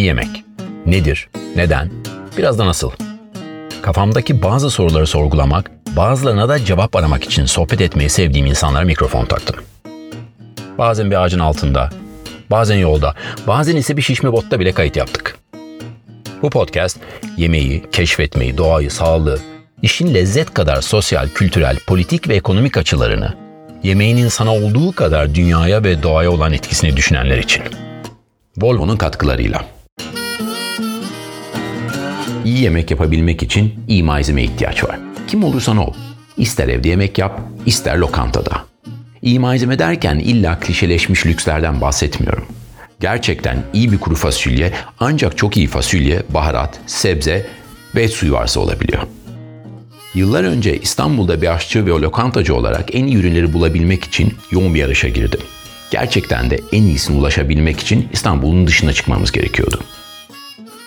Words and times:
iyi 0.00 0.06
yemek. 0.06 0.44
Nedir? 0.86 1.28
Neden? 1.56 1.90
Biraz 2.38 2.58
da 2.58 2.66
nasıl? 2.66 2.90
Kafamdaki 3.82 4.42
bazı 4.42 4.70
soruları 4.70 5.06
sorgulamak, 5.06 5.70
bazılarına 5.96 6.48
da 6.48 6.64
cevap 6.64 6.96
aramak 6.96 7.24
için 7.24 7.44
sohbet 7.44 7.80
etmeyi 7.80 8.10
sevdiğim 8.10 8.46
insanlara 8.46 8.84
mikrofon 8.84 9.24
taktım. 9.24 9.56
Bazen 10.78 11.10
bir 11.10 11.22
ağacın 11.22 11.38
altında, 11.38 11.90
bazen 12.50 12.76
yolda, 12.76 13.14
bazen 13.46 13.76
ise 13.76 13.96
bir 13.96 14.02
şişme 14.02 14.32
botta 14.32 14.60
bile 14.60 14.72
kayıt 14.72 14.96
yaptık. 14.96 15.38
Bu 16.42 16.50
podcast 16.50 16.98
yemeği, 17.36 17.84
keşfetmeyi, 17.92 18.58
doğayı, 18.58 18.90
sağlığı, 18.90 19.38
işin 19.82 20.14
lezzet 20.14 20.54
kadar 20.54 20.80
sosyal, 20.80 21.28
kültürel, 21.28 21.78
politik 21.86 22.28
ve 22.28 22.34
ekonomik 22.34 22.76
açılarını, 22.76 23.34
yemeğin 23.82 24.16
insana 24.16 24.54
olduğu 24.54 24.92
kadar 24.92 25.34
dünyaya 25.34 25.84
ve 25.84 26.02
doğaya 26.02 26.30
olan 26.30 26.52
etkisini 26.52 26.96
düşünenler 26.96 27.38
için. 27.38 27.62
Volvo'nun 28.56 28.96
katkılarıyla. 28.96 29.79
İyi 32.44 32.62
yemek 32.62 32.90
yapabilmek 32.90 33.42
için 33.42 33.74
iyi 33.88 34.02
malzemeye 34.02 34.46
ihtiyaç 34.46 34.84
var. 34.84 34.98
Kim 35.26 35.44
olursan 35.44 35.76
ol. 35.76 35.92
İster 36.36 36.68
evde 36.68 36.88
yemek 36.88 37.18
yap, 37.18 37.40
ister 37.66 37.96
lokantada. 37.96 38.64
İyi 39.22 39.38
malzeme 39.38 39.78
derken 39.78 40.18
illa 40.18 40.60
klişeleşmiş 40.60 41.26
lükslerden 41.26 41.80
bahsetmiyorum. 41.80 42.46
Gerçekten 43.00 43.62
iyi 43.72 43.92
bir 43.92 43.98
kuru 43.98 44.14
fasulye 44.14 44.72
ancak 45.00 45.38
çok 45.38 45.56
iyi 45.56 45.66
fasulye, 45.66 46.22
baharat, 46.28 46.80
sebze 46.86 47.46
ve 47.94 48.08
suyu 48.08 48.32
varsa 48.32 48.60
olabiliyor. 48.60 49.02
Yıllar 50.14 50.44
önce 50.44 50.78
İstanbul'da 50.78 51.42
bir 51.42 51.54
aşçı 51.54 51.86
ve 51.86 51.90
lokantacı 51.90 52.54
olarak 52.54 52.94
en 52.94 53.06
iyi 53.06 53.16
ürünleri 53.16 53.52
bulabilmek 53.52 54.04
için 54.04 54.34
yoğun 54.50 54.74
bir 54.74 54.80
yarışa 54.80 55.08
girdim. 55.08 55.40
Gerçekten 55.90 56.50
de 56.50 56.60
en 56.72 56.82
iyisine 56.82 57.16
ulaşabilmek 57.16 57.80
için 57.80 58.08
İstanbul'un 58.12 58.66
dışına 58.66 58.92
çıkmamız 58.92 59.32
gerekiyordu. 59.32 59.80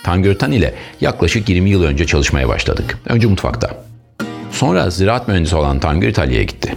Tangörtan 0.04 0.52
ile 0.52 0.74
yaklaşık 1.02 1.50
20 1.50 1.70
yıl 1.70 1.84
önce 1.84 2.06
çalışmaya 2.06 2.48
başladık. 2.48 2.98
Önce 3.06 3.28
mutfakta. 3.28 3.84
Sonra 4.52 4.90
ziraat 4.90 5.28
mühendisi 5.28 5.56
olan 5.56 5.80
Tangör 5.80 6.08
İtalya'ya 6.08 6.44
gitti. 6.44 6.74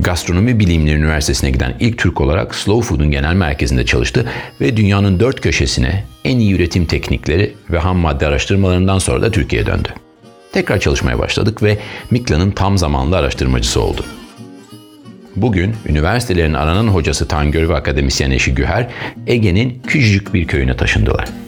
Gastronomi 0.00 0.60
Bilimleri 0.60 0.94
Üniversitesi'ne 0.94 1.50
giden 1.50 1.76
ilk 1.80 1.98
Türk 1.98 2.20
olarak 2.20 2.54
Slow 2.54 2.88
Food'un 2.88 3.10
genel 3.10 3.34
merkezinde 3.34 3.86
çalıştı 3.86 4.26
ve 4.60 4.76
dünyanın 4.76 5.20
dört 5.20 5.40
köşesine 5.40 6.04
en 6.24 6.38
iyi 6.38 6.54
üretim 6.54 6.86
teknikleri 6.86 7.54
ve 7.70 7.78
ham 7.78 7.96
madde 7.96 8.26
araştırmalarından 8.26 8.98
sonra 8.98 9.22
da 9.22 9.30
Türkiye'ye 9.30 9.66
döndü. 9.66 9.88
Tekrar 10.52 10.80
çalışmaya 10.80 11.18
başladık 11.18 11.62
ve 11.62 11.78
Mikla'nın 12.10 12.50
tam 12.50 12.78
zamanlı 12.78 13.16
araştırmacısı 13.16 13.80
oldu. 13.80 14.04
Bugün 15.36 15.74
üniversitelerin 15.86 16.54
aranan 16.54 16.88
hocası 16.88 17.28
Tangör 17.28 17.68
ve 17.68 17.76
akademisyen 17.76 18.30
eşi 18.30 18.54
Güher, 18.54 18.88
Ege'nin 19.26 19.82
küçücük 19.86 20.34
bir 20.34 20.46
köyüne 20.46 20.76
taşındılar. 20.76 21.43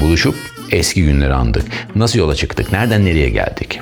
Buluşup 0.00 0.34
eski 0.70 1.04
günleri 1.04 1.34
andık. 1.34 1.64
Nasıl 1.94 2.18
yola 2.18 2.34
çıktık, 2.34 2.72
nereden 2.72 3.04
nereye 3.04 3.30
geldik? 3.30 3.80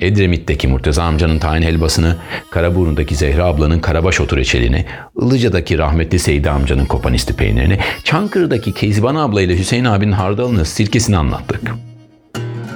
Edremit'teki 0.00 0.68
Murteza 0.68 1.04
amcanın 1.04 1.38
tayin 1.38 1.62
helvasını, 1.62 2.16
Karaburun'daki 2.50 3.14
Zehra 3.14 3.44
ablanın 3.44 3.80
karabaş 3.80 4.20
otu 4.20 4.36
reçelini, 4.36 4.84
Ilıca'daki 5.22 5.78
rahmetli 5.78 6.18
Seydi 6.18 6.50
amcanın 6.50 6.86
kopanisti 6.86 7.36
peynirini, 7.36 7.78
Çankırı'daki 8.04 8.74
Kezban 8.74 9.14
abla 9.14 9.42
ile 9.42 9.58
Hüseyin 9.58 9.84
abinin 9.84 10.12
hardalını, 10.12 10.64
sirkesini 10.64 11.16
anlattık. 11.16 11.74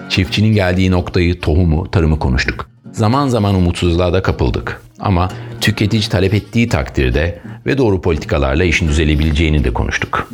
Çiftçinin 0.09 0.55
geldiği 0.55 0.91
noktayı, 0.91 1.41
tohumu, 1.41 1.91
tarımı 1.91 2.19
konuştuk. 2.19 2.69
Zaman 2.93 3.29
zaman 3.29 3.55
umutsuzluğa 3.55 4.13
da 4.13 4.23
kapıldık. 4.23 4.83
Ama 5.01 5.29
tüketici 5.61 6.09
talep 6.09 6.35
ettiği 6.35 6.69
takdirde 6.69 7.41
ve 7.67 7.79
doğru 7.79 8.01
politikalarla 8.01 8.65
işin 8.65 8.89
düzelebileceğini 8.89 9.65
de 9.65 9.73
konuştuk. 9.73 10.29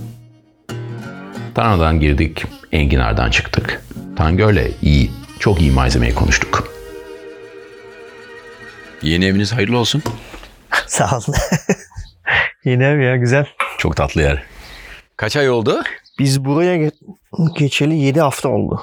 Tarhanadan 1.59 2.01
girdik, 2.01 2.45
enginardan 2.73 3.31
çıktık. 3.31 3.83
Tangör'le 4.17 4.71
iyi, 4.83 5.11
çok 5.39 5.61
iyi 5.61 5.71
malzemeyi 5.73 6.15
konuştuk. 6.15 6.73
Yeni 9.03 9.25
eviniz 9.25 9.53
hayırlı 9.53 9.79
olsun. 9.79 10.03
Sağ 10.87 11.17
olun. 11.17 11.35
Yeni 12.65 12.85
ev 12.85 12.99
ya 13.01 13.17
güzel. 13.17 13.47
Çok 13.79 13.97
tatlı 13.97 14.23
yer. 14.23 14.43
Kaç 15.17 15.37
ay 15.37 15.51
oldu? 15.51 15.83
Biz 16.19 16.45
buraya 16.45 16.77
ge- 16.77 17.59
geçeli 17.59 17.95
7 17.95 18.21
hafta 18.21 18.49
oldu. 18.49 18.81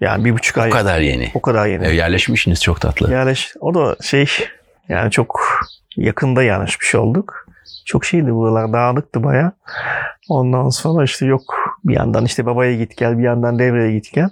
Yani 0.00 0.24
bir 0.24 0.32
buçuk 0.32 0.58
ay. 0.58 0.68
O 0.68 0.72
kadar 0.72 1.00
yeni. 1.00 1.30
O 1.34 1.42
kadar 1.42 1.66
yeni. 1.66 1.86
Ev 1.86 1.92
yerleşmişsiniz 1.92 2.62
çok 2.62 2.80
tatlı. 2.80 3.12
Yani 3.12 3.36
ş- 3.36 3.58
o 3.60 3.74
da 3.74 3.96
şey 4.02 4.26
yani 4.88 5.10
çok 5.10 5.40
yakında 5.96 6.42
yerleşmiş 6.42 6.94
olduk. 6.94 7.47
Çok 7.84 8.04
şeydi 8.04 8.34
buralar 8.34 8.72
dağınıktı 8.72 9.24
baya. 9.24 9.52
Ondan 10.28 10.68
sonra 10.68 11.04
işte 11.04 11.26
yok 11.26 11.42
bir 11.84 11.94
yandan 11.94 12.24
işte 12.24 12.46
babaya 12.46 12.76
git 12.76 12.96
gel 12.96 13.18
bir 13.18 13.22
yandan 13.22 13.58
devreye 13.58 13.92
git 13.92 14.12
gel. 14.12 14.28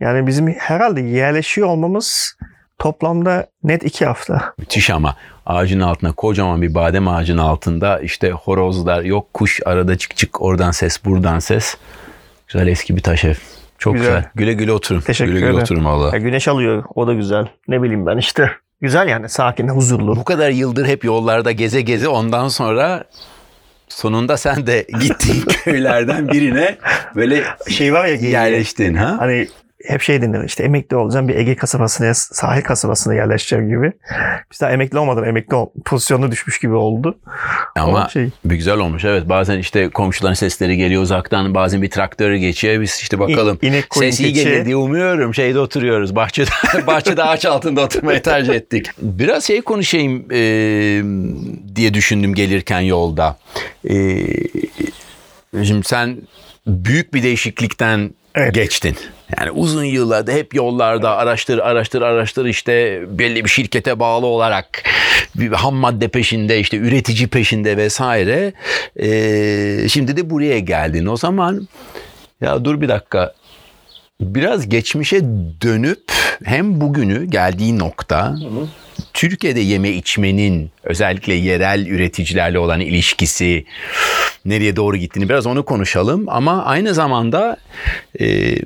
Yani 0.00 0.26
bizim 0.26 0.48
herhalde 0.48 1.00
yerleşiyor 1.00 1.68
olmamız 1.68 2.36
toplamda 2.78 3.46
net 3.64 3.84
iki 3.84 4.06
hafta. 4.06 4.54
Müthiş 4.58 4.90
ama 4.90 5.16
ağacın 5.46 5.80
altına 5.80 6.12
kocaman 6.12 6.62
bir 6.62 6.74
badem 6.74 7.08
ağacının 7.08 7.42
altında 7.42 8.00
işte 8.00 8.30
horozlar 8.30 9.02
yok 9.02 9.34
kuş 9.34 9.60
arada 9.66 9.98
çık 9.98 10.16
çık 10.16 10.42
oradan 10.42 10.70
ses 10.70 11.04
buradan 11.04 11.38
ses. 11.38 11.76
Güzel 12.48 12.66
eski 12.66 12.96
bir 12.96 13.02
taş 13.02 13.24
ev. 13.24 13.34
Çok 13.78 13.94
güzel. 13.94 14.08
Güzel. 14.08 14.30
Güle 14.34 14.52
güle 14.52 14.72
oturun. 14.72 15.00
Teşekkür 15.00 15.32
güle 15.32 15.40
güle 15.40 15.50
ederim. 15.50 15.62
oturun 15.62 15.84
valla. 15.84 16.18
Güneş 16.18 16.48
alıyor 16.48 16.84
o 16.94 17.06
da 17.06 17.14
güzel. 17.14 17.48
Ne 17.68 17.82
bileyim 17.82 18.06
ben 18.06 18.16
işte. 18.16 18.50
Güzel 18.80 19.08
yani 19.08 19.28
sakin, 19.28 19.68
huzurlu. 19.68 20.16
Bu 20.16 20.24
kadar 20.24 20.50
yıldır 20.50 20.86
hep 20.86 21.04
yollarda 21.04 21.52
geze 21.52 21.80
geze 21.80 22.08
ondan 22.08 22.48
sonra 22.48 23.04
sonunda 23.88 24.36
sen 24.36 24.66
de 24.66 24.86
gittiğin 25.00 25.44
köylerden 25.64 26.28
birine 26.28 26.78
böyle 27.16 27.44
Şey 27.68 27.92
var 27.92 28.06
ya 28.06 28.14
yerleştin 28.14 28.94
ha? 28.94 29.16
Hani 29.18 29.48
hep 29.84 30.02
şey 30.02 30.22
denir 30.22 30.44
işte 30.44 30.64
emekli 30.64 30.96
olacağım 30.96 31.28
bir 31.28 31.34
Ege 31.36 31.56
kasabasına 31.56 32.14
sahil 32.14 32.62
kasabasına 32.62 33.14
yerleşeceğim 33.14 33.68
gibi. 33.68 33.92
Biz 34.52 34.60
daha 34.60 34.70
emekli 34.70 34.98
olmadan 34.98 35.24
emekli 35.24 35.54
ol, 35.56 35.66
pozisyonuna 35.84 36.30
düşmüş 36.32 36.58
gibi 36.58 36.74
oldu. 36.74 37.18
Ama 37.76 38.06
O 38.06 38.08
şey. 38.10 38.30
bir 38.44 38.56
güzel 38.56 38.78
olmuş 38.78 39.04
evet. 39.04 39.28
Bazen 39.28 39.58
işte 39.58 39.88
komşuların 39.88 40.34
sesleri 40.34 40.76
geliyor 40.76 41.02
uzaktan. 41.02 41.54
Bazen 41.54 41.82
bir 41.82 41.90
traktör 41.90 42.34
geçiyor. 42.34 42.80
Biz 42.80 42.98
işte 43.02 43.18
bakalım. 43.18 43.58
İ- 43.62 43.66
inek, 43.66 43.84
Ses 43.94 44.20
iyi 44.20 44.32
gelir 44.32 44.64
diye 44.64 44.76
umuyorum. 44.76 45.34
Şeyde 45.34 45.58
oturuyoruz. 45.58 46.16
Bahçede, 46.16 46.50
bahçede 46.86 47.22
ağaç 47.22 47.44
altında 47.46 47.80
oturmayı 47.80 48.22
tercih 48.22 48.54
ettik. 48.54 48.86
Biraz 49.02 49.44
şey 49.44 49.60
konuşayım 49.60 50.24
e, 50.32 50.38
diye 51.76 51.94
düşündüm 51.94 52.34
gelirken 52.34 52.80
yolda. 52.80 53.36
E, 53.90 53.94
şimdi 55.64 55.86
sen 55.86 56.16
büyük 56.66 57.14
bir 57.14 57.22
değişiklikten 57.22 58.10
Evet. 58.34 58.54
geçtin. 58.54 58.96
Yani 59.38 59.50
uzun 59.50 59.84
yıllarda 59.84 60.32
hep 60.32 60.54
yollarda 60.54 61.16
araştır 61.16 61.58
araştır 61.58 62.02
araştır 62.02 62.46
işte 62.46 63.02
belli 63.08 63.44
bir 63.44 63.50
şirkete 63.50 63.98
bağlı 63.98 64.26
olarak 64.26 64.82
bir 65.34 65.52
ham 65.52 65.74
madde 65.74 66.08
peşinde 66.08 66.60
işte 66.60 66.76
üretici 66.76 67.28
peşinde 67.28 67.76
vesaire. 67.76 68.52
Ee, 69.00 69.88
şimdi 69.88 70.16
de 70.16 70.30
buraya 70.30 70.58
geldin. 70.58 71.06
O 71.06 71.16
zaman 71.16 71.68
ya 72.40 72.64
dur 72.64 72.80
bir 72.80 72.88
dakika 72.88 73.34
biraz 74.20 74.68
geçmişe 74.68 75.20
dönüp 75.62 76.12
hem 76.44 76.80
bugünü 76.80 77.24
geldiği 77.24 77.78
nokta 77.78 78.36
Türkiye'de 79.12 79.60
yeme 79.60 79.90
içmenin 79.90 80.70
özellikle 80.84 81.34
yerel 81.34 81.86
üreticilerle 81.86 82.58
olan 82.58 82.80
ilişkisi 82.80 83.64
nereye 84.44 84.76
doğru 84.76 84.96
gittiğini 84.96 85.28
biraz 85.28 85.46
onu 85.46 85.64
konuşalım 85.64 86.24
ama 86.28 86.64
aynı 86.64 86.94
zamanda 86.94 87.56
e, 88.20 88.56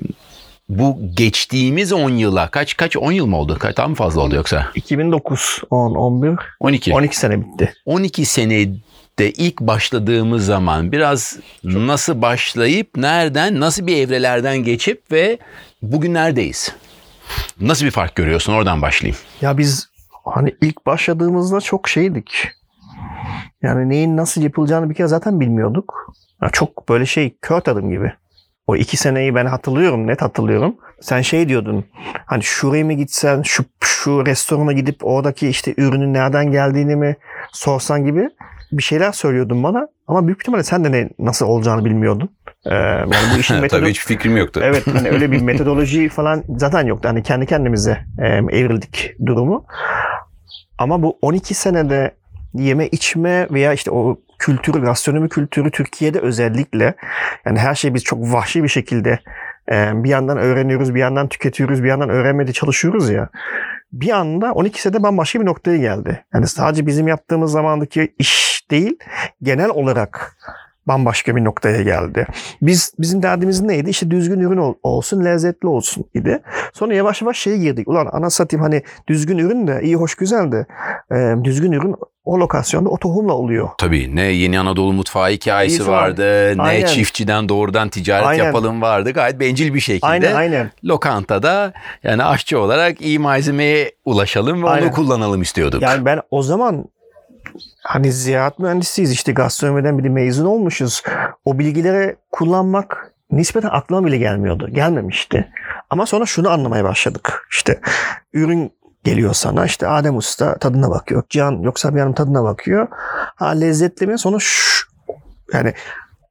bu 0.69 0.97
geçtiğimiz 1.13 1.93
10 1.93 2.09
yıla 2.09 2.47
kaç 2.47 2.77
kaç 2.77 2.97
10 2.97 3.11
yıl 3.11 3.25
mı 3.25 3.37
oldu? 3.37 3.57
Kaç 3.59 3.77
daha 3.77 3.87
mı 3.87 3.95
fazla 3.95 4.21
oldu 4.21 4.35
yoksa? 4.35 4.71
2009, 4.75 5.61
10, 5.69 5.95
11, 5.95 6.39
12. 6.59 6.93
12 6.93 7.17
sene 7.17 7.41
bitti. 7.41 7.73
12 7.85 8.25
senede 8.25 9.31
ilk 9.31 9.61
başladığımız 9.61 10.45
zaman 10.45 10.91
biraz 10.91 11.39
nasıl 11.63 12.21
başlayıp 12.21 12.97
nereden 12.97 13.59
nasıl 13.59 13.87
bir 13.87 13.97
evrelerden 13.97 14.57
geçip 14.57 15.11
ve 15.11 15.37
bugün 15.81 16.13
neredeyiz? 16.13 16.75
Nasıl 17.61 17.85
bir 17.85 17.91
fark 17.91 18.15
görüyorsun? 18.15 18.53
Oradan 18.53 18.81
başlayayım. 18.81 19.17
Ya 19.41 19.57
biz 19.57 19.89
hani 20.25 20.55
ilk 20.61 20.85
başladığımızda 20.85 21.61
çok 21.61 21.89
şeydik. 21.89 22.47
Yani 23.61 23.89
neyin 23.89 24.17
nasıl 24.17 24.41
yapılacağını 24.41 24.89
bir 24.89 24.95
kere 24.95 25.07
zaten 25.07 25.39
bilmiyorduk. 25.39 26.13
Ya 26.41 26.49
çok 26.49 26.89
böyle 26.89 27.05
şey 27.05 27.35
kör 27.41 27.61
tadım 27.61 27.89
gibi. 27.89 28.13
O 28.67 28.75
iki 28.75 28.97
seneyi 28.97 29.35
ben 29.35 29.45
hatırlıyorum, 29.45 30.07
net 30.07 30.21
hatırlıyorum. 30.21 30.75
Sen 31.01 31.21
şey 31.21 31.49
diyordun, 31.49 31.85
hani 32.25 32.43
şuraya 32.43 32.85
mı 32.85 32.93
gitsen, 32.93 33.41
şu, 33.41 33.65
şu 33.79 34.25
restorana 34.25 34.73
gidip 34.73 34.95
oradaki 35.01 35.47
işte 35.47 35.73
ürünün 35.77 36.13
nereden 36.13 36.51
geldiğini 36.51 36.95
mi 36.95 37.15
sorsan 37.53 38.05
gibi 38.05 38.29
bir 38.71 38.83
şeyler 38.83 39.11
söylüyordun 39.11 39.63
bana. 39.63 39.87
Ama 40.07 40.27
büyük 40.27 40.41
ihtimalle 40.41 40.63
sen 40.63 40.83
de 40.83 40.91
ne, 40.91 41.09
nasıl 41.19 41.45
olacağını 41.45 41.85
bilmiyordun. 41.85 42.29
Ee, 42.65 42.75
yani 42.75 43.13
bu 43.35 43.37
işin 43.39 43.61
metodu... 43.61 43.79
Tabii 43.79 43.89
hiç 43.89 43.99
fikrim 43.99 44.37
yoktu. 44.37 44.61
Evet 44.63 44.87
hani 44.93 45.09
öyle 45.09 45.31
bir 45.31 45.41
metodoloji 45.51 46.09
falan 46.09 46.43
zaten 46.57 46.85
yoktu. 46.85 47.09
Hani 47.09 47.23
kendi 47.23 47.45
kendimize 47.45 48.05
e, 48.19 48.27
evrildik 48.27 49.15
durumu. 49.25 49.65
Ama 50.77 51.03
bu 51.03 51.17
12 51.21 51.53
senede 51.53 52.15
yeme 52.53 52.87
içme 52.87 53.47
veya 53.51 53.73
işte 53.73 53.91
o 53.91 54.19
kültürü, 54.39 54.81
gastronomi 54.81 55.29
kültürü 55.29 55.71
Türkiye'de 55.71 56.19
özellikle 56.19 56.95
yani 57.45 57.59
her 57.59 57.75
şey 57.75 57.93
biz 57.93 58.03
çok 58.03 58.33
vahşi 58.33 58.63
bir 58.63 58.69
şekilde 58.69 59.19
e, 59.71 60.03
bir 60.03 60.09
yandan 60.09 60.37
öğreniyoruz, 60.37 60.95
bir 60.95 60.99
yandan 60.99 61.27
tüketiyoruz, 61.27 61.83
bir 61.83 61.87
yandan 61.87 62.09
öğrenmede 62.09 62.53
çalışıyoruz 62.53 63.09
ya. 63.09 63.29
Bir 63.91 64.09
anda 64.09 64.51
12 64.51 64.81
senede 64.81 65.03
bambaşka 65.03 65.41
bir 65.41 65.45
noktaya 65.45 65.77
geldi. 65.77 66.25
Yani 66.33 66.47
sadece 66.47 66.85
bizim 66.85 67.07
yaptığımız 67.07 67.51
zamandaki 67.51 68.15
iş 68.19 68.65
değil, 68.71 68.97
genel 69.41 69.69
olarak 69.69 70.37
bambaşka 70.87 71.35
bir 71.35 71.43
noktaya 71.43 71.81
geldi. 71.81 72.27
Biz 72.61 72.93
bizim 72.99 73.23
derdimiz 73.23 73.61
neydi? 73.61 73.89
İşte 73.89 74.11
düzgün 74.11 74.39
ürün 74.39 74.57
ol, 74.57 74.73
olsun, 74.83 75.25
lezzetli 75.25 75.67
olsun 75.67 76.05
idi. 76.13 76.41
Sonra 76.73 76.93
yavaş 76.93 77.21
yavaş 77.21 77.37
şeye 77.37 77.57
girdik. 77.57 77.87
Ulan 77.87 78.09
ana 78.11 78.29
satayım 78.29 78.63
hani 78.63 78.83
düzgün 79.07 79.37
ürün 79.37 79.67
de 79.67 79.79
iyi 79.83 79.95
hoş 79.95 80.15
güzel 80.15 80.51
de 80.51 80.65
e, 81.11 81.43
düzgün 81.43 81.71
ürün 81.71 81.95
o 82.25 82.39
lokasyonda 82.39 82.89
o 82.89 82.97
tohumla 82.97 83.33
oluyor. 83.33 83.69
Tabii 83.77 84.15
ne 84.15 84.21
Yeni 84.21 84.59
Anadolu 84.59 84.93
mutfağı 84.93 85.29
hikayesi 85.29 85.87
var. 85.87 85.91
vardı, 85.93 86.57
ne 86.57 86.61
Aynen. 86.61 86.85
çiftçiden 86.85 87.49
doğrudan 87.49 87.89
ticaret 87.89 88.27
Aynen. 88.27 88.43
yapalım 88.45 88.81
vardı. 88.81 89.11
Gayet 89.11 89.39
bencil 89.39 89.73
bir 89.73 89.79
şekilde. 89.79 90.05
Aynen 90.07 90.35
aynen. 90.35 90.71
Lokantada 90.83 91.73
yani 92.03 92.23
aşçı 92.23 92.59
olarak 92.59 93.01
iyi 93.01 93.19
malzemeye 93.19 93.91
ulaşalım 94.05 94.63
ve 94.63 94.69
Aynen. 94.69 94.87
onu 94.87 94.91
kullanalım 94.93 95.41
istiyorduk. 95.41 95.81
Yani 95.81 96.05
ben 96.05 96.21
o 96.31 96.41
zaman 96.41 96.85
hani 97.83 98.11
ziraat 98.11 98.59
mühendisiyiz 98.59 99.11
işte 99.11 99.31
gastronomiden 99.31 99.97
bir 99.97 100.03
de 100.03 100.09
mezun 100.09 100.45
olmuşuz. 100.45 101.03
O 101.45 101.59
bilgileri 101.59 102.15
kullanmak 102.31 103.13
nispeten 103.31 103.69
aklıma 103.71 104.05
bile 104.05 104.17
gelmiyordu. 104.17 104.69
Gelmemişti. 104.71 105.47
Ama 105.89 106.05
sonra 106.05 106.25
şunu 106.25 106.49
anlamaya 106.49 106.83
başladık. 106.83 107.47
İşte 107.51 107.79
ürün 108.33 108.71
geliyor 109.03 109.33
sana 109.33 109.65
işte 109.65 109.87
Adem 109.87 110.17
Usta 110.17 110.57
tadına 110.57 110.89
bakıyor. 110.89 111.23
Cihan 111.29 111.61
yoksa 111.61 111.95
bir 111.95 111.99
hanım 111.99 112.13
tadına 112.13 112.43
bakıyor. 112.43 112.87
Ha 113.35 113.47
lezzetli 113.47 114.07
mi? 114.07 114.19
Sonra 114.19 114.39
şş, 114.39 114.83
yani 115.53 115.73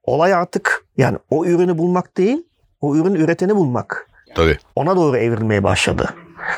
olay 0.05 0.35
artık 0.35 0.85
yani 0.97 1.19
o 1.31 1.45
ürünü 1.45 1.79
bulmak 1.79 2.17
değil 2.17 2.47
o 2.81 2.97
ürünü 2.97 3.19
üreteni 3.19 3.57
bulmak 3.57 4.11
Tabii. 4.35 4.59
ona 4.77 4.97
doğru 4.97 5.17
evrilmeye 5.17 5.63
başladı. 5.63 6.15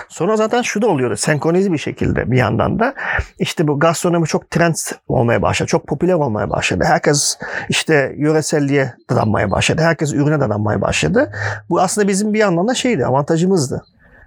Sonra 0.08 0.36
zaten 0.36 0.62
şu 0.62 0.82
da 0.82 0.86
oluyordu. 0.86 1.16
Senkronize 1.16 1.72
bir 1.72 1.78
şekilde 1.78 2.30
bir 2.30 2.36
yandan 2.36 2.78
da 2.78 2.94
işte 3.38 3.68
bu 3.68 3.78
gastronomi 3.78 4.26
çok 4.26 4.50
trend 4.50 4.74
olmaya 5.08 5.42
başladı. 5.42 5.68
Çok 5.68 5.86
popüler 5.86 6.14
olmaya 6.14 6.50
başladı. 6.50 6.84
Herkes 6.86 7.38
işte 7.68 8.14
yöreselliğe 8.16 8.94
dadanmaya 9.10 9.50
başladı. 9.50 9.82
Herkes 9.82 10.12
ürüne 10.12 10.40
dadanmaya 10.40 10.80
başladı. 10.80 11.32
Bu 11.70 11.80
aslında 11.80 12.08
bizim 12.08 12.34
bir 12.34 12.38
yandan 12.38 12.68
da 12.68 12.74
şeydi, 12.74 13.06
avantajımızdı. 13.06 13.84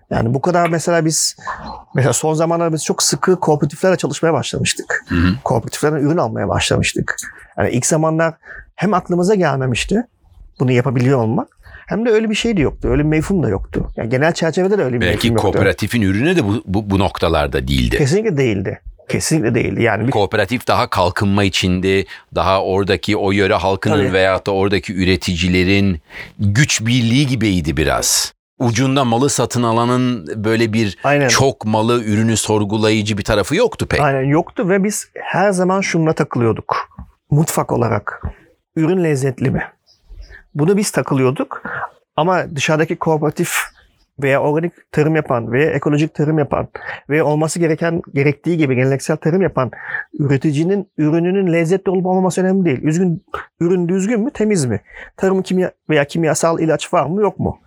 Yani 0.09 0.33
bu 0.33 0.41
kadar 0.41 0.69
mesela 0.69 1.05
biz 1.05 1.37
mesela 1.95 2.13
son 2.13 2.33
zamanlarda 2.33 2.73
biz 2.73 2.85
çok 2.85 3.03
sıkı 3.03 3.39
kooperatiflerle 3.39 3.95
çalışmaya 3.95 4.33
başlamıştık. 4.33 5.05
Hı 5.09 5.15
hı. 5.15 5.27
Kooperatiflerden 5.43 5.97
ürün 5.97 6.17
almaya 6.17 6.47
başlamıştık. 6.47 7.15
Yani 7.57 7.69
ilk 7.69 7.85
zamanlar 7.85 8.33
hem 8.75 8.93
aklımıza 8.93 9.35
gelmemişti 9.35 10.03
bunu 10.59 10.71
yapabiliyor 10.71 11.19
olmak 11.19 11.47
hem 11.89 12.05
de 12.05 12.09
öyle 12.09 12.29
bir 12.29 12.35
şey 12.35 12.57
de 12.57 12.61
yoktu. 12.61 12.87
Öyle 12.91 13.03
bir 13.03 13.07
mefhum 13.07 13.43
da 13.43 13.49
yoktu. 13.49 13.87
Yani 13.95 14.09
genel 14.09 14.33
çerçevede 14.33 14.77
de 14.77 14.83
öyle 14.83 14.95
bir 14.95 15.01
Belki 15.01 15.15
mefhum 15.15 15.29
yoktu. 15.31 15.41
kooperatifin 15.41 16.01
ürünü 16.01 16.35
de 16.35 16.45
bu, 16.47 16.63
bu, 16.65 16.89
bu 16.89 16.99
noktalarda 16.99 17.67
değildi. 17.67 17.97
Kesinlikle 17.97 18.37
değildi. 18.37 18.81
Kesinlikle 19.09 19.55
değildi. 19.55 19.83
Yani 19.83 20.07
bir 20.07 20.11
Kooperatif 20.11 20.67
daha 20.67 20.89
kalkınma 20.89 21.43
içindi. 21.43 22.05
Daha 22.35 22.63
oradaki 22.63 23.17
o 23.17 23.31
yöre 23.31 23.53
halkının 23.53 23.97
Tabii. 23.97 24.13
veyahut 24.13 24.47
da 24.47 24.51
oradaki 24.51 24.93
üreticilerin 24.93 26.01
güç 26.39 26.81
birliği 26.81 27.27
gibiydi 27.27 27.77
biraz. 27.77 28.33
Ucunda 28.59 29.05
malı 29.05 29.29
satın 29.29 29.63
alanın 29.63 30.27
böyle 30.43 30.73
bir 30.73 30.97
Aynen. 31.03 31.27
çok 31.27 31.65
malı 31.65 32.03
ürünü 32.03 32.37
sorgulayıcı 32.37 33.17
bir 33.17 33.23
tarafı 33.23 33.55
yoktu 33.55 33.85
pek. 33.85 33.99
Aynen 34.01 34.23
yoktu 34.23 34.69
ve 34.69 34.83
biz 34.83 35.07
her 35.13 35.51
zaman 35.51 35.81
şununla 35.81 36.13
takılıyorduk. 36.13 36.89
Mutfak 37.31 37.71
olarak. 37.71 38.21
Ürün 38.75 39.03
lezzetli 39.03 39.49
mi? 39.51 39.63
Bunu 40.59 40.77
biz 40.77 40.91
takılıyorduk. 40.91 41.63
Ama 42.15 42.55
dışarıdaki 42.55 42.95
kooperatif 42.95 43.55
veya 44.23 44.41
organik 44.41 44.73
tarım 44.91 45.15
yapan 45.15 45.51
veya 45.51 45.71
ekolojik 45.71 46.13
tarım 46.13 46.39
yapan 46.39 46.67
veya 47.09 47.25
olması 47.25 47.59
gereken 47.59 48.01
gerektiği 48.13 48.57
gibi 48.57 48.75
geleneksel 48.75 49.17
tarım 49.17 49.41
yapan 49.41 49.71
üreticinin 50.19 50.87
ürününün 50.97 51.53
lezzetli 51.53 51.89
olup 51.89 52.05
olmaması 52.05 52.41
önemli 52.41 52.65
değil. 52.65 52.83
Üzgün, 52.83 53.25
ürün 53.59 53.87
düzgün 53.87 54.21
mü, 54.21 54.31
temiz 54.31 54.65
mi? 54.65 54.79
Tarım 55.17 55.41
kimya 55.41 55.71
veya 55.89 56.05
kimyasal 56.05 56.59
ilaç 56.59 56.93
var 56.93 57.05
mı, 57.05 57.21
yok 57.21 57.39
mu? 57.39 57.59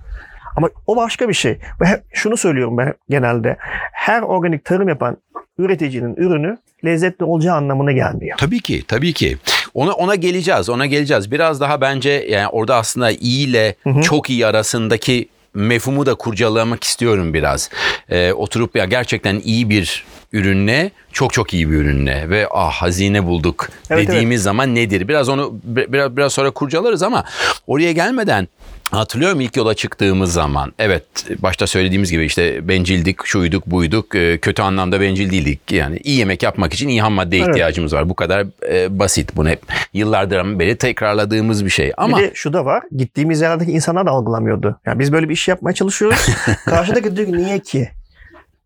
Ama 0.57 0.69
o 0.87 0.97
başka 0.97 1.29
bir 1.29 1.35
şey. 1.35 1.59
Ve 1.81 1.87
şunu 2.13 2.37
söylüyorum 2.37 2.79
ben 2.79 2.95
genelde. 3.09 3.57
Her 3.93 4.23
organik 4.23 4.65
tarım 4.65 4.89
yapan 4.89 5.17
üreticinin 5.59 6.17
ürünü 6.17 6.59
lezzetli 6.85 7.25
olacağı 7.25 7.57
anlamına 7.57 7.93
gelmiyor. 7.93 8.39
Tabii 8.39 8.61
ki, 8.61 8.83
tabii 8.89 9.13
ki. 9.13 9.39
Ona 9.75 9.93
ona 9.93 10.15
geleceğiz, 10.15 10.69
ona 10.69 10.87
geleceğiz. 10.87 11.31
Biraz 11.31 11.61
daha 11.61 11.81
bence 11.81 12.27
yani 12.31 12.49
orada 12.49 12.77
aslında 12.77 13.11
iyi 13.11 13.49
ile 13.49 13.75
çok 14.03 14.31
iyi 14.31 14.47
arasındaki 14.47 15.29
mefhumu 15.55 16.07
da 16.07 16.15
kurcalamak 16.15 16.85
istiyorum 16.85 17.35
biraz. 17.35 17.71
Ee, 18.11 18.33
oturup 18.33 18.77
ya 18.77 18.85
gerçekten 18.85 19.41
iyi 19.45 19.71
bir 19.71 20.05
ürünle 20.33 20.91
çok 21.13 21.33
çok 21.33 21.55
iyi 21.55 21.71
bir 21.71 21.77
ürünle 21.77 22.31
ve 22.31 22.49
ah 22.51 22.73
hazine 22.73 23.25
bulduk 23.27 23.69
Evet, 23.91 24.09
dediğimiz 24.09 24.43
zaman 24.43 24.75
nedir? 24.75 25.09
Biraz 25.09 25.29
onu 25.29 25.53
bi- 25.65 25.93
biraz 25.93 26.17
biraz 26.17 26.33
sonra 26.33 26.51
kurcalarız 26.51 27.03
ama 27.03 27.25
oraya 27.67 27.93
gelmeden 27.93 28.49
Hatırlıyorum 28.93 29.41
ilk 29.41 29.57
yola 29.57 29.75
çıktığımız 29.75 30.33
zaman. 30.33 30.73
Evet 30.79 31.05
başta 31.39 31.67
söylediğimiz 31.67 32.11
gibi 32.11 32.25
işte 32.25 32.69
bencildik, 32.69 33.25
şuyduk, 33.27 33.67
buyduk. 33.67 34.15
Ee, 34.15 34.39
Kötü 34.39 34.63
anlamda 34.63 35.01
bencil 35.01 35.31
değildik. 35.31 35.73
Yani 35.73 35.97
iyi 36.05 36.19
yemek 36.19 36.43
yapmak 36.43 36.75
için 36.75 36.89
iyi 36.89 37.03
ham 37.03 37.13
madde 37.13 37.37
Evet. 37.39 37.49
ihtiyacımız 37.49 37.93
var. 37.93 38.09
Bu 38.09 38.15
kadar 38.15 38.47
e, 38.73 38.99
basit. 38.99 39.37
Bunu 39.37 39.49
hep 39.49 39.63
yıllardır 39.93 40.59
beri 40.59 40.77
tekrarladığımız 40.79 41.65
bir 41.65 41.71
şey. 41.71 41.93
Ama 41.97 42.19
Bir 42.19 42.23
de 42.23 42.31
şu 42.35 42.53
da 42.53 42.65
var. 42.65 42.83
Gittiğimiz 42.97 43.41
yerlerdeki 43.41 43.73
insanlar 43.73 44.07
da 44.07 44.11
algılamıyordu. 44.11 44.81
Yani 44.87 44.99
biz 44.99 45.13
böyle 45.13 45.29
bir 45.29 45.35
iş 45.35 45.49
yapmaya 45.49 45.73
çalışıyoruz. 45.75 46.27
Karşıdaki 46.65 47.17
diyor 47.17 47.27
ki 47.29 47.37
niye 47.37 47.59
ki? 47.59 47.89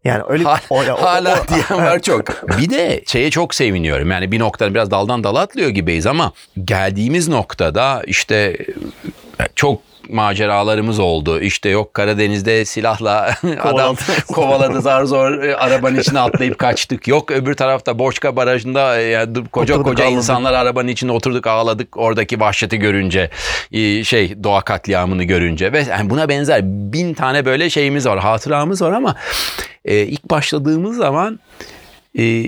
Yani 0.05 0.23
öyle 0.29 0.45
Ha- 0.45 0.61
o- 0.71 0.79
o- 0.79 0.83
o- 0.93 1.03
hala 1.03 1.41
o- 1.43 1.49
diyen 1.49 1.85
var 1.85 2.03
çok. 2.03 2.49
Bir 2.59 2.71
de 2.71 3.03
şeye 3.07 3.31
çok 3.31 3.55
seviniyorum. 3.55 4.11
Yani 4.11 4.33
bir 4.33 4.39
noktada 4.39 4.75
biraz 4.75 4.91
daldan 4.91 5.25
dala 5.25 5.41
atlıyor 5.41 5.71
gibiyiz 5.71 6.07
ama 6.07 6.33
geldiğimiz 6.65 7.29
noktada 7.29 8.03
işte 8.07 8.57
e, 9.41 9.45
çok 9.55 9.81
maceralarımız 10.11 10.99
oldu. 10.99 11.41
İşte 11.41 11.69
yok 11.69 11.95
Karadeniz'de 11.95 12.65
silahla 12.65 13.35
adam 13.63 13.97
Kovaladı. 14.33 14.81
zar 14.81 15.05
zor 15.05 15.43
e, 15.43 15.57
arabanın 15.57 15.97
içine 15.99 16.21
atlayıp 16.21 16.59
kaçtık. 16.59 17.09
Yok 17.09 17.31
öbür 17.31 17.55
tarafta 17.55 17.99
Boşka 17.99 18.37
Barajı'nda 18.37 19.01
e, 19.01 19.03
yani 19.03 19.47
koca 19.53 19.75
Oturduk, 19.75 19.91
koca 19.91 20.05
ağladık. 20.05 20.17
insanlar 20.17 20.53
arabanın 20.53 20.89
içinde 20.89 21.13
oturduk 21.13 21.47
ağladık 21.47 21.97
oradaki 21.97 22.41
vahşeti 22.41 22.79
görünce 22.79 23.31
e, 23.73 24.05
şey 24.05 24.45
doğa 24.45 24.61
katliamını 24.61 25.25
görünce 25.25 25.73
ve 25.73 25.85
yani 25.91 26.11
buna 26.11 26.29
benzer 26.29 26.61
bin 26.65 27.15
tane 27.15 27.45
böyle 27.45 27.71
şeyimiz 27.71 28.07
var 28.07 28.19
hatıramız 28.19 28.83
var 28.83 28.93
ama 28.93 29.17
e, 29.85 29.97
ilk 30.01 30.25
başladığımız 30.31 30.97
zaman 30.97 31.41
e, 32.19 32.45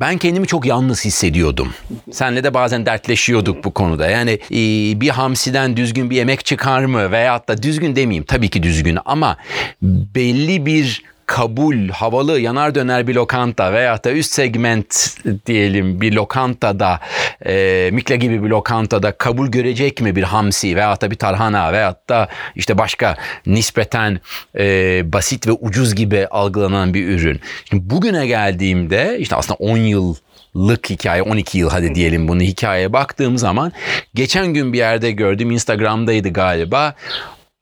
ben 0.00 0.18
kendimi 0.18 0.46
çok 0.46 0.66
yalnız 0.66 1.04
hissediyordum. 1.04 1.74
Senle 2.12 2.44
de 2.44 2.54
bazen 2.54 2.86
dertleşiyorduk 2.86 3.64
bu 3.64 3.74
konuda. 3.74 4.08
Yani 4.08 4.30
e, 4.30 4.56
bir 5.00 5.08
hamsiden 5.08 5.76
düzgün 5.76 6.10
bir 6.10 6.16
yemek 6.16 6.44
çıkar 6.44 6.84
mı? 6.84 7.12
Veyahut 7.12 7.48
da 7.48 7.62
düzgün 7.62 7.96
demeyeyim 7.96 8.24
tabii 8.24 8.48
ki 8.48 8.62
düzgün 8.62 8.98
ama 9.04 9.36
belli 9.82 10.66
bir 10.66 11.02
kabul, 11.26 11.88
havalı, 11.88 12.40
yanar 12.40 12.74
döner 12.74 13.06
bir 13.06 13.14
lokanta 13.14 13.72
veyahut 13.72 14.04
da 14.04 14.12
üst 14.12 14.32
segment 14.32 15.16
diyelim 15.46 16.00
bir 16.00 16.12
lokantada, 16.12 17.00
e, 17.46 17.90
Mikla 17.92 18.14
gibi 18.14 18.42
bir 18.44 18.48
lokantada 18.48 19.12
kabul 19.12 19.48
görecek 19.48 20.00
mi 20.00 20.16
bir 20.16 20.22
hamsi 20.22 20.76
veyahut 20.76 21.02
da 21.02 21.10
bir 21.10 21.16
tarhana 21.16 21.72
veyahut 21.72 22.08
da 22.08 22.28
işte 22.56 22.78
başka 22.78 23.16
nispeten 23.46 24.20
e, 24.58 25.02
basit 25.12 25.46
ve 25.46 25.52
ucuz 25.52 25.94
gibi 25.94 26.26
algılanan 26.26 26.94
bir 26.94 27.08
ürün. 27.08 27.40
Şimdi 27.70 27.90
bugüne 27.90 28.26
geldiğimde 28.26 29.16
işte 29.18 29.36
aslında 29.36 29.56
10 29.58 29.76
yıl 29.76 30.14
lık 30.56 30.90
hikaye 30.90 31.22
12 31.22 31.58
yıl 31.58 31.70
hadi 31.70 31.94
diyelim 31.94 32.28
bunu 32.28 32.40
hikayeye 32.40 32.92
baktığım 32.92 33.38
zaman 33.38 33.72
geçen 34.14 34.46
gün 34.46 34.72
bir 34.72 34.78
yerde 34.78 35.10
gördüm 35.10 35.50
Instagram'daydı 35.50 36.28
galiba 36.28 36.94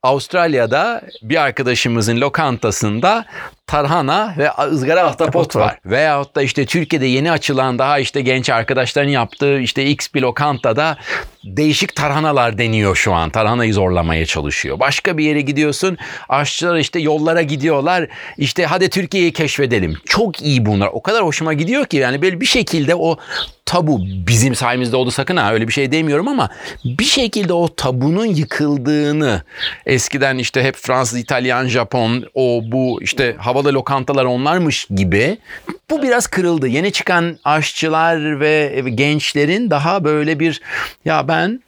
Avustralya'da 0.03 1.01
bir 1.21 1.41
arkadaşımızın 1.41 2.21
lokantasında 2.21 3.25
tarhana 3.67 4.35
ve 4.37 4.51
ızgara 4.63 5.03
ahtapot 5.03 5.55
var. 5.55 5.79
Veyahut 5.85 6.35
da 6.35 6.41
işte 6.41 6.65
Türkiye'de 6.65 7.05
yeni 7.05 7.31
açılan 7.31 7.79
daha 7.79 7.99
işte 7.99 8.21
genç 8.21 8.49
arkadaşların 8.49 9.09
yaptığı 9.09 9.59
işte 9.59 9.85
X 9.85 10.13
bir 10.13 10.21
lokantada 10.21 10.97
değişik 11.43 11.95
tarhanalar 11.95 12.57
deniyor 12.57 12.95
şu 12.95 13.13
an. 13.13 13.29
Tarhanayı 13.29 13.73
zorlamaya 13.73 14.25
çalışıyor. 14.25 14.79
Başka 14.79 15.17
bir 15.17 15.23
yere 15.23 15.41
gidiyorsun 15.41 15.97
aşçılar 16.29 16.77
işte 16.77 16.99
yollara 16.99 17.41
gidiyorlar. 17.41 18.07
İşte 18.37 18.65
hadi 18.65 18.89
Türkiye'yi 18.89 19.33
keşfedelim. 19.33 19.97
Çok 20.05 20.41
iyi 20.41 20.65
bunlar. 20.65 20.89
O 20.93 21.01
kadar 21.01 21.23
hoşuma 21.23 21.53
gidiyor 21.53 21.85
ki 21.85 21.97
yani 21.97 22.21
böyle 22.21 22.41
bir 22.41 22.45
şekilde 22.45 22.95
o 22.95 23.17
tabu 23.65 24.01
bizim 24.27 24.55
sayemizde 24.55 24.95
oldu 24.95 25.11
sakın 25.11 25.37
ha 25.37 25.53
öyle 25.53 25.67
bir 25.67 25.73
şey 25.73 25.91
demiyorum 25.91 26.27
ama 26.27 26.49
bir 26.85 27.03
şekilde 27.03 27.53
o 27.53 27.75
tabunun 27.75 28.25
yıkıldığını 28.25 29.41
eskiden 29.85 30.37
işte 30.37 30.63
hep 30.63 30.75
Fransız, 30.75 31.19
İtalyan, 31.19 31.67
Japon 31.67 32.25
o 32.33 32.61
bu 32.63 32.99
işte 33.01 33.35
hava 33.53 33.59
havalı 33.59 33.73
lokantalar 33.73 34.25
onlarmış 34.25 34.87
gibi 34.95 35.37
bu 35.89 36.03
biraz 36.03 36.27
kırıldı. 36.27 36.67
Yeni 36.67 36.91
çıkan 36.91 37.37
aşçılar 37.43 38.39
ve 38.39 38.83
gençlerin 38.95 39.69
daha 39.69 40.03
böyle 40.03 40.39
bir 40.39 40.61
ya 41.05 41.27
ben 41.27 41.63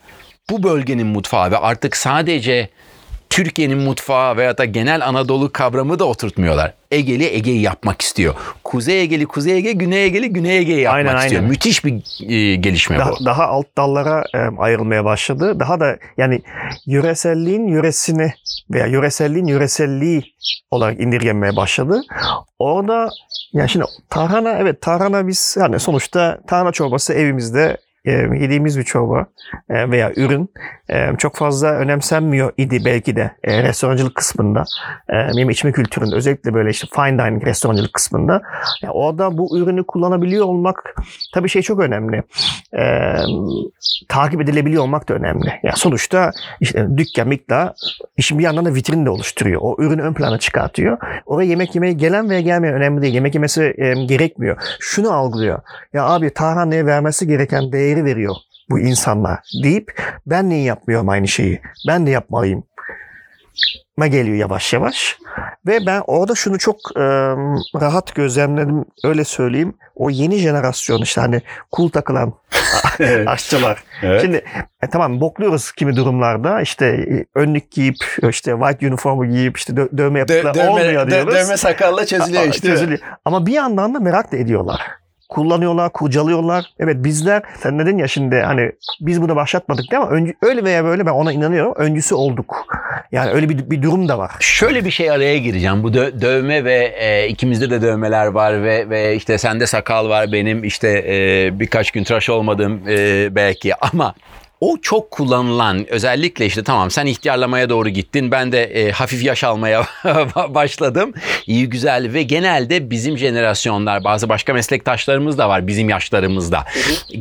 bu 0.50 0.64
bölgenin 0.64 1.08
mutfağı 1.08 1.52
ve 1.52 1.58
artık 1.58 1.98
sadece 1.98 2.70
Türkiye'nin 3.30 3.78
mutfağı 3.78 4.38
veya 4.38 4.58
da 4.58 4.66
genel 4.66 5.08
Anadolu 5.08 5.52
kavramı 5.52 6.00
da 6.00 6.06
oturtmuyorlar. 6.06 6.74
Egeli 6.92 7.26
Ege'yi 7.26 7.62
yapmak 7.62 8.02
istiyor. 8.02 8.36
Kuzey 8.64 9.02
Egeli 9.02 9.26
Kuzey 9.26 9.58
Ege, 9.58 9.72
Güney 9.72 10.06
Egeli 10.06 10.30
Güney 10.30 10.58
Ege'yi 10.58 10.82
yapmak 10.82 11.06
Aynen, 11.06 11.18
istiyor. 11.18 11.42
aynen. 11.42 11.50
Müthiş 11.50 11.86
bir 11.86 11.94
e, 12.30 12.56
gelişme 12.56 13.00
Daha, 13.00 13.12
bu. 13.12 13.26
daha 13.26 13.48
alt 13.48 13.66
dallara 13.78 14.24
e, 14.34 14.38
ayrılmaya 14.58 15.06
başladı. 15.06 15.60
Daha 15.60 15.80
da 15.80 15.98
yani 16.18 16.42
yöreselliğin 16.86 17.68
yöresini 17.68 18.34
veya 18.72 18.86
yöreselliğin 18.86 19.48
yöreselliği 19.48 20.24
olarak 20.72 21.00
indirgenmeye 21.00 21.56
başladı. 21.56 22.02
Orada 22.60 23.10
yani 23.54 23.70
şimdi 23.70 23.86
tarhana 24.10 24.52
evet 24.52 24.82
tarhana 24.82 25.28
biz 25.28 25.56
yani 25.60 25.80
sonuçta 25.80 26.40
tarhana 26.48 26.72
çorbası 26.72 27.14
evimizde 27.14 27.78
yediğimiz 28.12 28.80
bir 28.80 28.84
çorba 28.84 29.26
e, 29.70 29.92
veya 29.92 30.12
ürün 30.16 30.50
e, 30.90 31.10
çok 31.18 31.36
fazla 31.36 31.68
önemsenmiyor 31.68 32.52
idi 32.58 32.82
belki 32.86 33.16
de 33.16 33.32
e, 33.44 33.64
restorancılık 33.64 34.16
kısmında 34.16 34.64
yeme 35.34 35.54
içme 35.54 35.72
kültüründe 35.72 36.16
özellikle 36.16 36.54
böyle 36.54 36.70
işte 36.70 36.88
fine 36.96 37.18
dining 37.18 37.46
restorancılık 37.46 37.94
kısmında 37.94 38.42
yani 38.82 38.92
orada 38.92 39.38
bu 39.38 39.58
ürünü 39.58 39.84
kullanabiliyor 39.84 40.46
olmak 40.46 40.96
tabii 41.34 41.50
şey 41.50 41.62
çok 41.62 41.80
önemli. 41.80 42.24
Takip 44.08 44.42
edilebiliyor 44.42 44.84
olmak 44.84 45.10
da 45.10 45.14
önemli. 45.14 45.54
Yani 45.64 45.78
sonuçta 45.78 46.32
işte 46.60 46.88
dükkan 46.98 47.28
miktar 47.28 47.74
işin 48.18 48.40
bir 48.40 48.44
yandan 48.44 48.66
da 48.66 48.74
vitrin 48.76 49.06
de 49.06 49.10
oluşturuyor. 49.10 49.62
O 49.62 49.76
ürünü 49.80 50.02
ön 50.02 50.14
plana 50.14 50.40
çıkartıyor. 50.40 50.98
Oraya 51.26 51.50
yemek 51.50 51.76
yemeye 51.76 51.94
gelen 51.94 52.30
veya 52.30 52.42
gelmeyen 52.42 52.76
önemli 52.76 53.02
değil. 53.02 53.14
Yemek 53.14 53.36
yemesi 53.36 53.76
gerekmiyor. 54.08 54.58
Şunu 54.80 55.12
algılıyor. 55.12 55.60
Ya 55.94 56.06
abi 56.06 56.30
tarhaneye 56.30 56.86
vermesi 56.86 57.28
gereken 57.28 57.72
değeri 57.72 57.95
veriyor 58.04 58.36
bu 58.70 58.80
insanlar 58.80 59.40
deyip 59.64 60.02
ben 60.26 60.50
niye 60.50 60.62
yapmıyorum 60.62 61.10
aynı 61.10 61.28
şeyi? 61.28 61.62
Ben 61.88 62.08
de 62.08 62.12
yapmalıyım. 62.12 62.64
Ma 63.98 64.08
geliyor 64.08 64.38
yavaş 64.38 64.74
yavaş. 64.74 65.18
Ve 65.68 65.86
ben 65.86 66.02
orada 66.08 66.36
şunu 66.36 66.58
çok 66.60 66.76
e, 66.96 67.02
rahat 67.82 68.16
gözlemledim 68.16 68.86
öyle 69.04 69.24
söyleyeyim. 69.24 69.74
O 69.96 70.10
yeni 70.10 70.38
jenerasyon 70.38 71.02
işte 71.02 71.22
hani 71.22 71.42
kul 71.72 71.90
takılan 71.90 72.34
aşçılar. 73.28 73.84
Evet. 74.04 74.22
Şimdi 74.22 74.46
e, 74.84 74.90
tamam 74.90 75.22
bokluyoruz 75.22 75.72
kimi 75.72 75.96
durumlarda 75.96 76.62
işte 76.62 76.86
e, 76.86 77.26
önlük 77.40 77.72
giyip 77.72 77.98
işte 78.30 78.52
white 78.52 78.88
uniformu 78.88 79.26
giyip 79.26 79.58
işte 79.58 79.74
dö- 79.74 79.98
dövme 79.98 80.20
yaptıklar 80.20 80.54
olmuyor 80.68 81.12
diyoruz. 81.12 81.34
sakalla 82.22 82.40
Aa, 82.40 82.52
çözülüyor. 82.74 83.00
Ama 83.26 83.46
bir 83.46 83.54
yandan 83.54 83.94
da 83.94 84.00
merak 84.00 84.32
da 84.32 84.38
ediyorlar. 84.38 84.82
Kullanıyorlar, 85.30 85.92
kurcalıyorlar. 85.94 86.66
Evet 86.80 86.96
bizler, 87.00 87.44
sen 87.60 87.80
dedin 87.80 87.98
ya 87.98 88.08
şimdi 88.08 88.36
hani 88.36 88.72
biz 89.00 89.22
bunu 89.22 89.36
başlatmadık 89.36 89.92
değil 89.92 90.04
mi? 90.04 90.10
Öncü, 90.10 90.34
öyle 90.42 90.64
veya 90.64 90.84
böyle 90.84 91.06
ben 91.06 91.12
ona 91.12 91.32
inanıyorum. 91.32 91.74
Öncüsü 91.78 92.16
olduk. 92.16 92.66
Yani 93.12 93.32
öyle 93.32 93.50
bir, 93.50 93.70
bir 93.70 93.82
durum 93.82 94.10
da 94.10 94.18
var. 94.18 94.32
Şöyle 94.40 94.86
bir 94.86 94.92
şey 94.92 95.12
araya 95.12 95.38
gireceğim. 95.38 95.84
Bu 95.84 95.90
dö- 95.90 96.22
dövme 96.22 96.64
ve 96.66 96.96
e, 97.00 97.28
ikimizde 97.28 97.70
de 97.70 97.82
dövmeler 97.82 98.28
var 98.28 98.64
ve 98.64 98.90
ve 98.90 99.16
işte 99.16 99.38
sende 99.38 99.66
sakal 99.68 100.10
var 100.10 100.32
benim 100.32 100.64
işte 100.64 101.06
e, 101.08 101.50
birkaç 101.60 101.92
gün 101.92 102.04
tıraş 102.04 102.30
olmadım 102.30 102.82
e, 102.90 103.28
belki 103.36 103.76
ama 103.76 104.14
o 104.66 104.78
çok 104.82 105.12
kullanılan 105.12 105.86
özellikle 105.90 106.46
işte 106.46 106.64
tamam 106.64 106.92
sen 106.92 107.06
ihtiyarlamaya 107.06 107.70
doğru 107.70 107.90
gittin 107.90 108.32
ben 108.32 108.52
de 108.52 108.64
e, 108.64 108.92
hafif 108.92 109.24
yaş 109.24 109.44
almaya 109.44 109.88
başladım. 110.50 111.14
İyi 111.48 111.70
güzel 111.70 112.14
ve 112.14 112.24
genelde 112.24 112.90
bizim 112.90 113.18
jenerasyonlar 113.18 114.04
bazı 114.04 114.30
başka 114.30 114.54
meslektaşlarımız 114.54 115.38
da 115.38 115.50
var 115.50 115.68
bizim 115.68 115.90
yaşlarımızda. 115.90 116.66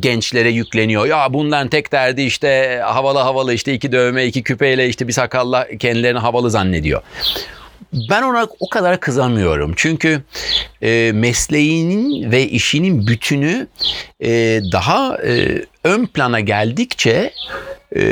Gençlere 0.01 0.51
yükleniyor. 0.51 1.07
Ya 1.07 1.33
bunların 1.33 1.69
tek 1.69 1.93
derdi 1.93 2.23
işte 2.23 2.81
havalı 2.85 3.19
havalı 3.19 3.55
işte 3.55 3.73
iki 3.73 3.93
dövme 3.93 4.25
iki 4.25 4.43
küpeyle 4.43 4.89
işte 4.89 5.09
bir 5.09 5.13
sakalla 5.13 5.69
kendilerini 5.79 6.19
havalı 6.19 6.51
zannediyor. 6.51 7.03
Ben 8.11 8.23
ona 8.23 8.47
o 8.61 8.69
kadar 8.69 9.01
kızamıyorum. 9.01 9.73
Çünkü 9.77 10.23
e, 10.83 11.13
mesleğinin 11.15 12.31
ve 12.31 12.49
işinin 12.49 13.07
bütünü 13.07 13.67
e, 14.21 14.61
daha 14.73 15.17
e, 15.17 15.65
ön 15.85 16.07
plana 16.07 16.41
geldikçe 16.41 17.33
e, 17.97 18.03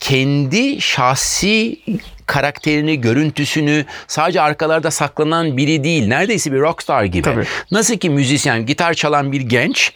kendi 0.00 0.80
şahsi 0.80 1.80
karakterini, 2.26 3.00
görüntüsünü 3.00 3.84
sadece 4.08 4.40
arkalarda 4.40 4.90
saklanan 4.90 5.56
biri 5.56 5.84
değil. 5.84 6.06
Neredeyse 6.06 6.52
bir 6.52 6.60
rockstar 6.60 7.04
gibi. 7.04 7.22
Tabii. 7.22 7.44
Nasıl 7.70 7.96
ki 7.96 8.10
müzisyen, 8.10 8.66
gitar 8.66 8.94
çalan 8.94 9.32
bir 9.32 9.40
genç 9.40 9.92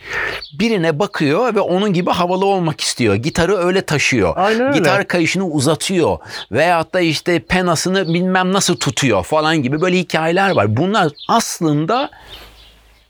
birine 0.59 0.99
bakıyor 0.99 1.55
ve 1.55 1.61
onun 1.61 1.93
gibi 1.93 2.11
havalı 2.11 2.47
olmak 2.47 2.81
istiyor. 2.81 3.15
Gitarı 3.15 3.57
öyle 3.57 3.81
taşıyor. 3.81 4.33
Aynen 4.37 4.61
öyle. 4.61 4.79
Gitar 4.79 5.09
kayışını 5.09 5.47
uzatıyor. 5.47 6.19
Veyahut 6.53 6.95
da 6.95 7.01
işte 7.01 7.39
penasını 7.39 8.15
bilmem 8.15 8.53
nasıl 8.53 8.77
tutuyor 8.77 9.25
falan 9.25 9.63
gibi 9.63 9.81
böyle 9.81 9.99
hikayeler 9.99 10.51
var. 10.51 10.77
Bunlar 10.77 11.13
aslında 11.29 12.11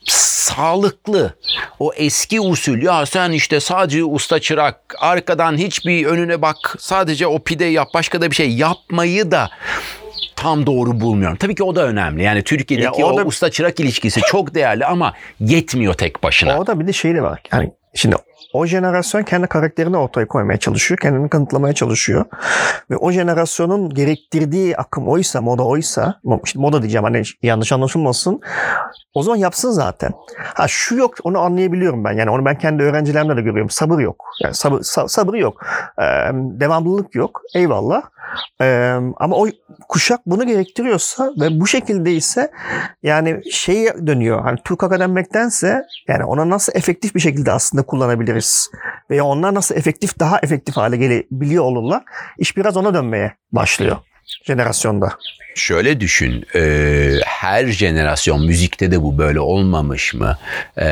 sağlıklı. 0.06 1.34
O 1.78 1.92
eski 1.96 2.40
usul 2.40 2.82
ya 2.82 3.06
sen 3.06 3.32
işte 3.32 3.60
sadece 3.60 4.04
usta 4.04 4.40
çırak 4.40 4.94
arkadan 4.98 5.56
hiçbir 5.58 6.06
önüne 6.06 6.42
bak 6.42 6.56
sadece 6.78 7.26
o 7.26 7.38
pide 7.38 7.64
yap 7.64 7.88
başka 7.94 8.20
da 8.20 8.30
bir 8.30 8.36
şey 8.36 8.50
yapmayı 8.50 9.30
da 9.30 9.50
tam 10.36 10.66
doğru 10.66 11.00
bulmuyorum. 11.00 11.36
Tabii 11.36 11.54
ki 11.54 11.62
o 11.64 11.76
da 11.76 11.86
önemli. 11.86 12.22
Yani 12.22 12.42
Türkiye'deki 12.44 13.00
Ya 13.00 13.06
o 13.08 13.12
o, 13.12 13.16
da- 13.18 13.24
usta 13.24 13.50
çırak 13.50 13.80
ilişkisi 13.80 14.20
çok 14.20 14.54
değerli 14.54 14.86
ama 14.86 15.14
yetmiyor 15.40 15.94
tek 15.94 16.22
başına. 16.22 16.58
Orada 16.58 16.80
bir 16.80 16.86
de 16.86 16.92
şey 16.92 17.14
de 17.14 17.22
var. 17.22 17.40
Yani 17.52 17.72
şimdi 17.94 18.16
o 18.52 18.66
jenerasyon 18.66 19.22
kendi 19.22 19.46
karakterini 19.46 19.96
ortaya 19.96 20.28
koymaya 20.28 20.58
çalışıyor. 20.58 20.98
Kendini 20.98 21.28
kanıtlamaya 21.28 21.74
çalışıyor. 21.74 22.24
Ve 22.90 22.96
o 22.96 23.10
jenerasyonun 23.10 23.90
gerektirdiği 23.90 24.76
akım 24.76 25.08
oysa, 25.08 25.40
moda 25.40 25.62
oysa, 25.62 26.20
işte 26.44 26.58
moda 26.58 26.82
diyeceğim 26.82 27.04
hani 27.04 27.22
yanlış 27.42 27.72
anlaşılmasın. 27.72 28.40
O 29.14 29.22
zaman 29.22 29.36
yapsın 29.36 29.70
zaten. 29.70 30.12
Ha 30.54 30.68
şu 30.68 30.96
yok 30.96 31.14
onu 31.24 31.38
anlayabiliyorum 31.38 32.04
ben. 32.04 32.12
Yani 32.12 32.30
onu 32.30 32.44
ben 32.44 32.58
kendi 32.58 32.82
öğrencilerimde 32.82 33.36
de 33.36 33.40
görüyorum. 33.40 33.70
Sabır 33.70 33.98
yok. 33.98 34.24
Yani 34.42 34.54
sabır, 34.54 34.78
sa- 34.78 35.08
sabır 35.08 35.34
yok. 35.34 35.66
Ee, 35.98 36.04
devamlılık 36.34 37.14
yok. 37.14 37.40
Eyvallah. 37.54 38.02
Ee, 38.60 38.96
ama 39.16 39.36
o 39.36 39.46
kuşak 39.88 40.20
bunu 40.26 40.46
gerektiriyorsa 40.46 41.30
ve 41.40 41.60
bu 41.60 41.66
şekilde 41.66 42.12
ise 42.12 42.50
yani 43.02 43.52
şey 43.52 43.86
dönüyor. 44.06 44.42
Hani 44.42 44.58
Türk 44.64 44.80
denmektense 44.80 45.82
yani 46.08 46.24
ona 46.24 46.50
nasıl 46.50 46.72
efektif 46.76 47.14
bir 47.14 47.20
şekilde 47.20 47.52
aslında 47.52 47.82
kullanabiliriz 47.82 48.70
veya 49.10 49.24
onlar 49.24 49.54
nasıl 49.54 49.76
efektif 49.76 50.18
daha 50.18 50.38
efektif 50.38 50.76
hale 50.76 50.96
gelebiliyor 50.96 51.64
olurlar. 51.64 52.02
İş 52.38 52.56
biraz 52.56 52.76
ona 52.76 52.94
dönmeye 52.94 53.34
başlıyor 53.52 53.96
jenerasyonda. 54.44 55.12
Şöyle 55.54 56.00
düşün, 56.00 56.46
e, 56.54 57.10
her 57.24 57.66
jenerasyon 57.66 58.46
müzikte 58.46 58.90
de 58.90 59.02
bu 59.02 59.18
böyle 59.18 59.40
olmamış 59.40 60.14
mı? 60.14 60.38
E, 60.78 60.86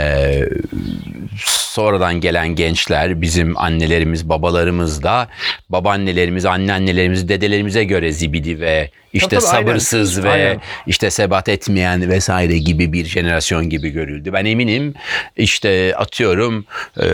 sonradan 1.73 2.21
gelen 2.21 2.49
gençler, 2.49 3.21
bizim 3.21 3.59
annelerimiz, 3.59 4.29
babalarımız 4.29 5.03
da, 5.03 5.29
babaannelerimiz, 5.69 6.45
anneannelerimiz, 6.45 7.29
dedelerimize 7.29 7.85
göre 7.85 8.13
zibidi 8.13 8.61
ve 8.61 8.91
işte 9.13 9.29
Tabii, 9.29 9.41
tabii, 9.41 9.57
aynen. 9.57 9.67
sabırsız 9.67 10.25
ve 10.25 10.31
Aynen. 10.31 10.61
işte 10.87 11.11
sebat 11.11 11.49
etmeyen 11.49 12.11
vesaire 12.11 12.59
gibi 12.59 12.93
bir 12.93 13.05
jenerasyon 13.05 13.69
gibi 13.69 13.91
görüldü. 13.91 14.33
Ben 14.33 14.45
eminim 14.45 14.95
işte 15.37 15.95
atıyorum 15.97 16.65
e, 17.01 17.07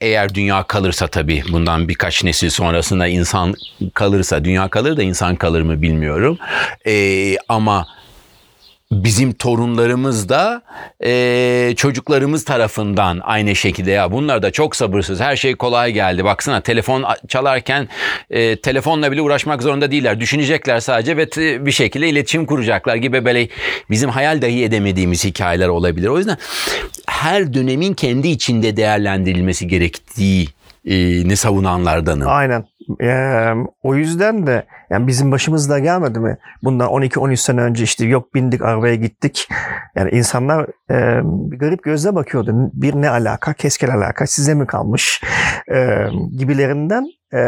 eğer 0.00 0.34
dünya 0.34 0.62
kalırsa 0.62 1.06
tabii 1.06 1.42
bundan 1.52 1.88
birkaç 1.88 2.24
nesil 2.24 2.50
sonrasında 2.50 3.06
insan 3.06 3.54
kalırsa 3.94 4.44
dünya 4.44 4.68
kalır 4.68 4.96
da 4.96 5.02
insan 5.02 5.36
kalır 5.36 5.62
mı 5.62 5.82
bilmiyorum. 5.82 6.38
E, 6.86 7.36
ama 7.48 7.86
bizim 8.92 9.32
torunlarımız 9.32 10.28
da 10.28 10.62
e, 11.04 11.74
çocuklarımız 11.76 12.44
tarafından 12.44 13.20
aynı 13.22 13.56
şekilde. 13.56 13.90
Ya 13.90 14.12
bunlar 14.12 14.42
da 14.42 14.50
çok 14.50 14.76
sabırsız. 14.76 15.20
Her 15.20 15.36
şey 15.36 15.54
kolay 15.54 15.92
geldi. 15.92 16.24
Baksana 16.24 16.60
telefon 16.60 17.04
çalarken 17.28 17.88
e, 18.30 18.60
telefonla 18.60 19.12
bile 19.12 19.22
uğraşmak 19.22 19.62
zorunda 19.62 19.90
değiller. 19.90 20.20
Düşünecekler 20.20 20.80
sadece 20.80 21.16
ve 21.16 21.26
bir 21.66 21.72
şekilde 21.72 22.08
iletişim 22.08 22.46
kuracaklar 22.46 22.96
gibi 22.96 23.24
böyle 23.24 23.48
bizim 23.90 24.10
hayal 24.10 24.42
dahi 24.42 24.64
edemediğimiz 24.64 25.24
hikayeler 25.24 25.68
olabilir. 25.68 26.08
O 26.08 26.18
yüzden 26.18 26.36
her 27.06 27.54
dönemin 27.54 27.94
kendi 27.94 28.28
içinde 28.28 28.76
değerlendirilmesi 28.76 29.68
gerektiğini 29.68 31.36
savunanlardanım. 31.36 32.28
Aynen. 32.28 32.64
Ee, 33.02 33.52
o 33.82 33.94
yüzden 33.94 34.46
de 34.46 34.66
yani 34.90 35.06
bizim 35.06 35.32
başımızda 35.32 35.78
gelmedi 35.78 36.18
mi? 36.18 36.38
Bundan 36.62 36.88
12-13 36.88 37.36
sene 37.36 37.60
önce 37.60 37.84
işte 37.84 38.06
yok 38.06 38.34
bindik 38.34 38.62
arabaya 38.62 38.94
gittik. 38.94 39.48
Yani 39.96 40.10
insanlar 40.10 40.66
e, 40.90 41.20
bir 41.24 41.58
garip 41.58 41.82
gözle 41.82 42.14
bakıyordu. 42.14 42.70
Bir 42.72 42.94
ne 42.94 43.10
alaka? 43.10 43.52
Keskel 43.52 43.94
alaka. 43.94 44.26
Size 44.26 44.54
mi 44.54 44.66
kalmış? 44.66 45.22
E, 45.74 46.06
gibilerinden 46.38 47.06
e, 47.32 47.38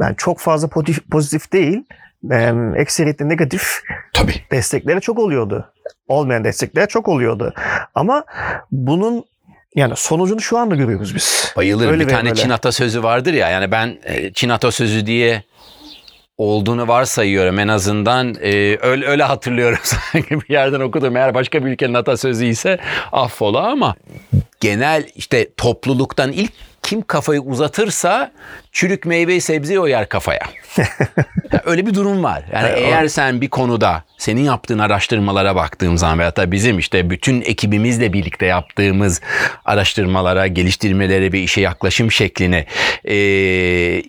yani 0.00 0.14
çok 0.16 0.38
fazla 0.38 0.68
pozitif, 0.68 1.10
pozitif 1.10 1.52
değil. 1.52 1.84
e, 2.32 2.52
ekseriyette 2.76 3.28
negatif 3.28 3.82
Tabii. 4.14 4.34
destekleri 4.50 5.00
çok 5.00 5.18
oluyordu. 5.18 5.70
Olmayan 6.08 6.44
destekler 6.44 6.88
çok 6.88 7.08
oluyordu. 7.08 7.54
Ama 7.94 8.24
bunun 8.70 9.24
yani 9.74 9.96
sonucunu 9.96 10.40
şu 10.40 10.58
anda 10.58 10.74
görüyoruz 10.74 11.14
biz. 11.14 11.52
Bayılırım. 11.56 11.92
Öyle 11.92 12.06
bir 12.06 12.10
tane 12.10 12.24
böyle. 12.30 12.34
Çin 12.34 12.50
atasözü 12.50 13.02
vardır 13.02 13.32
ya. 13.32 13.48
Yani 13.48 13.70
ben 13.70 13.98
e, 14.04 14.32
Çin 14.32 14.48
atasözü 14.48 15.06
diye 15.06 15.42
olduğunu 16.38 16.88
varsayıyorum 16.88 17.58
en 17.58 17.68
azından 17.68 18.34
e, 18.42 18.78
öyle, 18.82 19.06
öyle 19.06 19.22
hatırlıyorum 19.22 19.78
sanki 19.82 20.40
bir 20.40 20.52
yerden 20.52 20.80
okudum 20.80 21.16
eğer 21.16 21.34
başka 21.34 21.64
bir 21.64 21.70
ülkenin 21.70 21.94
atasözü 21.94 22.46
ise 22.46 22.78
affola 23.12 23.70
ama 23.70 23.94
genel 24.60 25.08
işte 25.14 25.48
topluluktan 25.56 26.32
ilk 26.32 26.52
kim 26.84 27.02
kafayı 27.02 27.40
uzatırsa 27.40 28.32
çürük 28.72 29.06
meyveyi 29.06 29.40
sebzeyi 29.40 29.80
o 29.80 29.86
yer 29.86 30.08
kafaya. 30.08 30.40
Ya 31.52 31.62
öyle 31.64 31.86
bir 31.86 31.94
durum 31.94 32.24
var. 32.24 32.42
Yani 32.52 32.68
Evet, 32.68 32.78
eğer 32.82 33.08
sen 33.08 33.40
bir 33.40 33.48
konuda 33.48 34.04
senin 34.18 34.42
yaptığın 34.42 34.78
araştırmalara 34.78 35.56
baktığım 35.56 35.98
zaman 35.98 36.18
veyahut 36.18 36.36
da 36.36 36.52
bizim 36.52 36.78
işte 36.78 37.10
bütün 37.10 37.40
ekibimizle 37.40 38.12
birlikte 38.12 38.46
yaptığımız 38.46 39.20
araştırmalara, 39.64 40.46
geliştirmelere 40.46 41.32
ve 41.32 41.40
işe 41.40 41.60
yaklaşım 41.60 42.12
şeklini 42.12 42.66
e, 43.04 43.16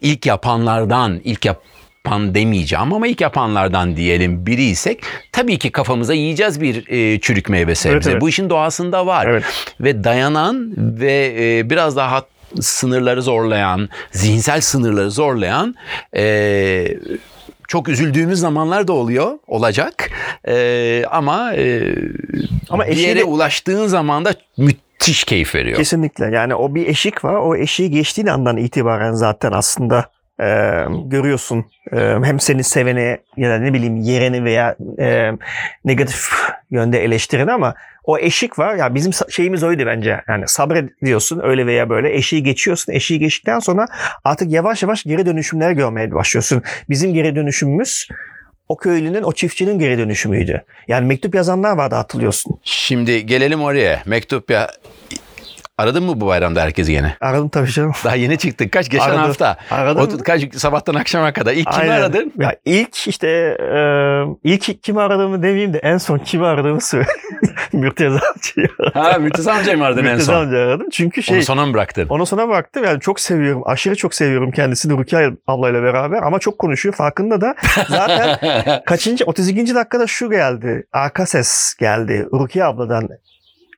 ilk 0.01 0.25
yapanlardan, 0.25 1.21
ilk 1.23 1.45
yap 1.45 1.61
yapan 2.05 2.35
demeyeceğim 2.35 2.93
ama 2.93 3.07
ilk 3.07 3.21
yapanlardan 3.21 3.95
diyelim 3.95 4.45
biriysek 4.45 5.03
tabii 5.31 5.57
ki 5.57 5.71
kafamıza 5.71 6.13
yiyeceğiz 6.13 6.61
bir 6.61 6.87
e, 6.87 7.19
çürük 7.19 7.49
meyve 7.49 7.75
sebze. 7.75 7.95
Evet, 7.95 8.07
evet. 8.07 8.21
Bu 8.21 8.29
işin 8.29 8.49
doğasında 8.49 9.05
var. 9.05 9.27
Evet. 9.27 9.43
Ve 9.79 10.03
dayanan 10.03 10.73
ve 10.77 11.35
e, 11.39 11.69
biraz 11.69 11.95
daha 11.95 12.25
sınırları 12.61 13.21
zorlayan, 13.21 13.89
zihinsel 14.11 14.61
sınırları 14.61 15.11
zorlayan 15.11 15.75
e, 16.17 16.87
çok 17.67 17.89
üzüldüğümüz 17.89 18.39
zamanlar 18.39 18.87
da 18.87 18.93
oluyor, 18.93 19.31
olacak. 19.47 20.09
E, 20.47 21.03
ama 21.11 21.53
e, 21.53 21.95
Ama 22.69 22.87
bir 22.87 22.97
yere 22.97 23.19
de- 23.19 23.23
ulaştığın 23.23 23.87
zaman 23.87 24.25
da 24.25 24.33
müthiş 24.57 25.23
keyif 25.23 25.55
veriyor. 25.55 25.77
Kesinlikle. 25.77 26.25
Yani 26.33 26.55
o 26.55 26.75
bir 26.75 26.87
eşik 26.87 27.23
var. 27.25 27.33
O 27.33 27.55
eşiği 27.55 27.91
geçtiğin 27.91 28.27
andan 28.27 28.57
itibaren 28.57 29.11
zaten 29.13 29.51
aslında 29.51 30.05
e, 30.39 30.45
görüyorsun. 31.05 31.65
E, 31.91 31.97
hem 32.23 32.39
seni 32.39 32.63
seveni 32.63 33.17
ya 33.37 33.49
da 33.49 33.57
ne 33.57 33.73
bileyim 33.73 33.97
yereni 33.97 34.43
veya 34.43 34.75
e, 34.99 35.31
negatif 35.85 36.29
yönde 36.71 37.03
eleştireni 37.03 37.51
ama 37.51 37.75
o 38.03 38.17
eşik 38.17 38.59
var. 38.59 38.75
Ya 38.75 38.95
bizim 38.95 39.11
şeyimiz 39.29 39.63
oydu 39.63 39.83
bence. 39.85 40.21
Yani 40.27 40.47
sabrediyorsun 40.47 41.41
öyle 41.43 41.65
veya 41.65 41.89
böyle. 41.89 42.15
Eşiği 42.15 42.43
geçiyorsun. 42.43 42.93
Eşiği 42.93 43.19
geçtikten 43.19 43.59
sonra 43.59 43.87
artık 44.23 44.51
yavaş 44.51 44.83
yavaş 44.83 45.03
geri 45.03 45.25
dönüşümler 45.25 45.71
görmeye 45.71 46.11
başlıyorsun. 46.11 46.63
Bizim 46.89 47.13
geri 47.13 47.35
dönüşümümüz 47.35 48.07
o 48.69 48.77
köylünün, 48.77 49.23
o 49.23 49.33
çiftçinin 49.33 49.79
geri 49.79 49.97
dönüşümüydü. 49.97 50.63
Yani 50.87 51.07
mektup 51.07 51.35
yazanlar 51.35 51.77
vardı 51.77 51.95
hatırlıyorsun. 51.95 52.59
Şimdi 52.63 53.25
gelelim 53.25 53.61
oraya. 53.61 54.01
Mektup 54.05 54.51
ya 54.51 54.71
Aradın 55.77 56.03
mı 56.03 56.21
bu 56.21 56.27
bayramda 56.27 56.61
herkesi 56.61 56.91
gene? 56.91 57.15
Aradım 57.21 57.49
tabii 57.49 57.71
canım. 57.71 57.91
Daha 58.03 58.15
yeni 58.15 58.37
çıktık. 58.37 58.71
Kaç? 58.71 58.89
Geçen 58.89 59.05
Aradım. 59.05 59.19
hafta. 59.21 59.57
Aradım. 59.71 60.17
O, 60.21 60.23
kaç, 60.23 60.55
sabahtan 60.55 60.93
akşama 60.95 61.33
kadar. 61.33 61.53
İlk 61.53 61.71
kimi 61.71 61.83
Aynen. 61.83 61.91
aradın? 62.01 62.33
Ya 62.39 62.55
ilk 62.65 63.07
işte 63.07 63.27
e, 63.59 63.79
ilk 64.43 64.83
kimi 64.83 65.01
aradığımı 65.01 65.43
demeyeyim 65.43 65.73
de 65.73 65.77
en 65.77 65.97
son 65.97 66.17
kimi 66.17 66.45
aradığımı 66.45 66.81
söyle. 66.81 67.05
Mürteza 67.73 68.19
amcayı 68.35 68.67
aradım. 68.79 69.01
Ha 69.01 69.17
Mürteza 69.17 69.53
amcayı 69.53 69.77
mı 69.77 69.85
aradın 69.85 70.05
en 70.05 70.11
Mürteza 70.11 70.31
son? 70.33 70.41
amcayı 70.41 70.65
aradım. 70.65 70.87
Çünkü 70.91 71.23
şey 71.23 71.37
Onu 71.37 71.43
sona 71.43 71.65
mı 71.65 71.73
bıraktın? 71.73 72.05
ona 72.09 72.25
sonra 72.25 72.49
baktım 72.49 72.83
yani 72.83 72.99
çok 72.99 73.19
seviyorum. 73.19 73.61
Aşırı 73.65 73.95
çok 73.95 74.13
seviyorum 74.15 74.51
kendisini 74.51 74.97
Rukiye 74.97 75.31
ablayla 75.47 75.83
beraber 75.83 76.17
ama 76.23 76.39
çok 76.39 76.59
konuşuyor 76.59 76.95
farkında 76.95 77.41
da. 77.41 77.55
Zaten 77.89 78.37
kaçıncı 78.85 79.25
32. 79.25 79.75
dakikada 79.75 80.07
şu 80.07 80.29
geldi. 80.29 80.83
Arka 80.93 81.25
ses 81.25 81.75
geldi 81.79 82.27
Rukiye 82.33 82.65
abladan. 82.65 83.09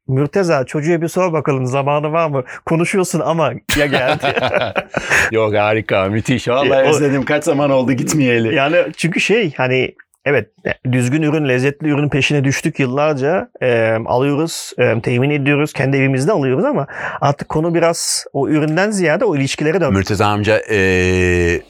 Mürteza 0.08 0.64
çocuğa 0.66 1.02
bir 1.02 1.08
sor 1.08 1.34
bakalım 1.34 1.66
zamanı 1.66 2.12
var 2.12 2.28
mı? 2.30 2.44
Konuşuyorsun 2.66 3.20
ama 3.20 3.52
ya 3.78 3.86
geldi. 3.86 4.34
Yok 5.32 5.56
harika 5.56 6.06
müthiş. 6.06 6.48
Vallahi 6.48 6.70
Ya, 6.70 6.86
o- 6.86 6.90
özledim. 6.90 7.26
Kaç 7.26 7.44
zaman 7.44 7.70
oldu 7.72 7.92
gitmeyeli. 7.94 8.56
Yani 8.56 8.78
çünkü 8.98 9.20
şey 9.20 9.54
hani 9.58 9.96
evet 10.26 10.48
düzgün 10.92 11.22
ürün, 11.22 11.50
lezzetli 11.50 11.88
ürün 11.88 12.10
peşine 12.10 12.44
düştük 12.44 12.80
yıllarca. 12.80 13.50
E, 13.62 13.98
alıyoruz, 14.06 14.74
e, 14.78 15.02
temin 15.02 15.30
ediyoruz, 15.30 15.74
kendi 15.74 15.98
evimizde 15.98 16.32
alıyoruz 16.32 16.66
ama 16.66 16.88
artık 17.22 17.50
konu 17.50 17.76
biraz 17.76 18.26
o 18.34 18.50
üründen 18.50 18.92
ziyade 18.92 19.26
o 19.26 19.36
ilişkilere 19.36 19.82
dönmüş. 19.82 19.98
Mürteza 19.98 20.26
amca 20.28 20.62
e, 20.72 21.62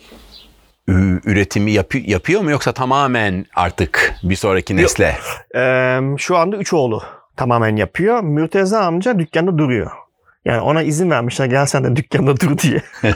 üretimi 1.25 1.71
yapı- 1.71 1.97
yapıyor 2.11 2.41
mu 2.41 2.51
yoksa 2.51 2.71
tamamen 2.71 3.45
artık 3.55 4.13
bir 4.23 4.35
sonraki 4.35 4.75
nesle? 4.77 5.15
E, 5.55 5.99
şu 6.17 6.37
anda 6.37 6.57
üç 6.57 6.73
oğlu 6.73 7.01
tamamen 7.37 7.75
yapıyor. 7.75 8.19
Mürteza 8.23 8.79
amca 8.79 9.19
dükkanda 9.19 9.57
duruyor. 9.57 9.91
Yani 10.45 10.61
ona 10.61 10.81
izin 10.83 11.09
vermişler 11.11 11.45
gel 11.45 11.65
sen 11.65 11.83
de 11.83 11.95
dükkanda 11.95 12.39
dur 12.39 12.57
diye. 12.63 12.81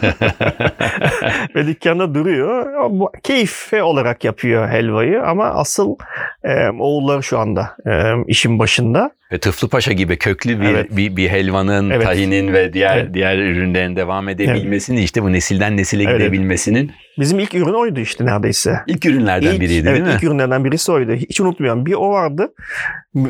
Ve 1.55 1.67
dükkanda 1.67 2.15
duruyor. 2.15 2.65
Bu- 2.89 3.11
Keyfe 3.23 3.83
olarak 3.83 4.23
yapıyor 4.23 4.69
helvayı 4.69 5.23
ama 5.23 5.45
asıl 5.45 5.95
e, 6.43 6.69
oğulları 6.69 7.23
şu 7.23 7.39
anda 7.39 7.75
e, 7.87 8.13
işin 8.27 8.59
başında. 8.59 9.11
Ve 9.31 9.37
Tıflı 9.37 9.69
Paşa 9.69 9.91
gibi 9.91 10.17
köklü 10.17 10.61
bir 10.61 10.65
Evet. 10.69 10.87
bir, 10.91 11.15
bir 11.15 11.29
helvanın, 11.29 11.89
Evet. 11.89 12.03
tahinin 12.03 12.53
ve 12.53 12.73
diğer 12.73 12.97
Evet. 12.97 13.13
diğer 13.13 13.37
ürünlerin 13.37 13.95
devam 13.95 14.29
edebilmesini 14.29 15.03
işte 15.03 15.23
bu 15.23 15.31
nesilden 15.31 15.77
nesile 15.77 16.03
Evet. 16.03 16.19
gidebilmesinin 16.19 16.91
Bizim 17.19 17.39
ilk 17.39 17.55
ürün 17.55 17.73
oydu 17.73 17.99
işte 17.99 18.25
neredeyse. 18.25 18.75
ilk 18.87 19.05
ürünlerden 19.05 19.51
İlk- 19.53 19.61
biriydi 19.61 19.87
evet, 19.89 19.97
değil 19.97 20.07
mi? 20.07 20.13
ilk 20.15 20.23
ürünlerden 20.23 20.65
birisi 20.65 20.91
oydu. 20.91 21.11
Hiç 21.13 21.41
unutmuyorum. 21.41 21.85
Bir 21.85 21.93
o 21.93 22.09
vardı. 22.09 22.53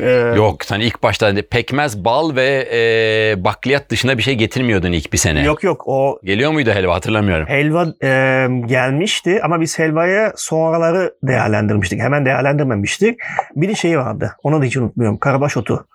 Ee, 0.01 0.33
Yok 0.35 0.65
sen 0.65 0.79
ilk 0.79 1.03
başta 1.03 1.27
hani 1.27 1.41
pekmez, 1.41 2.05
bal 2.05 2.35
ve 2.35 2.67
e, 2.73 3.43
bakliyat 3.43 3.89
dışında 3.89 4.17
bir 4.17 4.23
şey 4.23 4.35
getirmiyordun 4.35 4.91
ilk 4.91 5.13
bir 5.13 5.17
sene. 5.17 5.43
Yok 5.43 5.63
yok 5.63 5.83
o 5.85 6.19
Geliyor 6.23 6.51
muydu 6.51 6.71
helva 6.71 6.95
hatırlamıyorum. 6.95 7.47
helva 7.47 7.85
e, 8.03 8.47
gelmişti 8.67 9.39
ama 9.43 9.61
biz 9.61 9.79
helvaya 9.79 10.33
sonraları 10.35 11.13
değerlendirmiştik. 11.23 11.99
Hemen 12.01 12.25
değerlendirmemiştik. 12.25 13.19
Bir 13.55 13.69
de 13.69 13.75
şey 13.75 13.99
vardı. 13.99 14.31
Onu 14.43 14.61
da 14.61 14.65
hiç 14.65 14.77
unutmuyorum. 14.77 15.17
Karabaş 15.17 15.57
otu 15.57 15.85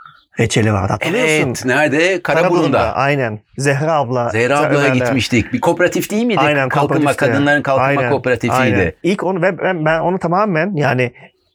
reçeli 0.40 0.72
vardı. 0.72 0.92
Hatırlıyorsun? 0.92 1.46
Evet 1.46 1.64
nerede? 1.64 2.22
Karaburun'da. 2.22 2.94
Aynen. 2.94 3.40
Zehra 3.58 3.92
abla. 3.92 4.28
Zehra 4.28 4.60
ablaya 4.60 4.94
gitmiştik. 4.94 5.52
Bir 5.52 5.60
kooperatif 5.60 6.10
değil 6.10 6.24
miydi? 6.24 6.40
Aynen, 6.40 6.68
Kalkınma. 6.68 7.14
Kadınların 7.14 7.62
Kalkınma 7.62 7.86
Aynen, 7.86 8.10
Kooperatifiydi. 8.10 8.54
Aynen. 8.54 8.92
İlk 9.02 9.24
onu 9.24 9.42
ben, 9.42 9.58
ben, 9.58 9.84
ben 9.84 10.00
onu 10.00 10.18
tamamen 10.18 10.76
yani 10.76 11.12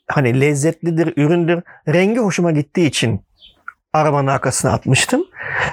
hani 0.08 0.42
lezzetlidir, 0.42 1.14
üründür. 1.18 1.62
Rengi 1.88 2.20
hoşuma 2.20 2.52
gittiği 2.52 2.88
için 2.88 3.22
arabanın 3.94 4.28
arkasına 4.28 4.72
atmıştım. 4.72 5.24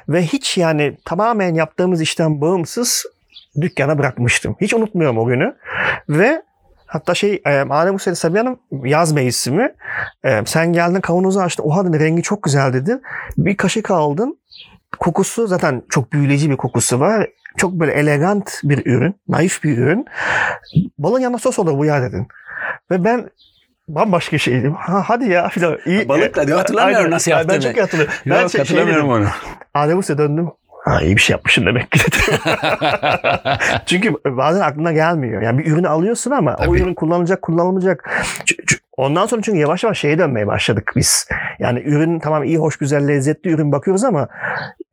Ve 0.09 0.23
hiç 0.23 0.59
yani 0.59 0.97
tamamen 1.05 1.55
yaptığımız 1.55 2.03
işten 2.03 2.41
bağımsız 2.41 3.05
dükkana 3.61 3.99
bırakmıştım. 3.99 4.57
Hiç 4.61 4.75
unutmuyorum 4.75 5.19
o 5.19 5.27
günü. 5.27 5.57
Ve 6.09 6.43
hatta 6.89 7.15
şey 7.15 7.43
e, 7.47 7.51
Adem 7.61 7.95
Hüseyin 7.95 8.15
Sabiha 8.15 8.45
Hanım 8.45 8.59
yaz 8.85 9.13
mevsimi 9.13 9.75
e, 10.25 10.43
sen 10.47 10.73
geldin 10.73 11.01
kavanozu 11.01 11.41
açtın. 11.41 11.65
Oha 11.65 11.87
dedi 11.93 12.01
rengi 12.05 12.23
çok 12.23 12.43
güzel 12.43 12.73
dedin. 12.73 13.03
Bir 13.37 13.57
kaşık 13.57 13.91
aldın. 13.91 14.39
Kokusu 14.99 15.47
zaten 15.47 15.83
çok 15.89 16.13
büyüleyici 16.13 16.51
bir 16.51 16.57
kokusu 16.57 17.01
var. 17.01 17.27
Çok 17.57 17.73
böyle 17.73 17.93
elegant 17.93 18.61
bir 18.65 18.87
ürün. 18.87 19.15
Naif 19.29 19.65
bir 19.65 19.79
ürün. 19.79 20.07
Balın 20.99 21.21
yanına 21.21 21.39
sos 21.39 21.59
olur 21.59 21.79
bu 21.79 21.85
ya 21.85 22.03
dedin. 22.03 22.29
Ve 22.91 23.05
ben 23.05 23.31
bambaşka 23.89 24.39
şeydim. 24.39 24.75
Ha, 24.75 25.03
hadi 25.07 25.31
ya 25.31 25.49
filan. 25.49 25.79
İyi. 25.87 26.09
Balıkla 26.09 26.47
diyor, 26.47 26.59
hatırlamıyorum 26.59 27.05
Aynen. 27.05 27.15
nasıl 27.15 27.31
Ben 27.31 27.37
yaptığını. 27.37 27.61
çok 27.63 27.77
iyi 27.77 27.81
hatırlıyorum. 27.81 28.15
Ben 28.27 28.31
Yok 28.41 28.41
şey- 28.41 28.49
şey 28.51 28.59
hatırlamıyorum 28.61 29.11
dedim. 29.11 29.23
onu. 29.23 29.29
Adem 29.75 29.99
Usta 29.99 30.19
döndüm. 30.19 30.51
Ha 30.85 31.03
iyi 31.03 31.17
bir 31.17 31.21
şey 31.21 31.35
yapmışsın 31.35 31.67
demek 31.67 31.93
ki 31.93 32.01
dedim. 32.01 32.41
Çünkü 33.87 34.15
bazen 34.25 34.61
aklına 34.61 34.93
gelmiyor. 34.93 35.43
Yani 35.43 35.59
bir 35.59 35.67
ürünü 35.67 35.89
alıyorsun 35.89 36.31
ama 36.31 36.55
o 36.55 36.65
Tabii. 36.65 36.81
ürün 36.81 36.95
kullanılacak, 36.95 37.43
kullanılmayacak. 37.43 38.11
Ondan 38.97 39.27
sonra 39.27 39.43
çünkü 39.43 39.59
yavaş 39.59 39.85
yavaş 39.85 39.99
şeye 39.99 40.19
dönmeye 40.19 40.47
başladık 40.47 40.93
biz. 40.97 41.29
Yani 41.59 41.81
ürün 41.81 42.19
tamam 42.19 42.45
iyi, 42.45 42.59
hoş, 42.59 42.77
güzel, 42.77 43.09
lezzetli 43.09 43.51
ürün 43.51 43.73
bakıyoruz 43.73 44.05
ama 44.05 44.29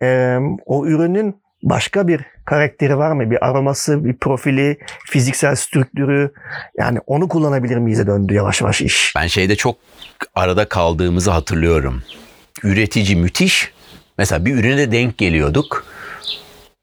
e, 0.02 0.38
o 0.66 0.86
ürünün 0.86 1.36
başka 1.64 2.08
bir 2.08 2.22
karakteri 2.46 2.98
var 2.98 3.12
mı? 3.12 3.32
Bir 3.32 3.46
aroması, 3.46 4.06
bir 4.06 4.18
profili, 4.18 4.78
fiziksel 5.06 5.56
strüktürü. 5.56 6.32
Yani 6.78 7.00
onu 7.08 7.28
kullanabilir 7.28 7.78
miyize 7.78 8.08
döndü 8.08 8.34
yavaş 8.34 8.62
yavaş 8.62 8.82
iş. 8.82 9.14
Ben 9.16 9.28
şeyde 9.28 9.56
çok 9.56 9.76
arada 10.36 10.70
kaldığımızı 10.70 11.32
hatırlıyorum. 11.32 12.04
Üretici 12.64 13.16
müthiş. 13.16 13.75
Mesela 14.18 14.46
bir 14.46 14.56
ürüne 14.56 14.92
denk 14.92 15.18
geliyorduk. 15.18 15.86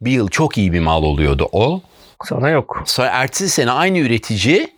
Bir 0.00 0.10
yıl 0.10 0.28
çok 0.28 0.58
iyi 0.58 0.72
bir 0.72 0.80
mal 0.80 1.02
oluyordu 1.02 1.48
o. 1.52 1.80
Sonra 2.24 2.50
yok. 2.50 2.82
Sonra 2.86 3.08
ertesi 3.08 3.48
sene 3.48 3.70
aynı 3.70 3.98
üretici 3.98 4.68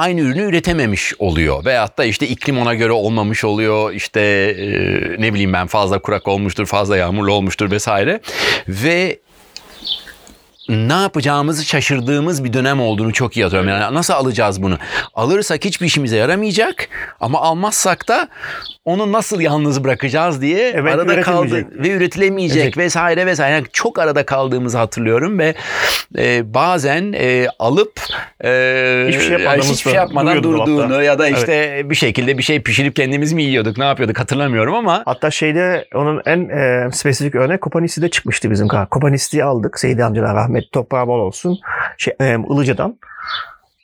aynı 0.00 0.20
ürünü 0.20 0.42
üretememiş 0.42 1.14
oluyor. 1.18 1.64
Veyahut 1.64 1.98
da 1.98 2.04
işte 2.04 2.28
iklim 2.28 2.58
ona 2.58 2.74
göre 2.74 2.92
olmamış 2.92 3.44
oluyor. 3.44 3.92
İşte 3.92 4.20
e, 4.20 4.66
ne 5.22 5.32
bileyim 5.34 5.52
ben 5.52 5.66
fazla 5.66 5.98
kurak 5.98 6.28
olmuştur, 6.28 6.66
fazla 6.66 6.96
yağmurlu 6.96 7.32
olmuştur 7.32 7.70
vesaire. 7.70 8.20
Ve 8.68 9.18
ne 10.68 10.92
yapacağımızı 10.92 11.64
şaşırdığımız 11.64 12.44
bir 12.44 12.52
dönem 12.52 12.80
olduğunu 12.80 13.12
çok 13.12 13.36
iyi 13.36 13.44
hatırlıyorum. 13.44 13.82
Yani 13.82 13.94
nasıl 13.94 14.14
alacağız 14.14 14.62
bunu? 14.62 14.78
Alırsak 15.14 15.64
hiçbir 15.64 15.86
işimize 15.86 16.16
yaramayacak 16.16 16.88
ama 17.20 17.40
almazsak 17.40 18.08
da 18.08 18.28
onu 18.84 19.12
nasıl 19.12 19.40
yalnız 19.40 19.84
bırakacağız 19.84 20.42
diye 20.42 20.68
Evet, 20.74 20.94
arada 20.94 21.20
kaldı 21.20 21.66
ve 21.70 21.90
üretilemeyecek 21.90 22.62
Evet. 22.62 22.76
vesaire 22.78 23.26
vesaire. 23.26 23.54
Yani 23.54 23.66
çok 23.72 23.98
arada 23.98 24.26
kaldığımızı 24.26 24.78
hatırlıyorum 24.78 25.38
ve 25.38 25.54
e, 26.18 26.54
bazen 26.54 27.12
e, 27.16 27.46
alıp 27.58 28.00
e, 28.44 29.04
Hiçbir 29.08 29.20
şey 29.20 29.38
yani 29.38 29.62
hiçbir 29.62 29.90
şey 29.90 29.94
yapmadan 29.94 30.42
durduğunu 30.42 30.66
dolapta. 30.78 31.02
ya 31.02 31.18
da 31.18 31.28
işte 31.28 31.82
bir 31.90 31.94
şekilde 31.94 32.38
bir 32.38 32.42
şey 32.42 32.62
pişirip 32.62 32.96
kendimiz 32.96 33.32
mi 33.32 33.42
yiyorduk 33.42 33.78
ne 33.78 33.84
yapıyorduk 33.84 34.18
hatırlamıyorum 34.18 34.74
ama 34.74 35.02
Hatta 35.06 35.30
şeyde 35.30 35.84
onun 35.94 36.22
en 36.26 36.48
e, 36.48 36.90
spesifik 36.92 37.34
örnek 37.34 37.60
Kopanisi'de 37.60 38.08
çıkmıştı 38.10 38.50
bizim 38.50 38.68
kadar. 38.68 38.88
Kopanisi'yi 38.88 39.44
aldık. 39.44 39.78
Seydi 39.80 40.04
amcalar 40.04 40.34
rahmet 40.36 40.72
toprağı 40.72 41.06
bol 41.06 41.18
olsun. 41.18 41.58
Şey, 41.98 42.14
e, 42.20 42.36
Ilıca'dan. 42.50 42.98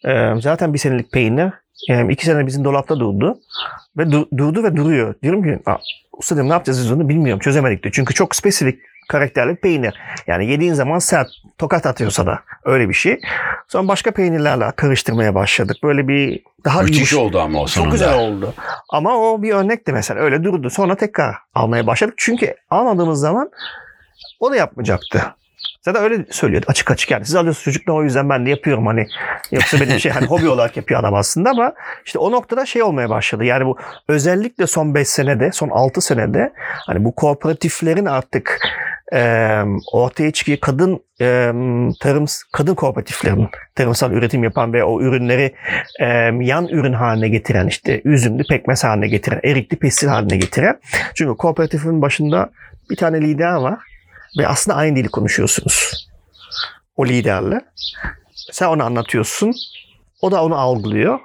E, 0.05 0.33
zaten 0.41 0.75
bir 0.75 0.79
senelik 0.79 1.13
peynir. 1.13 1.51
E, 1.91 2.13
iki 2.13 2.25
sene 2.27 2.47
bizim 2.47 2.65
dolapta 2.65 3.01
durdu. 3.01 3.39
Ve 3.99 4.03
du- 4.03 4.39
durdu 4.39 4.63
ve 4.65 4.77
duruyor. 4.77 5.15
Diyorum 5.23 5.43
ki 5.43 5.59
"Aa, 5.67 5.77
usta 6.13 6.35
diyorum, 6.35 6.49
ne 6.49 6.53
yapacağız 6.53 6.81
biz 6.85 6.93
onu 6.93 7.09
bilmiyorum. 7.09 7.41
Çözemedik 7.41 7.83
diyor. 7.83 7.93
Çünkü 7.93 8.15
çok 8.15 8.37
spesifik 8.37 8.79
karakterli 9.09 9.51
bir 9.51 9.57
peynir. 9.57 9.95
Yani 10.27 10.47
yediğin 10.51 10.75
zaman 10.75 10.99
sert 10.99 11.29
tokat 11.59 11.87
atıyor 11.87 12.11
sana. 12.11 12.41
Öyle 12.65 12.89
bir 12.89 12.95
şey. 12.95 13.21
Sonra 13.69 13.89
başka 13.89 14.11
peynirlerle 14.11 14.73
karıştırmaya 14.77 15.35
başladık. 15.35 15.77
Böyle 15.83 16.09
bir 16.09 16.43
daha 16.65 16.83
müthiş 16.83 16.99
yumuş- 17.13 17.15
oldu 17.15 17.41
ama 17.41 17.61
o 17.63 17.67
sonunda. 17.67 17.91
çok 17.91 17.93
güzel 17.93 18.19
oldu. 18.19 18.55
Ama 18.91 19.17
o 19.17 19.43
bir 19.43 19.55
örnekti 19.55 19.93
mesela. 19.93 20.21
Öyle 20.21 20.45
durdu. 20.45 20.71
Sonra 20.71 20.95
tekrar 20.95 21.35
almaya 21.55 21.87
başladık. 21.87 22.15
Çünkü 22.17 22.55
almadığımız 22.71 23.21
zaman 23.21 23.51
o 24.41 24.51
da 24.51 24.57
yapmayacaktı. 24.57 25.23
Zaten 25.87 26.03
öyle 26.03 26.25
söylüyordu 26.31 26.67
açık 26.69 26.91
açık 26.91 27.11
yani. 27.11 27.25
Siz 27.25 27.35
alıyorsunuz 27.35 27.65
çocuklar 27.65 27.95
o 27.95 28.03
yüzden 28.03 28.29
ben 28.29 28.47
de 28.47 28.51
yapıyorum 28.51 28.87
hani. 28.87 29.07
Yoksa 29.53 29.81
benim 29.81 30.01
şey 30.01 30.13
hani 30.13 30.27
hobi 30.27 30.49
olarak 30.49 30.77
yapıyor 30.77 31.01
adam 31.01 31.15
aslında 31.15 31.51
ama 31.51 31.73
işte 32.05 32.19
o 32.19 32.33
noktada 32.33 32.67
şey 32.67 32.83
olmaya 32.83 33.11
başladı. 33.11 33.45
Yani 33.45 33.67
bu 33.67 33.79
özellikle 34.09 34.67
son 34.67 34.95
5 34.95 35.09
senede, 35.09 35.53
son 35.53 35.69
6 35.69 36.01
senede 36.01 36.53
hani 36.87 37.05
bu 37.05 37.15
kooperatiflerin 37.15 38.05
artık 38.07 38.61
e, 39.13 39.63
ortaya 39.93 40.31
çıkıyor 40.31 40.59
kadın 40.61 41.01
e, 41.21 41.53
tarım 42.01 42.25
kadın 42.53 42.75
kooperatiflerin 42.75 43.49
tarımsal 43.75 44.13
üretim 44.13 44.45
yapan 44.45 44.73
ve 44.73 44.85
o 44.85 45.01
ürünleri 45.01 45.55
e, 46.01 46.07
yan 46.41 46.69
ürün 46.69 46.93
haline 46.93 47.29
getiren 47.29 47.67
işte 47.67 48.01
üzümlü 48.05 48.43
pekmez 48.51 48.85
haline 48.85 49.09
getiren, 49.09 49.41
erikli 49.45 49.77
pestil 49.77 50.09
haline 50.09 50.37
getiren. 50.37 50.81
Çünkü 51.15 51.37
kooperatifin 51.37 52.03
başında 52.03 52.51
bir 52.91 52.97
tane 52.97 53.21
lider 53.21 53.55
var 53.55 53.96
ve 54.39 54.49
aslında 54.49 54.77
aynı 54.77 54.97
dili 54.97 55.09
konuşuyorsunuz. 55.09 56.09
O 56.97 57.07
liderle. 57.07 57.61
Sen 58.53 58.67
onu 58.67 58.83
anlatıyorsun. 58.85 59.55
O 60.23 60.31
da 60.33 60.45
onu 60.45 60.57
algılıyor. 60.57 61.19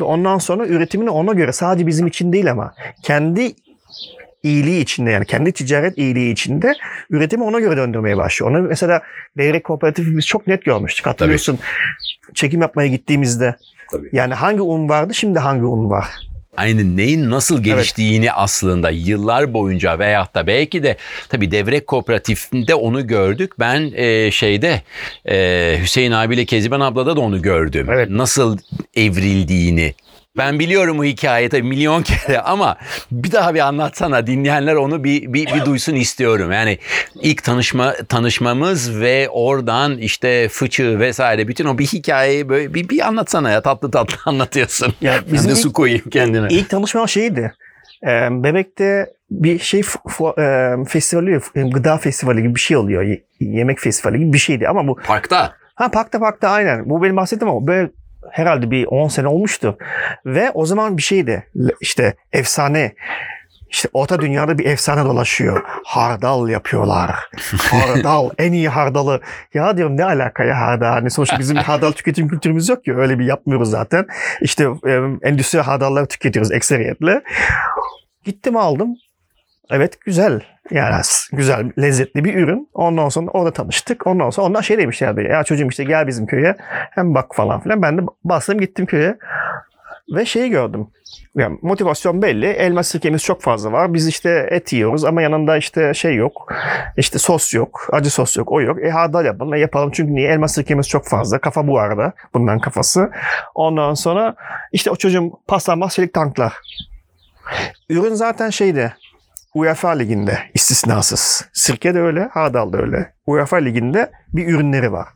Ve 0.00 0.04
ondan 0.04 0.38
sonra 0.38 0.66
üretimini 0.66 1.10
ona 1.10 1.32
göre 1.32 1.52
sadece 1.52 1.86
bizim 1.86 2.06
için 2.06 2.32
değil 2.32 2.50
ama 2.50 2.74
kendi 3.02 3.54
iyiliği 4.42 4.80
içinde 4.82 5.10
yani 5.10 5.26
kendi 5.26 5.52
ticaret 5.52 5.98
iyiliği 5.98 6.32
içinde 6.32 6.74
üretimi 7.10 7.44
ona 7.44 7.60
göre 7.60 7.76
döndürmeye 7.76 8.16
başlıyor. 8.16 8.50
Onu 8.50 8.62
mesela 8.62 9.02
Levrek 9.38 9.64
Kooperatifi 9.64 10.16
biz 10.16 10.26
çok 10.26 10.46
net 10.46 10.64
görmüştük. 10.64 11.06
Hatırlıyorsun 11.06 11.58
çekim 12.34 12.60
yapmaya 12.60 12.88
gittiğimizde 12.88 13.56
Tabii. 13.90 14.08
yani 14.12 14.34
hangi 14.34 14.60
un 14.62 14.88
vardı 14.88 15.14
şimdi 15.14 15.38
hangi 15.38 15.64
un 15.64 15.90
var? 15.90 16.06
Aynı 16.56 16.96
neyin 16.96 17.30
nasıl 17.30 17.62
geliştiğini 17.62 18.32
aslında 18.32 18.90
yıllar 18.90 19.52
boyunca 19.52 19.98
veyahut 19.98 20.34
da 20.34 20.46
belki 20.46 20.82
de 20.82 20.96
tabii 21.28 21.50
Devrek 21.50 21.86
Kooperatifinde 21.86 22.74
onu 22.74 23.06
gördük. 23.06 23.52
Ben 23.58 23.92
e, 23.94 24.30
şeyde 24.30 24.82
e, 25.28 25.78
Hüseyin 25.82 26.12
abiyle 26.12 26.44
Keziban 26.44 26.80
ablada 26.80 27.16
da 27.16 27.20
onu 27.20 27.42
gördüm. 27.42 27.86
Evet. 27.90 28.10
Nasıl 28.10 28.58
evrildiğini. 28.96 29.94
Ben 30.38 30.58
biliyorum 30.58 30.98
bu 30.98 31.04
hikayeyi 31.04 31.48
tabii 31.48 31.62
milyon 31.62 32.02
kere 32.02 32.40
ama 32.44 32.76
bir 33.12 33.32
daha 33.32 33.54
bir 33.54 33.60
anlatsana 33.60 34.26
dinleyenler 34.26 34.74
onu 34.74 35.04
bir, 35.04 35.32
bir, 35.32 35.46
bir 35.54 35.64
duysun 35.64 35.94
istiyorum. 35.94 36.52
Yani 36.52 36.78
ilk 37.22 37.44
tanışma 37.44 37.94
tanışmamız 38.08 39.00
ve 39.00 39.28
oradan 39.30 39.98
işte 39.98 40.48
fıçı 40.48 41.00
vesaire 41.00 41.48
bütün 41.48 41.64
o 41.64 41.78
bir 41.78 41.86
hikayeyi 41.86 42.48
böyle 42.48 42.74
bir, 42.74 42.88
bir 42.88 43.06
anlatsana 43.06 43.50
ya 43.50 43.62
tatlı 43.62 43.90
tatlı 43.90 44.16
anlatıyorsun. 44.30 44.94
Ya 45.00 45.14
Ben 45.26 45.32
bizim 45.32 45.48
de 45.50 45.52
ilk- 45.54 45.60
su 45.62 45.72
koyayım 45.72 46.10
kendine. 46.10 46.46
İlk 46.50 46.70
tanışma 46.70 47.06
şeydi. 47.06 47.52
Ee, 48.06 48.28
Bebek'te 48.30 49.06
bir 49.30 49.58
şey 49.58 49.80
e, 49.80 49.84
festivali, 50.88 51.40
e, 51.54 51.62
gıda 51.62 51.98
festivali 51.98 52.42
gibi 52.42 52.54
bir 52.54 52.60
şey 52.60 52.76
oluyor. 52.76 53.16
Yemek 53.40 53.78
festivali 53.80 54.18
gibi 54.18 54.32
bir 54.32 54.38
şeydi 54.38 54.68
ama 54.68 54.86
bu 54.88 54.96
Parkta. 55.06 55.52
ha 55.74 55.90
parkta 55.90 56.18
parkta 56.18 56.48
aynen. 56.48 56.90
Bu 56.90 57.02
benim 57.02 57.16
bahsettiğim 57.16 57.54
ama 57.54 57.66
böyle 57.66 57.90
herhalde 58.30 58.70
bir 58.70 58.86
10 58.86 59.08
sene 59.08 59.28
olmuştu. 59.28 59.78
Ve 60.26 60.50
o 60.50 60.66
zaman 60.66 60.96
bir 60.96 61.02
şeydi. 61.02 61.46
İşte 61.80 62.14
efsane 62.32 62.94
işte 63.74 63.88
orta 63.92 64.20
dünyada 64.20 64.58
bir 64.58 64.66
efsane 64.66 65.04
dolaşıyor. 65.04 65.62
Hardal 65.84 66.48
yapıyorlar. 66.48 67.10
Hardal. 67.70 68.30
en 68.38 68.52
iyi 68.52 68.68
hardalı. 68.68 69.20
Ya 69.54 69.76
diyorum 69.76 69.96
ne 69.96 70.04
alaka 70.04 70.44
ya 70.44 70.60
hardal? 70.60 70.92
Hani 70.92 71.10
sonuçta 71.10 71.38
bizim 71.38 71.56
hardal 71.66 71.92
tüketim 71.92 72.28
kültürümüz 72.28 72.68
yok 72.68 72.84
ki. 72.84 72.96
Öyle 72.96 73.18
bir 73.18 73.24
yapmıyoruz 73.24 73.70
zaten. 73.70 74.06
İşte 74.40 74.68
e, 74.86 75.00
endüstri 75.22 75.60
hardalları 75.60 76.06
tüketiyoruz 76.06 76.52
ekseriyetle. 76.52 77.22
Gittim 78.24 78.56
aldım. 78.56 78.96
Evet 79.70 80.00
güzel. 80.00 80.40
Yani 80.70 81.02
güzel, 81.32 81.70
lezzetli 81.78 82.24
bir 82.24 82.34
ürün. 82.34 82.68
Ondan 82.74 83.08
sonra 83.08 83.30
orada 83.30 83.52
tanıştık. 83.52 84.06
Ondan 84.06 84.30
sonra 84.30 84.46
onlar 84.46 84.62
şey 84.62 84.78
demişlerdi. 84.78 85.22
Ya 85.30 85.44
çocuğum 85.44 85.68
işte 85.70 85.84
gel 85.84 86.06
bizim 86.06 86.26
köye. 86.26 86.56
Hem 86.90 87.14
bak 87.14 87.34
falan 87.34 87.60
filan. 87.60 87.82
Ben 87.82 87.98
de 87.98 88.02
bastım 88.24 88.60
gittim 88.60 88.86
köye. 88.86 89.18
Ve 90.14 90.24
şeyi 90.24 90.50
gördüm. 90.50 90.88
Yani 91.34 91.58
motivasyon 91.62 92.22
belli. 92.22 92.46
Elma 92.46 92.82
sirkemiz 92.82 93.22
çok 93.22 93.42
fazla 93.42 93.72
var. 93.72 93.94
Biz 93.94 94.08
işte 94.08 94.48
et 94.50 94.72
yiyoruz 94.72 95.04
ama 95.04 95.22
yanında 95.22 95.56
işte 95.56 95.94
şey 95.94 96.14
yok. 96.14 96.52
İşte 96.96 97.18
sos 97.18 97.54
yok. 97.54 97.88
Acı 97.92 98.10
sos 98.10 98.36
yok. 98.36 98.52
O 98.52 98.60
yok. 98.60 98.84
E 98.84 98.90
hardal 98.90 99.24
yapalım. 99.24 99.54
E 99.54 99.58
yapalım. 99.58 99.90
Çünkü 99.90 100.14
niye? 100.14 100.30
Elma 100.30 100.48
sirkemiz 100.48 100.88
çok 100.88 101.06
fazla. 101.08 101.38
Kafa 101.38 101.66
bu 101.66 101.78
arada. 101.78 102.12
Bundan 102.34 102.58
kafası. 102.58 103.10
Ondan 103.54 103.94
sonra 103.94 104.34
işte 104.72 104.90
o 104.90 104.96
çocuğun 104.96 105.32
paslanmaz 105.46 105.94
çelik 105.94 106.14
tanklar. 106.14 106.52
Ürün 107.90 108.14
zaten 108.14 108.50
şeydi. 108.50 108.94
UEFA 109.54 109.90
liginde 109.90 110.38
istisnasız. 110.54 111.48
Sirke 111.52 111.94
de 111.94 112.00
öyle, 112.00 112.28
hardal 112.32 112.72
da 112.72 112.78
öyle. 112.78 113.12
UEFA 113.26 113.56
liginde 113.56 114.10
bir 114.32 114.48
ürünleri 114.48 114.92
var. 114.92 115.08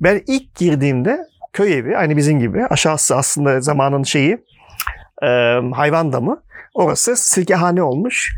Ben 0.00 0.22
ilk 0.26 0.54
girdiğimde 0.56 1.18
köy 1.52 1.78
evi 1.78 1.96
aynı 1.98 2.16
bizim 2.16 2.40
gibi. 2.40 2.66
Aşağısı 2.66 3.16
aslında 3.16 3.60
zamanın 3.60 4.02
şeyi 4.02 4.44
e, 5.22 5.26
hayvan 5.74 6.12
damı. 6.12 6.42
Orası 6.74 7.16
sirkehane 7.16 7.82
olmuş. 7.82 8.34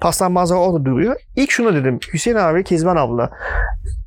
Paslanmazlar 0.00 0.56
orada 0.56 0.84
duruyor. 0.84 1.16
İlk 1.36 1.50
şunu 1.50 1.74
dedim. 1.74 1.98
Hüseyin 2.12 2.36
abi, 2.36 2.64
Kezban 2.64 2.96
abla 2.96 3.30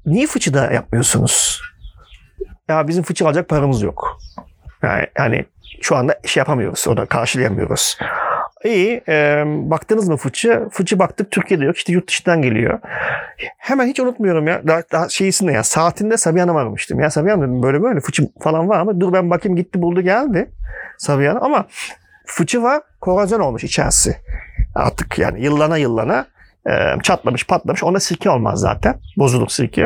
niye 0.05 0.27
fıçıda 0.27 0.71
yapmıyorsunuz? 0.71 1.61
Ya 2.69 2.87
bizim 2.87 3.03
fıçı 3.03 3.25
alacak 3.25 3.49
paramız 3.49 3.81
yok. 3.81 4.17
Yani, 4.83 5.07
yani 5.17 5.45
şu 5.81 5.95
anda 5.95 6.19
şey 6.25 6.41
yapamıyoruz. 6.41 6.87
Orada 6.87 7.05
karşılayamıyoruz. 7.05 7.97
İyi. 8.65 9.01
E, 9.07 9.43
baktınız 9.45 10.09
mı 10.09 10.17
fıçı? 10.17 10.67
Fıçı 10.71 10.99
baktık 10.99 11.31
Türkiye'de 11.31 11.65
yok. 11.65 11.77
İşte 11.77 11.93
yurt 11.93 12.07
dışından 12.07 12.41
geliyor. 12.41 12.79
Hemen 13.57 13.87
hiç 13.87 13.99
unutmuyorum 13.99 14.47
ya. 14.47 14.67
Daha, 14.67 14.81
daha 14.91 15.09
şeysinde 15.09 15.51
ya. 15.51 15.63
Saatinde 15.63 16.17
Sabiha 16.17 16.43
Hanım'ı 16.43 16.59
aramıştım. 16.59 16.99
Ya 16.99 17.09
Sabiha 17.09 17.37
dedim 17.37 17.63
böyle 17.63 17.83
böyle 17.83 17.99
fıçı 17.99 18.23
falan 18.41 18.69
var 18.69 18.81
mı? 18.81 18.99
Dur 18.99 19.13
ben 19.13 19.29
bakayım 19.29 19.55
gitti 19.55 19.81
buldu 19.81 20.01
geldi. 20.01 20.51
Sabiha 20.97 21.29
Hanım 21.29 21.43
ama 21.43 21.67
fıçı 22.25 22.63
var. 22.63 22.81
Korozyon 23.01 23.39
olmuş 23.39 23.63
içerisi. 23.63 24.17
Artık 24.75 25.19
yani 25.19 25.43
yıllana 25.43 25.77
yıllana 25.77 26.25
e, 26.69 27.01
çatlamış 27.03 27.47
patlamış. 27.47 27.83
Ona 27.83 27.99
sirke 27.99 28.29
olmaz 28.29 28.59
zaten. 28.59 28.95
Bozulur 29.17 29.47
sirke. 29.49 29.81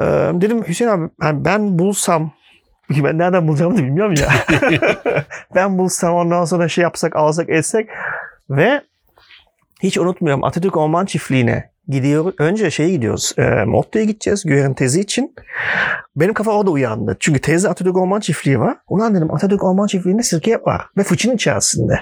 E, 0.00 0.02
dedim 0.34 0.64
Hüseyin 0.68 0.90
abi 1.22 1.44
ben 1.44 1.78
bulsam 1.78 2.32
ki 2.94 3.04
ben 3.04 3.18
nereden 3.18 3.48
bulacağımı 3.48 3.78
da 3.78 3.82
bilmiyorum 3.82 4.14
ya. 4.20 4.28
ben 5.54 5.78
bulsam 5.78 6.14
ondan 6.14 6.44
sonra 6.44 6.68
şey 6.68 6.82
yapsak 6.82 7.16
alsak 7.16 7.48
etsek 7.48 7.88
ve 8.50 8.82
hiç 9.82 9.98
unutmuyorum 9.98 10.44
Atatürk 10.44 10.76
Orman 10.76 11.04
Çiftliği'ne 11.04 11.70
gidiyor. 11.88 12.32
Önce 12.38 12.70
şeye 12.70 12.90
gidiyoruz. 12.90 13.34
E, 13.38 13.64
Motto'ya 13.64 14.04
gideceğiz 14.04 14.44
Güher'in 14.44 14.74
tezi 14.74 15.00
için. 15.00 15.34
Benim 16.16 16.34
kafa 16.34 16.50
orada 16.50 16.70
uyandı. 16.70 17.16
Çünkü 17.20 17.40
teyze 17.40 17.68
Atatürk 17.68 17.96
Orman 17.96 18.20
Çiftliği 18.20 18.60
var. 18.60 18.76
Ulan 18.88 19.14
dedim 19.14 19.34
Atatürk 19.34 19.64
Orman 19.64 19.86
Çiftliği'nde 19.86 20.22
sirke 20.22 20.56
var. 20.56 20.82
Ve 20.96 21.02
fıçının 21.02 21.34
içerisinde. 21.34 22.00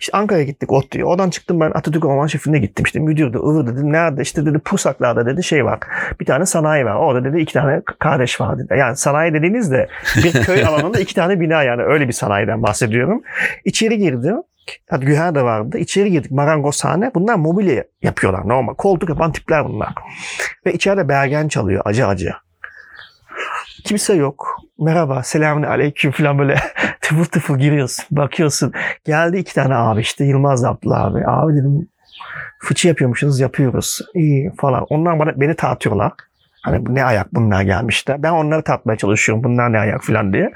İşte 0.00 0.18
Ankara'ya 0.18 0.44
gittik 0.44 0.72
ODTÜ'ye. 0.72 1.04
Oradan 1.04 1.30
çıktım 1.30 1.60
ben 1.60 1.70
Atatürk 1.70 2.04
Orman 2.04 2.26
Çiftliği'ne 2.26 2.58
gittim. 2.58 2.84
İşte 2.84 2.98
müdür 3.00 3.32
de 3.32 3.38
ıvır 3.38 3.66
dedi. 3.66 3.92
Nerede? 3.92 4.22
İşte 4.22 4.46
dedi 4.46 4.58
Pusaklar'da 4.58 5.26
dedi 5.26 5.44
şey 5.44 5.64
var. 5.64 5.78
Bir 6.20 6.26
tane 6.26 6.46
sanayi 6.46 6.84
var. 6.84 6.94
Orada 6.94 7.24
dedi 7.24 7.40
iki 7.40 7.52
tane 7.52 7.82
kardeş 7.98 8.40
var 8.40 8.58
dedi. 8.58 8.74
Yani 8.78 8.96
sanayi 8.96 9.34
dediğinizde 9.34 9.88
bir 10.16 10.32
köy 10.44 10.64
alanında 10.64 11.00
iki 11.00 11.14
tane 11.14 11.40
bina 11.40 11.62
yani. 11.62 11.82
Öyle 11.82 12.08
bir 12.08 12.12
sanayiden 12.12 12.62
bahsediyorum. 12.62 13.22
İçeri 13.64 13.98
girdim. 13.98 14.36
Hadi 14.90 15.06
Güher 15.06 15.34
de 15.34 15.42
vardı. 15.42 15.78
İçeri 15.78 16.10
girdik 16.10 16.30
marangozhane. 16.30 17.10
Bunlar 17.14 17.34
mobilya 17.34 17.84
yapıyorlar 18.02 18.48
normal. 18.48 18.74
Koltuk 18.74 19.08
yapan 19.08 19.32
tipler 19.32 19.64
bunlar. 19.64 19.94
Ve 20.66 20.72
içeride 20.72 21.08
bergen 21.08 21.48
çalıyor 21.48 21.82
acı 21.84 22.06
acı. 22.06 22.32
Kimse 23.84 24.14
yok. 24.14 24.56
Merhaba, 24.78 25.22
selamun 25.22 25.62
aleyküm 25.62 26.10
falan 26.10 26.38
böyle 26.38 26.56
tıfıl 27.08 27.24
tıfıl 27.24 27.58
giriyorsun. 27.58 28.04
Bakıyorsun. 28.10 28.72
Geldi 29.04 29.36
iki 29.38 29.54
tane 29.54 29.74
abi 29.74 30.00
işte 30.00 30.24
Yılmaz 30.24 30.64
Abdullah 30.64 31.04
abi. 31.04 31.26
Abi 31.26 31.52
dedim 31.52 31.88
fıçı 32.58 32.88
yapıyormuşsunuz 32.88 33.40
yapıyoruz. 33.40 34.00
İyi 34.14 34.52
falan. 34.56 34.86
Onlar 34.90 35.18
bana, 35.18 35.40
beni 35.40 35.56
tartıyorlar. 35.56 36.12
Hani 36.72 36.86
bu 36.86 36.94
ne 36.94 37.04
ayak 37.04 37.34
bunlar 37.34 37.62
gelmişler. 37.62 38.22
Ben 38.22 38.32
onları 38.32 38.62
tatmaya 38.62 38.96
çalışıyorum. 38.96 39.44
Bunlar 39.44 39.72
ne 39.72 39.78
ayak 39.78 40.04
falan 40.04 40.32
diye. 40.32 40.52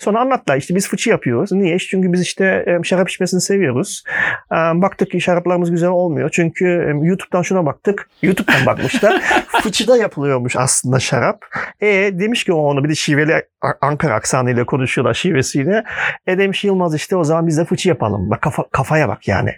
Sonra 0.00 0.20
anlattılar 0.20 0.56
işte 0.56 0.74
biz 0.74 0.88
fıçı 0.88 1.10
yapıyoruz. 1.10 1.52
Niye? 1.52 1.78
Çünkü 1.78 2.12
biz 2.12 2.20
işte 2.22 2.78
şarap 2.82 3.08
içmesini 3.08 3.40
seviyoruz. 3.40 4.04
Baktık 4.50 5.10
ki 5.10 5.20
şaraplarımız 5.20 5.70
güzel 5.70 5.88
olmuyor. 5.88 6.30
Çünkü 6.32 6.64
YouTube'dan 7.02 7.42
şuna 7.42 7.66
baktık. 7.66 8.08
YouTube'dan 8.22 8.66
bakmışlar. 8.66 9.20
Fıçıda 9.62 9.96
yapılıyormuş 9.96 10.56
aslında 10.56 11.00
şarap. 11.00 11.44
E 11.80 11.86
demiş 12.12 12.44
ki 12.44 12.52
o 12.52 12.56
onu 12.56 12.84
bir 12.84 12.88
de 12.88 12.94
şiveli 12.94 13.42
Ankara 13.80 14.14
aksanıyla 14.14 14.64
konuşuyorlar 14.64 15.14
şivesiyle. 15.14 15.84
E 16.26 16.38
demiş 16.38 16.64
Yılmaz 16.64 16.94
işte 16.94 17.16
o 17.16 17.24
zaman 17.24 17.46
biz 17.46 17.58
de 17.58 17.64
fıçı 17.64 17.88
yapalım. 17.88 18.30
Bak 18.30 18.42
kafa, 18.42 18.64
kafaya 18.72 19.08
bak 19.08 19.28
yani. 19.28 19.54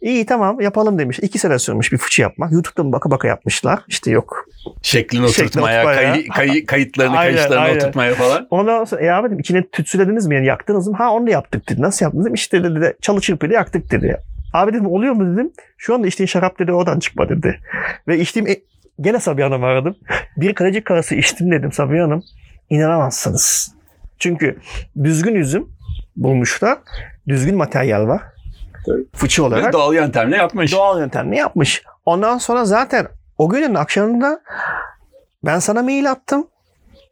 İyi 0.00 0.26
tamam 0.26 0.60
yapalım 0.60 0.98
demiş. 0.98 1.18
İki 1.22 1.38
sene 1.38 1.58
sürmüş 1.58 1.92
bir 1.92 1.98
fıçı 1.98 2.22
yapmak. 2.22 2.52
YouTube'dan 2.52 2.92
baka 2.92 3.10
baka 3.10 3.28
yapmışlar. 3.28 3.80
İşte 3.88 4.10
yok 4.10 4.44
Şeklini 4.82 5.24
oturtmaya, 5.26 5.82
oturtmaya. 5.84 6.12
kayı- 6.12 6.28
kayı- 6.28 6.66
kayıtlarını, 6.66 7.18
Aynen, 7.18 7.34
kayışlarını 7.36 7.62
aynen. 7.64 7.76
oturtmaya 7.76 8.14
falan. 8.14 8.46
Ondan 8.50 8.84
sonra 8.84 9.02
ya 9.02 9.24
dedim 9.24 9.38
içine 9.38 9.68
tütsülediniz 9.68 10.26
mi 10.26 10.34
yani 10.34 10.46
yaktınız 10.46 10.88
mı? 10.88 10.96
Ha 10.96 11.10
onu 11.12 11.26
da 11.26 11.30
yaptık 11.30 11.68
dedi. 11.68 11.82
Nasıl 11.82 12.04
yaptınız 12.06 12.24
dedim. 12.24 12.34
İşte 12.34 12.64
dedi 12.64 12.80
de 12.80 12.94
çalı 13.00 13.20
çırpıyla 13.20 13.54
yaktık 13.56 13.90
dedi. 13.90 14.16
Abi 14.52 14.72
dedim 14.72 14.86
oluyor 14.86 15.12
mu 15.14 15.32
dedim. 15.36 15.52
Şu 15.78 15.94
anda 15.94 16.06
içtiğin 16.06 16.26
şarap 16.26 16.58
dedi 16.58 16.72
oradan 16.72 16.98
çıkma 16.98 17.28
dedi. 17.28 17.60
Ve 18.08 18.18
içtiğim 18.18 18.46
e- 18.48 18.56
gene 19.00 19.20
Sabiha 19.20 19.46
Hanım'ı 19.46 19.66
aradım. 19.66 19.96
Bir 20.36 20.54
kaleci 20.54 20.84
karası 20.84 21.14
içtim 21.14 21.50
dedim 21.52 21.72
Sabiha 21.72 22.04
Hanım. 22.04 22.22
İnanamazsınız. 22.70 23.74
Çünkü 24.18 24.58
düzgün 25.04 25.34
üzüm 25.34 25.68
bulmuşlar. 26.16 26.78
Düzgün 27.28 27.56
materyal 27.56 28.06
var. 28.08 28.22
Fıçı 29.14 29.42
Ve 29.42 29.46
olarak. 29.46 29.72
doğal 29.72 29.94
yöntemle 29.94 30.36
yapmış. 30.36 30.72
Doğal 30.72 30.98
yöntemle 30.98 31.36
yapmış. 31.36 31.82
Ondan 32.06 32.38
sonra 32.38 32.64
zaten 32.64 33.06
o 33.38 33.48
günün 33.48 33.74
akşamında 33.74 34.40
ben 35.44 35.58
sana 35.58 35.82
mail 35.82 36.10
attım. 36.10 36.46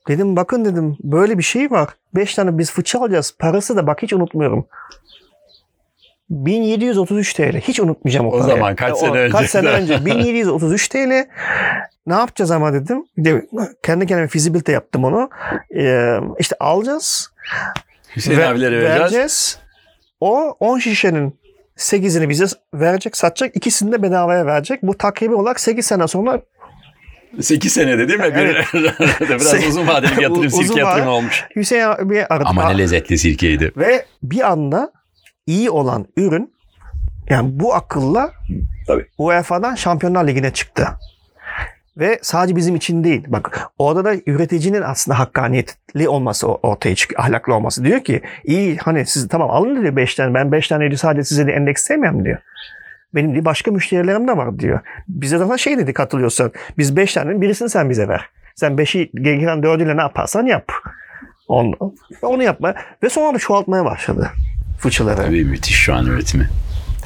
Dedim 0.08 0.36
bakın 0.36 0.64
dedim 0.64 0.96
böyle 1.02 1.38
bir 1.38 1.42
şey 1.42 1.70
var. 1.70 1.88
5 2.14 2.34
tane 2.34 2.58
biz 2.58 2.70
fıçı 2.72 2.98
alacağız. 2.98 3.34
Parası 3.38 3.76
da 3.76 3.86
bak 3.86 4.02
hiç 4.02 4.12
unutmuyorum. 4.12 4.66
1733 6.30 7.32
TL. 7.34 7.56
Hiç 7.60 7.80
unutmayacağım 7.80 8.26
o, 8.26 8.28
O 8.28 8.32
parayı. 8.32 8.50
zaman 8.50 8.76
kaç 8.76 8.92
O- 8.92 8.96
sene 8.96 9.18
önce? 9.18 9.32
Kaç 9.38 9.50
sene 9.50 9.68
önce. 9.68 10.04
1733 10.06 10.88
TL. 10.88 11.26
Ne 12.06 12.14
yapacağız 12.14 12.50
ama 12.50 12.72
dedim. 12.72 13.04
Bir 13.18 13.24
de 13.24 13.46
kendi 13.82 14.06
kendime 14.06 14.28
fizibilite 14.28 14.72
yaptım 14.72 15.04
onu. 15.04 15.30
Ee, 15.76 16.16
işte 16.38 16.56
alacağız. 16.60 17.30
Hüseyin 18.16 18.38
Ve- 18.38 18.46
abilere 18.46 18.82
vereceğiz. 18.82 19.58
O 20.20 20.56
10 20.60 20.78
şişenin 20.78 21.38
8'ini 21.76 22.28
bize 22.28 22.46
verecek, 22.74 23.16
satacak. 23.16 23.56
ikisini 23.56 23.92
de 23.92 24.02
bedavaya 24.02 24.46
verecek. 24.46 24.82
Bu 24.82 24.98
takribi 24.98 25.34
olarak 25.34 25.60
8 25.60 25.86
sene 25.86 26.08
sonra 26.08 26.42
8 27.40 27.72
senede 27.72 28.08
değil 28.08 28.18
mi? 28.20 28.34
Bir, 28.34 28.56
biraz 29.40 29.66
uzun 29.68 29.86
vadeli 29.86 30.16
bir 30.16 30.22
yatırım, 30.22 30.46
Uzun 30.46 30.62
sirke 30.62 30.80
yatırımı 30.80 31.10
olmuş. 31.10 31.44
Hüseyin 31.56 31.82
abi 31.82 32.26
aradık. 32.26 32.46
Ama 32.46 32.68
ne 32.68 32.78
lezzetli 32.78 33.18
sirkeydi. 33.18 33.72
Ve 33.76 34.04
bir 34.22 34.50
anda 34.50 34.92
iyi 35.46 35.70
olan 35.70 36.06
ürün 36.16 36.54
yani 37.30 37.48
bu 37.52 37.74
akılla 37.74 38.32
Tabii. 38.86 39.06
UEFA'dan 39.18 39.74
Şampiyonlar 39.74 40.26
Ligi'ne 40.28 40.52
çıktı. 40.52 40.88
Ve 41.96 42.18
sadece 42.22 42.56
bizim 42.56 42.76
için 42.76 43.04
değil. 43.04 43.24
Bak 43.26 43.70
orada 43.78 44.04
da 44.04 44.14
üreticinin 44.26 44.82
aslında 44.82 45.18
hakkaniyetli 45.18 46.08
olması 46.08 46.48
ortaya 46.48 46.94
çıkıyor. 46.94 47.20
Ahlaklı 47.20 47.54
olması. 47.54 47.84
Diyor 47.84 48.04
ki 48.04 48.22
iyi 48.44 48.76
hani 48.76 49.06
siz 49.06 49.28
tamam 49.28 49.50
alın 49.50 49.82
diyor 49.82 49.96
5 49.96 50.14
tane. 50.14 50.34
Ben 50.34 50.52
5 50.52 50.68
tane 50.68 50.96
sadece 50.96 51.24
size 51.24 51.46
de 51.46 51.52
endeksleyemem 51.52 52.24
diyor. 52.24 52.38
Benim 53.14 53.32
diye 53.32 53.44
başka 53.44 53.70
müşterilerim 53.70 54.28
de 54.28 54.36
var 54.36 54.58
diyor. 54.58 54.80
Bize 55.08 55.40
de 55.40 55.58
şey 55.58 55.78
dedi 55.78 55.92
katılıyorsan. 55.92 56.52
Biz 56.78 56.96
5 56.96 57.14
tanenin 57.14 57.40
birisini 57.40 57.70
sen 57.70 57.90
bize 57.90 58.08
ver. 58.08 58.28
Sen 58.54 58.72
5'i 58.72 59.10
geri 59.22 59.44
kalan 59.44 59.62
4'üyle 59.62 59.96
ne 59.96 60.00
yaparsan 60.00 60.46
yap. 60.46 60.72
Onu, 61.48 61.94
onu 62.22 62.42
yapma. 62.42 62.74
Ve 63.02 63.08
sonra 63.08 63.34
da 63.34 63.38
çoğaltmaya 63.38 63.84
başladı 63.84 64.30
fıçıları. 64.78 65.16
Tabii 65.16 65.44
müthiş 65.44 65.76
şu 65.76 65.94
an 65.94 66.06
üretimi. 66.06 66.48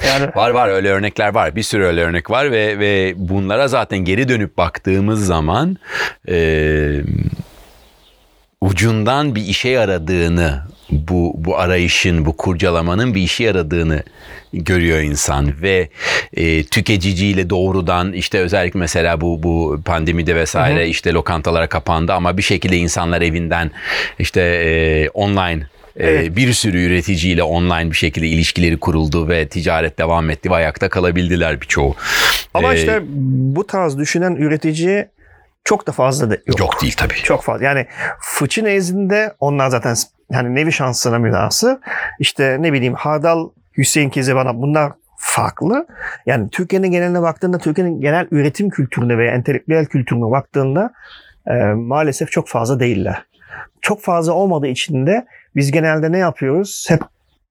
Yani 0.06 0.30
Var 0.34 0.50
var 0.50 0.68
öyle 0.68 0.88
örnekler 0.88 1.34
var. 1.34 1.56
Bir 1.56 1.62
sürü 1.62 1.84
öyle 1.84 2.02
örnek 2.02 2.30
var 2.30 2.52
ve 2.52 2.78
ve 2.78 3.14
bunlara 3.16 3.68
zaten 3.68 3.98
geri 3.98 4.28
dönüp 4.28 4.56
baktığımız 4.56 5.26
zaman 5.26 5.76
e, 6.28 7.00
ucundan 8.60 9.34
bir 9.34 9.42
işe 9.42 9.68
yaradığını 9.68 10.62
bu 10.90 11.32
bu 11.36 11.58
arayışın, 11.58 12.26
bu 12.26 12.36
kurcalamanın 12.36 13.14
bir 13.14 13.22
işe 13.22 13.44
yaradığını 13.44 14.02
görüyor 14.52 14.98
insan 14.98 15.62
ve 15.62 15.88
e, 16.34 16.64
tüketiciyle 16.64 17.50
doğrudan 17.50 18.12
işte 18.12 18.38
özellikle 18.38 18.80
mesela 18.80 19.20
bu 19.20 19.42
bu 19.42 19.80
pandemide 19.84 20.36
vesaire 20.36 20.88
işte 20.88 21.12
lokantalara 21.12 21.66
kapandı 21.66 22.12
ama 22.12 22.36
bir 22.36 22.42
şekilde 22.42 22.76
insanlar 22.76 23.22
evinden 23.22 23.70
işte 24.18 24.40
e, 24.40 25.08
online 25.08 25.66
Evet. 25.96 26.36
bir 26.36 26.52
sürü 26.52 26.86
üreticiyle 26.86 27.42
online 27.42 27.90
bir 27.90 27.96
şekilde 27.96 28.26
ilişkileri 28.26 28.76
kuruldu 28.76 29.28
ve 29.28 29.48
ticaret 29.48 29.98
devam 29.98 30.30
etti 30.30 30.50
ve 30.50 30.54
ayakta 30.54 30.88
kalabildiler 30.88 31.60
birçoğu. 31.60 31.94
ama 32.54 32.74
Ee, 32.74 32.78
işte 32.78 33.02
bu 33.56 33.66
tarz 33.66 33.98
düşünen 33.98 34.34
üretici 34.36 35.08
çok 35.64 35.86
da 35.86 35.92
fazla 35.92 36.30
da 36.30 36.34
yok. 36.46 36.58
yok 36.58 36.82
değil 36.82 36.94
tabii. 36.96 37.14
Çok 37.14 37.42
fazla. 37.42 37.64
Yani 37.64 37.86
fıçı 38.20 38.64
nezdinde 38.64 39.34
onlar 39.40 39.68
zaten 39.68 39.94
yani 40.32 40.54
nevi 40.54 40.72
şansına 40.72 41.18
münası. 41.18 41.80
İşte 42.18 42.56
ne 42.60 42.72
bileyim 42.72 42.94
Hardal, 42.94 43.48
Hüseyin 43.76 44.10
Kezebana 44.10 44.56
bunlar 44.62 44.92
farklı. 45.18 45.86
Yani 46.26 46.50
Türkiye'nin 46.50 46.90
geneline 46.90 47.22
baktığında 47.22 47.58
Türkiye'nin 47.58 48.00
genel 48.00 48.26
üretim 48.30 48.70
kültürüne 48.70 49.18
veya 49.18 49.32
entelektüel 49.32 49.86
kültürüne 49.86 50.30
baktığında 50.30 50.92
e, 51.46 51.52
maalesef 51.64 52.30
çok 52.32 52.48
fazla 52.48 52.80
değiller. 52.80 53.24
Çok 53.80 54.02
fazla 54.02 54.32
olmadığı 54.32 54.66
için 54.66 55.06
de 55.06 55.26
biz 55.56 55.70
genelde 55.70 56.12
ne 56.12 56.18
yapıyoruz? 56.18 56.86
Hep 56.88 57.00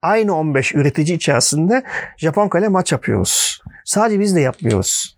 aynı 0.01 0.35
15 0.35 0.75
üretici 0.75 1.15
içerisinde 1.15 1.83
Japon 2.17 2.49
kale 2.49 2.67
maç 2.67 2.91
yapıyoruz. 2.91 3.61
Sadece 3.85 4.19
biz 4.19 4.35
de 4.35 4.41
yapmıyoruz. 4.41 5.17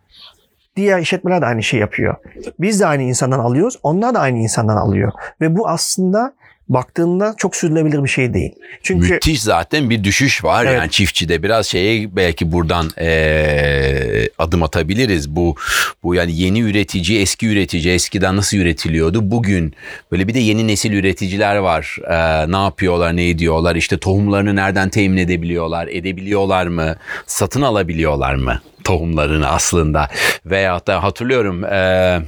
Diğer 0.75 0.99
işletmeler 0.99 1.41
de 1.41 1.45
aynı 1.45 1.63
şey 1.63 1.79
yapıyor. 1.79 2.15
Biz 2.59 2.79
de 2.79 2.85
aynı 2.85 3.03
insandan 3.03 3.39
alıyoruz. 3.39 3.79
Onlar 3.83 4.15
da 4.15 4.19
aynı 4.19 4.37
insandan 4.37 4.77
alıyor. 4.77 5.11
Ve 5.41 5.57
bu 5.57 5.69
aslında 5.69 6.33
baktığında 6.73 7.33
çok 7.37 7.55
sürdürülebilir 7.55 8.03
bir 8.03 8.09
şey 8.09 8.33
değil. 8.33 8.51
Çünkü 8.83 9.13
Müthiş 9.13 9.41
zaten 9.41 9.89
bir 9.89 10.03
düşüş 10.03 10.43
var 10.43 10.65
Evet. 10.65 10.75
yani 10.77 10.91
çiftçide 10.91 11.43
biraz 11.43 11.67
şeye 11.67 12.15
belki 12.15 12.51
buradan 12.51 12.89
eee, 12.99 14.29
adım 14.37 14.63
atabiliriz. 14.63 15.29
Bu 15.35 15.55
bu 16.03 16.15
yani 16.15 16.35
yeni 16.35 16.59
üretici, 16.59 17.21
eski 17.21 17.47
üretici 17.47 17.93
eskiden 17.93 18.37
nasıl 18.37 18.57
üretiliyordu? 18.57 19.31
Bugün 19.31 19.73
böyle 20.11 20.27
bir 20.27 20.33
de 20.33 20.39
yeni 20.39 20.67
nesil 20.67 20.93
üreticiler 20.93 21.55
var. 21.55 21.97
Eee, 22.09 22.51
ne 22.51 22.63
yapıyorlar, 22.63 23.15
ne 23.15 23.29
ediyorlar? 23.29 23.75
İşte 23.75 23.97
tohumlarını 23.97 24.55
nereden 24.55 24.89
temin 24.89 25.17
edebiliyorlar? 25.17 25.87
Edebiliyorlar 25.87 26.67
mı? 26.67 26.95
Satın 27.27 27.61
alabiliyorlar 27.61 28.35
mı? 28.35 28.61
tohumlarını 28.83 29.47
aslında 29.49 30.09
veyahut 30.45 30.87
da 30.87 31.03
hatırlıyorum 31.03 31.63
eee 31.63 32.21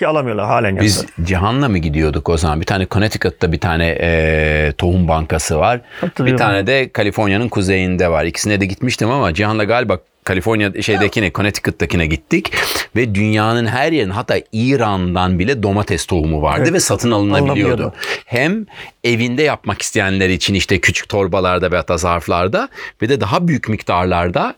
ki 0.00 0.06
alamıyorlar 0.06 0.46
halen 0.46 0.80
biz 0.80 0.96
yapıyor. 0.96 1.26
Cihan'la 1.26 1.68
mı 1.68 1.78
gidiyorduk 1.78 2.28
o 2.28 2.36
zaman? 2.36 2.60
Bir 2.60 2.66
tane 2.66 2.86
Connecticut'ta 2.90 3.52
bir 3.52 3.60
tane 3.60 3.98
e, 4.00 4.72
tohum 4.78 5.08
bankası 5.08 5.58
var. 5.58 5.80
Bir 6.18 6.36
tane 6.36 6.66
de 6.66 6.88
Kaliforniya'nın 6.92 7.48
kuzeyinde 7.48 8.08
var. 8.10 8.24
İkisine 8.24 8.60
de 8.60 8.66
gitmiştim 8.66 9.10
ama 9.10 9.34
Cihan'la 9.34 9.64
galiba 9.64 9.98
Kaliforniya 10.24 10.82
şeydekine 10.82 11.32
Connecticut'takine 11.32 12.06
gittik 12.06 12.52
ve 12.96 13.14
dünyanın 13.14 13.66
her 13.66 13.92
yerine 13.92 14.12
hatta 14.12 14.40
İran'dan 14.52 15.38
bile 15.38 15.62
domates 15.62 16.06
tohumu 16.06 16.42
vardı 16.42 16.62
Evet. 16.62 16.72
ve 16.72 16.80
satın 16.80 17.10
alınabiliyordu. 17.10 17.92
Hem 18.24 18.66
evinde 19.04 19.42
yapmak 19.42 19.82
isteyenler 19.82 20.28
için 20.28 20.54
işte 20.54 20.80
küçük 20.80 21.08
torbalarda 21.08 21.72
veya 21.72 21.88
da 21.88 21.96
zarflarda 21.96 22.68
ve 23.02 23.08
de 23.08 23.20
daha 23.20 23.48
büyük 23.48 23.68
miktarlarda 23.68 24.54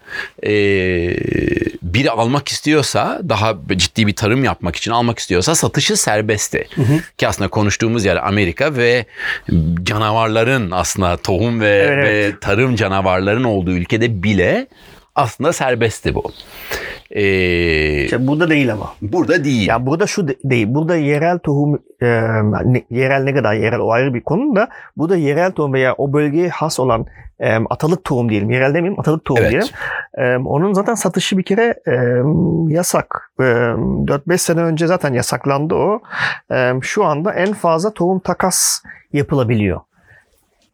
e, 0.46 0.50
biri 1.82 2.10
almak 2.10 2.48
istiyorsa 2.48 3.20
daha 3.28 3.54
ciddi 3.76 4.06
bir 4.06 4.16
tarım 4.16 4.44
yapmak 4.44 4.76
için 4.76 4.90
almak 4.90 5.18
istiyorsa 5.18 5.54
satışı 5.54 5.96
serbestti. 5.96 6.68
Ki 7.18 7.28
aslında 7.28 7.48
konuştuğumuz 7.48 8.04
yer 8.04 8.28
Amerika 8.28 8.76
ve 8.76 9.06
canavarların 9.82 10.70
aslında 10.70 11.16
tohum 11.16 11.60
ve, 11.60 11.88
evet. 11.92 12.34
ve 12.34 12.38
tarım 12.40 12.76
canavarların 12.76 13.44
olduğu 13.44 13.70
ülkede 13.70 14.22
bile 14.22 14.66
aslında 15.14 15.52
serbestti 15.52 16.14
bu. 16.14 16.32
Ee, 17.10 18.04
işte 18.04 18.26
burada 18.26 18.50
değil 18.50 18.72
ama. 18.72 18.94
Burada 19.02 19.44
değil. 19.44 19.68
Ya 19.68 19.86
burada 19.86 20.06
şu 20.06 20.28
de, 20.28 20.36
değil. 20.44 20.66
Burada 20.68 20.96
yerel 20.96 21.38
tohum 21.38 21.74
e, 22.00 22.06
ne, 22.64 22.82
yerel 22.90 23.22
ne 23.22 23.34
kadar 23.34 23.54
yerel 23.54 23.78
o 23.78 23.90
ayrı 23.90 24.14
bir 24.14 24.20
konu 24.20 24.56
da 24.56 24.68
burada 24.96 25.16
yerel 25.16 25.52
tohum 25.52 25.72
veya 25.72 25.94
o 25.98 26.12
bölgeye 26.12 26.48
has 26.48 26.80
olan 26.80 27.06
e, 27.40 27.56
atalık 27.56 28.04
tohum 28.04 28.28
diyelim. 28.28 28.50
Yerel 28.50 28.74
demeyeyim 28.74 29.00
atalık 29.00 29.24
tohum 29.24 29.42
evet. 29.42 29.50
diyelim. 29.50 29.68
E, 30.14 30.48
onun 30.48 30.72
zaten 30.72 30.94
satışı 30.94 31.38
bir 31.38 31.42
kere 31.42 31.74
e, 31.86 31.92
yasak. 32.74 33.32
E, 33.40 33.42
4-5 33.42 34.38
sene 34.38 34.60
önce 34.60 34.86
zaten 34.86 35.12
yasaklandı 35.12 35.74
o. 35.74 36.00
E, 36.52 36.72
şu 36.82 37.04
anda 37.04 37.32
en 37.32 37.52
fazla 37.52 37.90
tohum 37.90 38.18
takas 38.18 38.82
yapılabiliyor. 39.12 39.80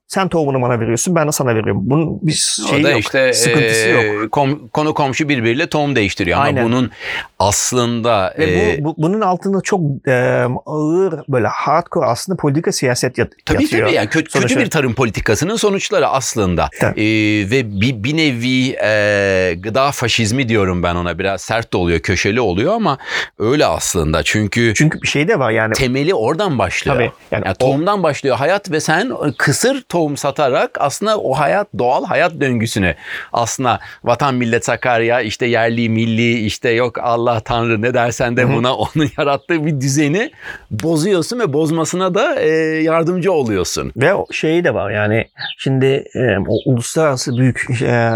Sen 0.09 0.29
tohumunu 0.29 0.62
bana 0.62 0.81
veriyorsun 0.81 1.14
ben 1.14 1.27
de 1.29 1.33
sana 1.33 1.49
veriyorum. 1.49 1.81
Bunun 1.83 2.18
bir 2.23 2.33
şeyi 2.71 2.83
yok. 2.83 2.99
işte 2.99 3.33
sıkıntısı 3.33 3.88
e, 3.88 3.90
yok. 3.90 4.33
Kom, 4.33 4.68
konu 4.68 4.94
komşu 4.94 5.29
birbiriyle 5.29 5.66
tohum 5.66 5.97
değiştiriyor. 5.97 6.38
Aynen. 6.40 6.61
Ama 6.61 6.68
bunun 6.68 6.90
aslında... 7.38 8.35
Ve 8.38 8.44
e, 8.44 8.79
bu, 8.81 8.85
bu, 8.85 8.94
bunun 9.03 9.21
altında 9.21 9.61
çok 9.61 9.81
e, 10.09 10.44
ağır 10.66 11.14
böyle 11.29 11.47
hardcore 11.47 12.07
aslında 12.07 12.37
politika 12.37 12.73
siyaset 12.73 13.18
yat, 13.18 13.29
tabii 13.44 13.62
yatıyor. 13.62 13.87
tabii 13.87 13.97
yani 13.97 14.09
kötü, 14.09 14.40
kötü 14.40 14.59
bir 14.59 14.71
tarım 14.71 14.94
politikasının 14.94 15.57
sonuçları 15.57 16.09
aslında. 16.09 16.68
E, 16.83 17.05
ve 17.51 17.81
bir, 17.81 18.05
bir 18.05 18.16
nevi 18.16 18.77
e, 18.85 19.55
gıda 19.59 19.90
faşizmi 19.90 20.49
diyorum 20.49 20.83
ben 20.83 20.94
ona. 20.94 21.18
Biraz 21.18 21.40
sert 21.42 21.73
de 21.73 21.77
oluyor, 21.77 22.01
köşeli 22.01 22.40
oluyor 22.40 22.75
ama 22.75 22.99
öyle 23.38 23.66
aslında. 23.66 24.23
Çünkü 24.23 24.73
Çünkü 24.77 25.03
bir 25.03 25.09
şey 25.09 25.29
de 25.29 25.38
var 25.38 25.51
yani. 25.51 25.73
temeli 25.73 26.14
oradan 26.14 26.59
başlıyor. 26.59 26.97
Tabii. 26.97 27.11
Yani, 27.31 27.44
Yani 27.47 27.51
o- 27.51 27.55
tohumdan 27.55 28.03
başlıyor 28.03 28.37
hayat 28.37 28.71
ve 28.71 28.81
sen 28.81 29.12
kısır 29.38 29.83
tohum 29.83 29.97
satarak 30.16 30.70
aslında 30.80 31.18
o 31.18 31.32
hayat 31.32 31.68
doğal 31.78 32.04
hayat 32.04 32.32
döngüsünü 32.40 32.94
aslında 33.32 33.80
vatan 34.04 34.34
millet 34.34 34.64
Sakarya 34.64 35.20
işte 35.20 35.46
yerli 35.46 35.88
milli 35.88 36.38
işte 36.38 36.70
yok 36.70 36.98
Allah 36.98 37.40
Tanrı 37.40 37.82
ne 37.82 37.94
dersen 37.94 38.37
de 38.37 38.54
buna 38.54 38.74
onun 38.76 39.11
yarattığı 39.18 39.66
bir 39.66 39.80
düzeni 39.80 40.30
bozuyorsun 40.70 41.40
ve 41.40 41.52
bozmasına 41.52 42.14
da 42.14 42.40
e, 42.40 42.48
yardımcı 42.82 43.32
oluyorsun. 43.32 43.92
Ve 43.96 44.12
şeyi 44.32 44.64
de 44.64 44.74
var 44.74 44.90
yani 44.90 45.24
şimdi 45.58 46.04
e, 46.14 46.38
o 46.48 46.56
uluslararası 46.66 47.37
büyük 47.37 47.66
e, 47.82 48.11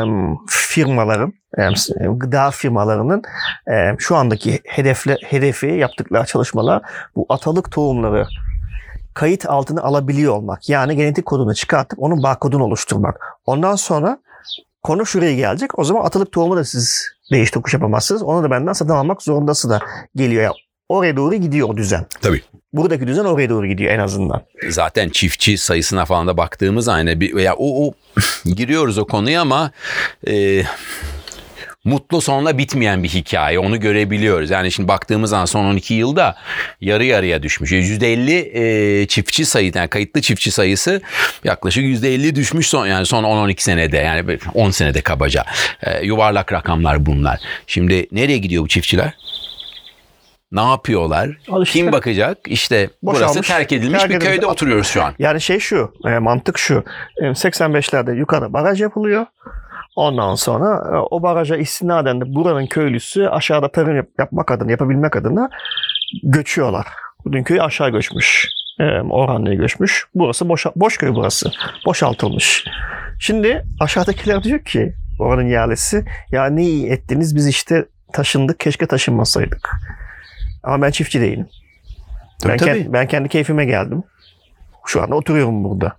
firmaların 0.48 1.32
e, 1.58 2.06
gıda 2.16 2.50
firmalarının 2.50 3.22
e, 3.70 3.94
şu 3.98 4.16
andaki 4.16 4.60
hedefle, 4.64 5.16
hedefi 5.26 5.66
yaptıkları 5.66 6.26
çalışmalar 6.26 6.82
bu 7.16 7.26
atalık 7.28 7.72
tohumları 7.72 8.26
kayıt 9.14 9.46
altına 9.46 9.82
alabiliyor 9.82 10.36
olmak. 10.36 10.68
Yani 10.68 10.96
genetik 10.96 11.26
kodunu 11.26 11.54
çıkartıp 11.54 11.98
onun 12.02 12.22
barkodunu 12.22 12.64
oluşturmak. 12.64 13.20
Ondan 13.46 13.76
sonra 13.76 14.18
konu 14.82 15.06
şuraya 15.06 15.34
gelecek. 15.34 15.78
O 15.78 15.84
zaman 15.84 16.04
atalık 16.04 16.32
tohumu 16.32 16.56
da 16.56 16.64
siz 16.64 17.08
değiş 17.32 17.50
tokuş 17.50 17.74
yapamazsınız. 17.74 18.22
Onu 18.22 18.42
da 18.42 18.50
benden 18.50 18.72
satın 18.72 18.92
almak 18.92 19.22
zorundası 19.22 19.70
da 19.70 19.80
geliyor. 20.16 20.42
Yani 20.42 20.54
oraya 20.88 21.16
doğru 21.16 21.34
gidiyor 21.34 21.68
o 21.68 21.76
düzen. 21.76 22.06
Tabii. 22.20 22.42
Buradaki 22.72 23.06
düzen 23.06 23.24
oraya 23.24 23.50
doğru 23.50 23.66
gidiyor 23.66 23.92
en 23.92 23.98
azından. 23.98 24.42
Zaten 24.68 25.08
çiftçi 25.08 25.58
sayısına 25.58 26.04
falan 26.04 26.26
da 26.26 26.36
baktığımız 26.36 26.88
aynı 26.88 27.20
bir 27.20 27.34
veya 27.34 27.54
o, 27.54 27.86
o 27.86 27.92
giriyoruz 28.44 28.98
o 28.98 29.06
konuya 29.06 29.40
ama 29.42 29.70
e, 30.26 30.62
mutlu 31.84 32.20
sonla 32.20 32.58
bitmeyen 32.58 33.02
bir 33.02 33.08
hikaye. 33.08 33.58
Onu 33.58 33.80
görebiliyoruz. 33.80 34.50
Yani 34.50 34.72
şimdi 34.72 34.88
baktığımız 34.88 35.30
zaman 35.30 35.44
son 35.44 35.64
12 35.64 35.94
yılda 35.94 36.36
yarı 36.80 37.04
yarıya 37.04 37.42
düşmüş. 37.42 37.72
%50 37.72 39.02
e, 39.02 39.06
çiftçi 39.06 39.44
sayı 39.44 39.72
yani 39.74 39.88
kayıtlı 39.88 40.20
çiftçi 40.20 40.50
sayısı 40.50 41.00
yaklaşık 41.44 41.84
%50 41.84 42.34
düşmüş 42.34 42.66
son 42.66 42.86
yani 42.86 43.06
son 43.06 43.24
10-12 43.24 43.62
senede 43.62 43.96
yani 43.96 44.38
10 44.54 44.70
senede 44.70 45.00
kabaca. 45.00 45.44
E, 45.82 46.06
yuvarlak 46.06 46.52
rakamlar 46.52 47.06
bunlar. 47.06 47.40
Şimdi 47.66 48.06
nereye 48.12 48.38
gidiyor 48.38 48.64
bu 48.64 48.68
çiftçiler? 48.68 49.12
Ne 50.52 50.60
yapıyorlar? 50.60 51.30
Al 51.50 51.62
işte. 51.62 51.78
Kim 51.78 51.92
bakacak? 51.92 52.38
İşte 52.46 52.90
burası 53.02 53.22
Boşalmış, 53.22 53.48
terk 53.48 53.72
edilmiş 53.72 54.00
terk 54.00 54.10
bir 54.10 54.16
edilmiş. 54.16 54.32
köyde 54.32 54.46
oturuyoruz 54.46 54.86
şu 54.86 55.02
an. 55.02 55.14
Yani 55.18 55.40
şey 55.40 55.58
şu, 55.58 55.94
e, 56.06 56.18
mantık 56.18 56.58
şu. 56.58 56.84
E, 57.16 57.24
85'lerde 57.24 58.16
yukarı 58.16 58.52
baraj 58.52 58.80
yapılıyor. 58.80 59.26
Ondan 59.96 60.34
sonra 60.34 60.96
e, 60.96 60.96
o 61.10 61.22
baraja 61.22 61.56
istinaden 61.56 62.20
de 62.20 62.34
buranın 62.34 62.66
köylüsü 62.66 63.26
aşağıda 63.26 63.72
tarım 63.72 63.96
yap- 63.96 64.08
yapmak 64.18 64.50
adına, 64.50 64.70
yapabilmek 64.70 65.16
adına 65.16 65.50
göçüyorlar. 66.22 66.86
Bütün 67.26 67.42
köy 67.42 67.60
aşağı 67.60 67.90
göçmüş. 67.90 68.48
E, 68.80 68.84
Orhanlı'ya 69.00 69.54
göçmüş. 69.54 70.06
Burası 70.14 70.48
boş, 70.48 70.66
boş 70.76 70.96
köy 70.98 71.14
burası. 71.14 71.50
Boşaltılmış. 71.86 72.64
Şimdi 73.20 73.64
aşağıdakiler 73.80 74.42
diyor 74.42 74.64
ki 74.64 74.92
oranın 75.18 75.48
yerlisi 75.48 76.04
ya 76.30 76.46
ne 76.46 76.62
iyi 76.62 76.88
ettiniz 76.90 77.36
biz 77.36 77.46
işte 77.48 77.86
taşındık 78.12 78.60
keşke 78.60 78.86
taşınmasaydık. 78.86 79.70
Ama 80.62 80.82
ben 80.86 80.90
çiftçi 80.90 81.20
değilim. 81.20 81.48
Tabii, 82.42 82.52
ben, 82.52 82.58
tabii. 82.58 82.70
kend- 82.70 82.92
ben 82.92 83.06
kendi 83.06 83.28
keyfime 83.28 83.64
geldim. 83.64 84.02
Şu 84.86 85.02
anda 85.02 85.14
oturuyorum 85.14 85.64
burada. 85.64 85.96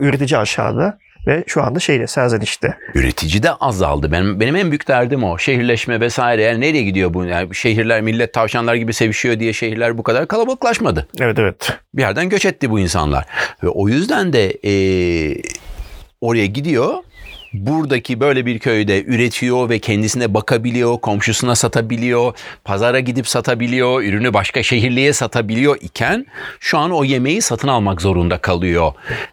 Üretici 0.00 0.38
aşağıda 0.38 0.98
ve 1.26 1.44
şu 1.46 1.62
anda 1.62 1.80
şeyde 1.80 2.06
serzenişte. 2.06 2.76
Üretici 2.94 3.42
de 3.42 3.52
azaldı. 3.52 4.12
Benim 4.12 4.40
benim 4.40 4.56
en 4.56 4.70
büyük 4.70 4.88
derdim 4.88 5.24
o. 5.24 5.38
Şehirleşme 5.38 6.00
vesaire. 6.00 6.42
Yani 6.42 6.60
nereye 6.60 6.82
gidiyor 6.82 7.14
bu? 7.14 7.24
Yani 7.24 7.54
şehirler 7.54 8.00
millet 8.00 8.32
tavşanlar 8.32 8.74
gibi 8.74 8.92
sevişiyor 8.92 9.40
diye 9.40 9.52
şehirler 9.52 9.98
bu 9.98 10.02
kadar 10.02 10.28
kalabalıklaşmadı. 10.28 11.08
Evet 11.20 11.38
evet. 11.38 11.78
Bir 11.94 12.02
yerden 12.02 12.28
göç 12.28 12.44
etti 12.44 12.70
bu 12.70 12.78
insanlar. 12.78 13.24
Ve 13.62 13.68
o 13.68 13.88
yüzden 13.88 14.32
de 14.32 14.52
eee, 14.52 15.42
oraya 16.20 16.46
gidiyor. 16.46 16.94
Buradaki 17.52 18.20
böyle 18.20 18.46
bir 18.46 18.58
köyde 18.58 19.04
üretiyor 19.04 19.68
ve 19.68 19.78
kendisine 19.78 20.34
bakabiliyor, 20.34 21.00
komşusuna 21.00 21.54
satabiliyor, 21.54 22.34
pazara 22.64 23.00
gidip 23.00 23.28
satabiliyor, 23.28 24.02
ürünü 24.02 24.34
başka 24.34 24.62
şehirliye 24.62 25.12
satabiliyor 25.12 25.76
iken 25.80 26.26
şu 26.60 26.78
an 26.78 26.90
o 26.90 27.04
yemeği 27.04 27.42
satın 27.42 27.68
almak 27.68 28.00
zorunda 28.02 28.38
kalıyor. 28.38 28.92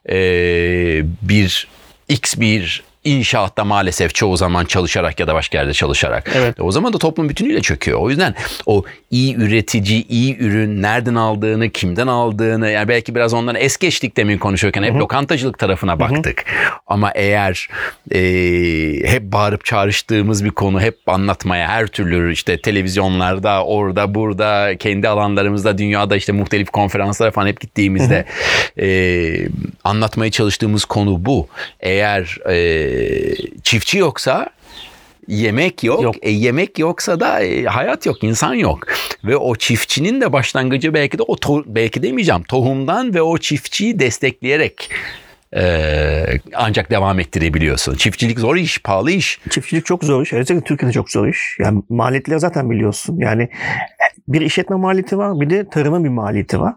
Ee, 0.09 1.01
bir 1.21 1.67
X 2.11 2.39
bir 2.39 2.83
inşaatta 3.03 3.63
maalesef 3.63 4.15
çoğu 4.15 4.37
zaman 4.37 4.65
çalışarak 4.65 5.19
ya 5.19 5.27
da 5.27 5.33
başka 5.33 5.57
yerde 5.57 5.73
çalışarak. 5.73 6.31
Evet. 6.35 6.59
O 6.59 6.71
zaman 6.71 6.93
da 6.93 6.97
toplum 6.97 7.29
bütünüyle 7.29 7.61
çöküyor. 7.61 7.99
O 7.99 8.09
yüzden 8.09 8.35
o 8.65 8.83
iyi 9.11 9.35
üretici, 9.35 10.05
iyi 10.07 10.37
ürün, 10.37 10.81
nereden 10.81 11.15
aldığını, 11.15 11.69
kimden 11.69 12.07
aldığını, 12.07 12.69
yani 12.69 12.87
belki 12.87 13.15
biraz 13.15 13.33
ondan 13.33 13.55
es 13.55 13.77
geçtik 13.77 14.17
demin 14.17 14.37
konuşurken 14.37 14.83
hep 14.83 14.95
lokantacılık 14.95 15.59
tarafına 15.59 15.99
baktık. 15.99 16.45
Ama 16.87 17.11
eğer 17.15 17.67
e, 18.11 18.19
hep 19.09 19.23
bağırıp 19.23 19.65
çağrıştığımız 19.65 20.45
bir 20.45 20.49
konu, 20.49 20.81
hep 20.81 20.97
anlatmaya 21.07 21.67
her 21.67 21.87
türlü 21.87 22.33
işte 22.33 22.61
televizyonlarda, 22.61 23.65
orada, 23.65 24.15
burada, 24.15 24.77
kendi 24.79 25.07
alanlarımızda, 25.07 25.77
dünyada 25.77 26.15
işte 26.15 26.31
muhtelif 26.31 26.69
konferanslara 26.69 27.31
falan 27.31 27.47
hep 27.47 27.59
gittiğimizde 27.61 28.25
e, 28.79 29.47
anlatmaya 29.83 30.31
çalıştığımız 30.31 30.85
konu 30.85 31.25
bu. 31.25 31.47
Eğer 31.79 32.37
e, 32.49 32.90
çiftçi 33.63 33.97
yoksa 33.97 34.49
yemek 35.27 35.83
yok. 35.83 36.03
Yok. 36.03 36.15
E, 36.21 36.29
yemek 36.31 36.79
yoksa 36.79 37.19
da 37.19 37.43
e, 37.43 37.63
hayat 37.63 38.05
yok, 38.05 38.23
insan 38.23 38.53
yok. 38.53 38.87
Ve 39.23 39.37
o 39.37 39.55
çiftçinin 39.55 40.21
de 40.21 40.33
başlangıcı 40.33 40.93
belki 40.93 41.17
de 41.17 41.23
o 41.23 41.35
to- 41.35 41.63
belki 41.67 42.03
demeyeceğim 42.03 42.43
tohumdan 42.43 43.13
ve 43.13 43.21
o 43.21 43.37
çiftçiyi 43.37 43.99
destekleyerek 43.99 44.89
e, 45.55 45.63
ancak 46.55 46.91
devam 46.91 47.19
ettirebiliyorsun. 47.19 47.95
Çiftçilik 47.95 48.39
zor 48.39 48.55
iş, 48.55 48.81
pahalı 48.81 49.11
iş. 49.11 49.39
Çiftçilik 49.49 49.85
çok 49.85 50.03
zor 50.03 50.23
iş. 50.23 50.33
Özellikle 50.33 50.65
Türkiye'de 50.65 50.93
çok 50.93 51.11
zor 51.11 51.27
iş. 51.27 51.57
Yani 51.59 51.83
maliyetleri 51.89 52.39
zaten 52.39 52.69
biliyorsun. 52.69 53.17
Yani 53.17 53.49
bir 54.27 54.41
işletme 54.41 54.75
maliyeti 54.75 55.17
var 55.17 55.41
bir 55.41 55.49
de 55.49 55.69
tarımın 55.69 56.03
bir 56.03 56.09
maliyeti 56.09 56.59
var. 56.59 56.73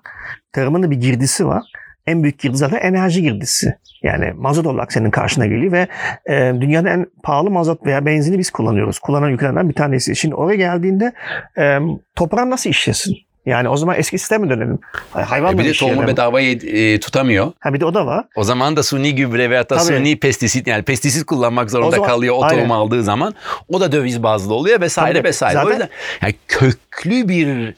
Tarımın 0.53 0.83
da 0.83 0.91
bir 0.91 0.97
girdisi 0.97 1.47
var. 1.47 1.63
En 2.07 2.23
büyük 2.23 2.39
girdi 2.39 2.57
zaten 2.57 2.77
enerji 2.79 3.23
girdisi. 3.23 3.75
Yani 4.03 4.33
mazot 4.37 4.67
olarak 4.67 4.93
senin 4.93 5.11
karşına 5.11 5.47
geliyor 5.47 5.73
ve 5.73 5.87
e, 6.27 6.53
dünyada 6.61 6.89
en 6.91 7.07
pahalı 7.23 7.51
mazot 7.51 7.87
veya 7.87 8.07
benzini 8.07 8.39
biz 8.39 8.51
kullanıyoruz. 8.51 8.99
Kullanan 8.99 9.33
ülkelerden 9.33 9.69
bir 9.69 9.75
tanesi. 9.75 10.17
Şimdi 10.17 10.35
oraya 10.35 10.57
geldiğinde 10.57 11.13
e, 11.59 11.79
toprağın 12.17 12.51
nasıl 12.51 12.71
işlesin? 12.71 13.17
Yani 13.47 13.69
o 13.69 13.77
zaman 13.77 13.97
eski 13.99 14.19
sisteme 14.19 14.51
dönelim. 14.51 14.79
Hayvanla 15.13 15.55
E, 15.63 15.65
bir 15.65 15.69
de 15.69 15.73
tohumu 15.73 16.07
bedava 16.07 16.41
e, 16.41 17.01
tutamıyor. 17.01 17.53
Ha 17.61 17.75
bir 17.75 17.81
de 17.81 17.85
o 17.85 17.95
da 17.95 18.07
var. 18.07 18.25
O 18.37 18.45
zaman 18.45 18.77
da 18.77 18.83
suni 18.83 19.15
gübre 19.15 19.51
veya 19.51 19.63
da 19.63 19.77
Tabii. 19.77 19.81
suni 19.97 20.19
pestisit 20.19 20.67
yani 20.67 20.83
pestisit 20.83 21.25
kullanmak 21.27 21.71
zorunda 21.71 21.89
O 21.89 21.91
zaman- 21.91 22.09
kalıyor 22.09 22.35
o 22.39 22.49
tohumu 22.49 22.75
aldığı 22.75 23.03
zaman. 23.03 23.35
O 23.69 23.81
da 23.81 23.93
döviz 23.93 24.23
bazlı 24.23 24.55
oluyor 24.55 24.81
vesaire 24.81 25.19
Tabii. 25.19 25.29
vesaire. 25.29 25.55
Zaten- 25.55 25.69
O 25.69 25.71
yüzden 25.71 25.89
yani 26.23 26.35
köklü 26.49 27.29
bir 27.29 27.75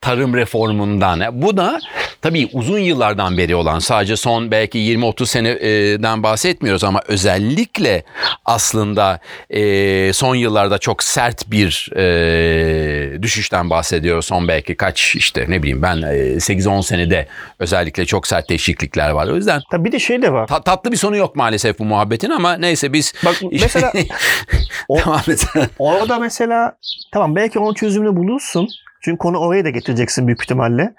tarım 0.00 0.34
reformundan. 0.34 1.20
yani 1.20 1.42
bu 1.42 1.56
da 1.56 1.80
tabii 2.22 2.48
uzun 2.52 2.78
yıllardan 2.78 3.38
beri 3.38 3.54
olan 3.54 3.78
sadece 3.78 4.16
son 4.16 4.50
belki 4.50 4.78
20-30 4.78 5.26
seneden 5.26 6.22
bahsetmiyoruz 6.22 6.84
ama 6.84 7.00
özellikle 7.08 8.02
aslında 8.44 9.20
e, 9.50 10.12
son 10.12 10.34
yıllarda 10.34 10.78
çok 10.78 11.02
sert 11.02 11.50
bir 11.50 11.90
e, 11.96 13.22
düşüşten 13.22 13.70
bahsediyor. 13.70 14.22
Son 14.22 14.48
belki 14.48 14.74
kaç 14.76 15.14
işte 15.16 15.44
ne 15.48 15.62
bileyim 15.62 15.82
ben 15.82 15.96
e, 16.02 16.06
8-10 16.36 16.82
senede 16.82 17.26
özellikle 17.58 18.06
çok 18.06 18.26
sert 18.26 18.48
değişiklikler 18.48 19.10
var. 19.10 19.28
O 19.28 19.36
yüzden 19.36 19.60
Tabii 19.70 19.84
bir 19.84 19.92
de 19.92 19.98
şey 19.98 20.22
de 20.22 20.32
var. 20.32 20.46
ta- 20.46 20.62
tatlı 20.62 20.92
bir 20.92 20.96
sonu 20.96 21.16
yok 21.16 21.36
maalesef 21.36 21.78
bu 21.78 21.84
muhabbetin 21.84 22.30
ama 22.30 22.52
neyse 22.56 22.92
biz 22.92 23.12
Bak 23.24 23.36
mesela 23.52 23.92
o- 24.88 24.98
Tamam 24.98 25.20
mesela. 25.26 25.66
orada 25.78 26.18
mesela 26.18 26.76
tamam 27.12 27.36
belki 27.36 27.58
onun 27.58 27.74
çözümünü 27.74 28.16
bulursun. 28.16 28.68
Çünkü 29.00 29.18
konu 29.18 29.38
oraya 29.38 29.64
da 29.64 29.70
getireceksin 29.70 30.26
büyük 30.26 30.42
ihtimalle. 30.42 30.94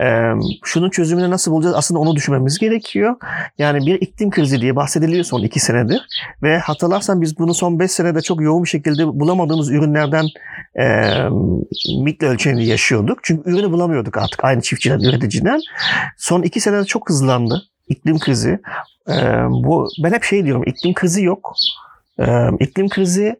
Ee, 0.00 0.32
şunun 0.64 0.90
çözümünü 0.90 1.30
nasıl 1.30 1.52
bulacağız? 1.52 1.74
Aslında 1.76 2.00
onu 2.00 2.16
düşünmemiz 2.16 2.58
gerekiyor. 2.58 3.16
Yani 3.58 3.86
bir 3.86 4.00
iklim 4.00 4.30
krizi 4.30 4.60
diye 4.60 4.76
bahsediliyor 4.76 5.24
son 5.24 5.42
iki 5.42 5.60
senedir. 5.60 6.06
Ve 6.42 6.58
hatırlarsan 6.58 7.20
biz 7.20 7.38
bunu 7.38 7.54
son 7.54 7.78
beş 7.78 7.90
senede 7.90 8.20
çok 8.22 8.40
yoğun 8.40 8.64
bir 8.64 8.68
şekilde 8.68 9.06
bulamadığımız 9.06 9.70
ürünlerden 9.70 10.26
e, 10.78 10.84
mikro 12.02 12.26
ölçeğini 12.26 12.66
yaşıyorduk. 12.66 13.18
Çünkü 13.22 13.50
ürünü 13.50 13.72
bulamıyorduk 13.72 14.16
artık 14.16 14.44
aynı 14.44 14.62
çiftçiden, 14.62 15.00
üreticiden. 15.00 15.60
Son 16.16 16.42
iki 16.42 16.60
senede 16.60 16.84
çok 16.84 17.08
hızlandı 17.08 17.62
iklim 17.88 18.18
krizi. 18.18 18.58
Ee, 19.08 19.14
bu 19.50 19.88
ben 20.02 20.12
hep 20.12 20.24
şey 20.24 20.44
diyorum 20.44 20.62
iklim 20.66 20.94
krizi 20.94 21.24
yok. 21.24 21.54
Ee, 22.20 22.48
iklim 22.60 22.88
krizi 22.88 23.36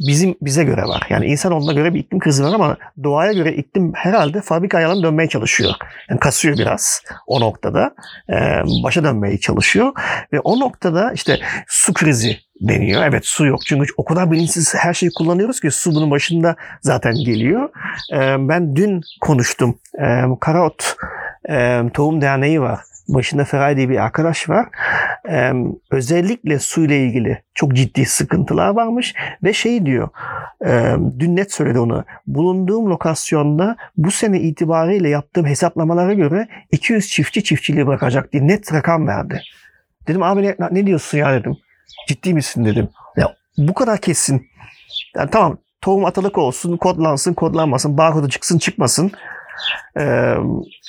bizim 0.00 0.34
bize 0.42 0.64
göre 0.64 0.82
var. 0.82 1.06
Yani 1.10 1.26
insanoğluna 1.26 1.72
göre 1.72 1.94
bir 1.94 1.98
iklim 1.98 2.20
krizi 2.20 2.44
var 2.44 2.54
ama 2.54 2.76
doğaya 3.04 3.32
göre 3.32 3.52
iklim 3.52 3.92
herhalde 3.94 4.40
fabrika 4.40 4.78
ayarlarına 4.78 5.02
dönmeye 5.02 5.28
çalışıyor. 5.28 5.72
Yani 6.10 6.20
kasıyor 6.20 6.58
biraz 6.58 7.02
o 7.26 7.40
noktada. 7.40 7.94
Ee, 8.30 8.62
başa 8.84 9.04
dönmeye 9.04 9.38
çalışıyor. 9.38 9.92
Ve 10.32 10.40
o 10.40 10.60
noktada 10.60 11.12
işte 11.12 11.38
su 11.68 11.92
krizi 11.92 12.36
deniyor. 12.60 13.02
Evet 13.04 13.26
su 13.26 13.46
yok. 13.46 13.60
Çünkü 13.66 13.92
o 13.96 14.04
kadar 14.04 14.30
bilinçsiz 14.30 14.74
her 14.74 14.94
şeyi 14.94 15.10
kullanıyoruz 15.16 15.60
ki 15.60 15.70
su 15.70 15.94
bunun 15.94 16.10
başında 16.10 16.56
zaten 16.80 17.14
geliyor. 17.14 17.68
Ee, 18.12 18.36
ben 18.48 18.76
dün 18.76 19.00
konuştum. 19.20 19.78
Ee, 20.02 20.22
Karaot 20.40 20.96
e, 21.50 21.82
Tohum 21.94 22.20
Derneği 22.20 22.60
var. 22.60 22.80
Başında 23.14 23.44
Feray 23.44 23.76
diye 23.76 23.88
bir 23.88 24.04
arkadaş 24.04 24.48
var. 24.48 24.68
Ee, 25.28 25.52
özellikle 25.90 26.58
suyla 26.58 26.96
ilgili 26.96 27.42
çok 27.54 27.72
ciddi 27.72 28.06
sıkıntılar 28.06 28.68
varmış 28.68 29.14
ve 29.42 29.52
şey 29.52 29.86
diyor 29.86 30.08
e, 30.66 30.96
dün 31.18 31.36
net 31.36 31.52
söyledi 31.52 31.78
onu 31.78 32.04
bulunduğum 32.26 32.90
lokasyonda 32.90 33.76
bu 33.96 34.10
sene 34.10 34.40
itibariyle 34.40 35.08
yaptığım 35.08 35.46
hesaplamalara 35.46 36.12
göre 36.12 36.48
200 36.72 37.08
çiftçi 37.08 37.44
çiftçiliği 37.44 37.86
bırakacak 37.86 38.32
diye 38.32 38.46
net 38.46 38.72
rakam 38.72 39.06
verdi. 39.06 39.42
Dedim 40.08 40.22
abi 40.22 40.42
ne, 40.42 40.56
ne 40.70 40.86
diyorsun 40.86 41.18
ya 41.18 41.32
dedim. 41.32 41.56
Ciddi 42.08 42.34
misin 42.34 42.64
dedim. 42.64 42.88
Ya 43.16 43.34
bu 43.58 43.74
kadar 43.74 43.98
kesin. 43.98 44.46
Yani 45.16 45.30
tamam 45.30 45.58
tohum 45.80 46.04
atalık 46.04 46.38
olsun, 46.38 46.76
kodlansın, 46.76 47.34
kodlanmasın, 47.34 47.98
barkodu 47.98 48.28
çıksın, 48.28 48.58
çıkmasın. 48.58 49.12
Ee, 49.98 50.34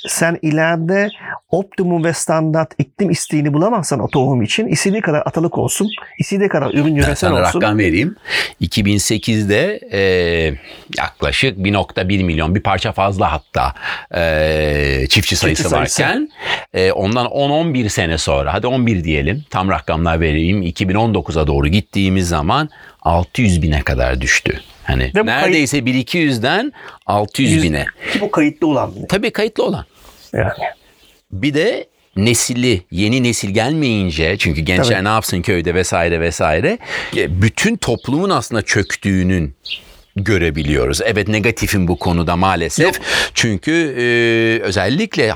sen 0.08 0.38
ileride 0.42 1.08
optimum 1.50 2.04
ve 2.04 2.12
standart 2.12 2.72
iklim 2.78 3.10
isteğini 3.10 3.52
bulamazsan 3.52 4.00
o 4.00 4.08
tohum 4.08 4.42
için 4.42 4.66
istediği 4.66 5.00
kadar 5.00 5.22
atalık 5.26 5.58
olsun, 5.58 5.88
istediği 6.18 6.48
kadar 6.48 6.70
ürün 6.70 6.84
Ben 6.84 6.90
yöneten 6.90 7.14
sana 7.14 7.40
olsun. 7.40 7.60
rakam 7.60 7.78
vereyim. 7.78 8.16
2008'de 8.60 9.80
e, 9.92 10.02
yaklaşık 10.98 11.58
1.1 11.58 12.24
milyon 12.24 12.54
bir 12.54 12.62
parça 12.62 12.92
fazla 12.92 13.32
hatta 13.32 13.74
e, 14.14 15.06
çiftçi 15.08 15.36
sayısı 15.36 15.68
sayısı. 15.68 16.02
varken 16.02 16.28
e, 16.74 16.92
ondan 16.92 17.26
10-11 17.26 17.88
sene 17.88 18.18
sonra 18.18 18.54
hadi 18.54 18.66
11 18.66 19.04
diyelim 19.04 19.44
tam 19.50 19.70
rakamlar 19.70 20.20
vereyim 20.20 20.62
2019'a 20.62 21.46
doğru 21.46 21.68
gittiğimiz 21.68 22.28
zaman 22.28 22.68
600 23.02 23.62
bine 23.62 23.82
kadar 23.82 24.20
düştü. 24.20 24.60
Hani 24.84 25.12
Ve 25.14 25.26
neredeyse 25.26 25.78
1-200'den 25.78 26.72
600 27.06 27.52
Yüz- 27.52 27.62
bine. 27.62 27.86
Ki 28.12 28.20
bu 28.20 28.30
kayıtlı 28.30 28.66
olan. 28.66 28.94
Tabii 29.08 29.30
kayıtlı 29.30 29.64
olan. 29.64 29.86
Yani. 30.32 30.52
Bir 31.32 31.54
de 31.54 31.86
nesili, 32.16 32.82
yeni 32.90 33.22
nesil 33.22 33.50
gelmeyince 33.50 34.36
çünkü 34.38 34.60
gençler 34.60 34.94
Tabii. 34.94 35.04
ne 35.04 35.08
yapsın 35.08 35.42
köyde 35.42 35.74
vesaire 35.74 36.20
vesaire 36.20 36.78
e, 37.16 37.42
bütün 37.42 37.76
toplumun 37.76 38.30
aslında 38.30 38.62
çöktüğünün 38.62 39.54
görebiliyoruz. 40.16 41.00
Evet 41.04 41.28
negatifim 41.28 41.88
bu 41.88 41.98
konuda 41.98 42.36
maalesef. 42.36 43.00
Çünkü 43.34 43.94
e, 43.98 44.04
özellikle 44.62 45.34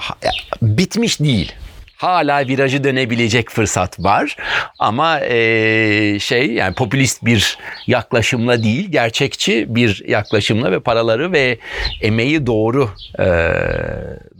bitmiş 0.62 1.20
değil. 1.20 1.52
Hala 1.96 2.48
virajı 2.48 2.84
dönebilecek 2.84 3.50
fırsat 3.50 4.00
var 4.00 4.36
ama 4.78 5.20
e, 5.20 6.18
şey 6.20 6.52
yani 6.52 6.74
popülist 6.74 7.24
bir 7.24 7.58
yaklaşımla 7.86 8.62
değil 8.62 8.88
gerçekçi 8.90 9.66
bir 9.68 10.02
yaklaşımla 10.08 10.72
ve 10.72 10.80
paraları 10.80 11.32
ve 11.32 11.58
emeği 12.02 12.46
doğru 12.46 12.90
e, 13.18 13.26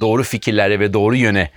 doğru 0.01 0.23
fikirlere 0.23 0.81
ve 0.81 0.93
doğru 0.93 1.17
yöne 1.17 1.51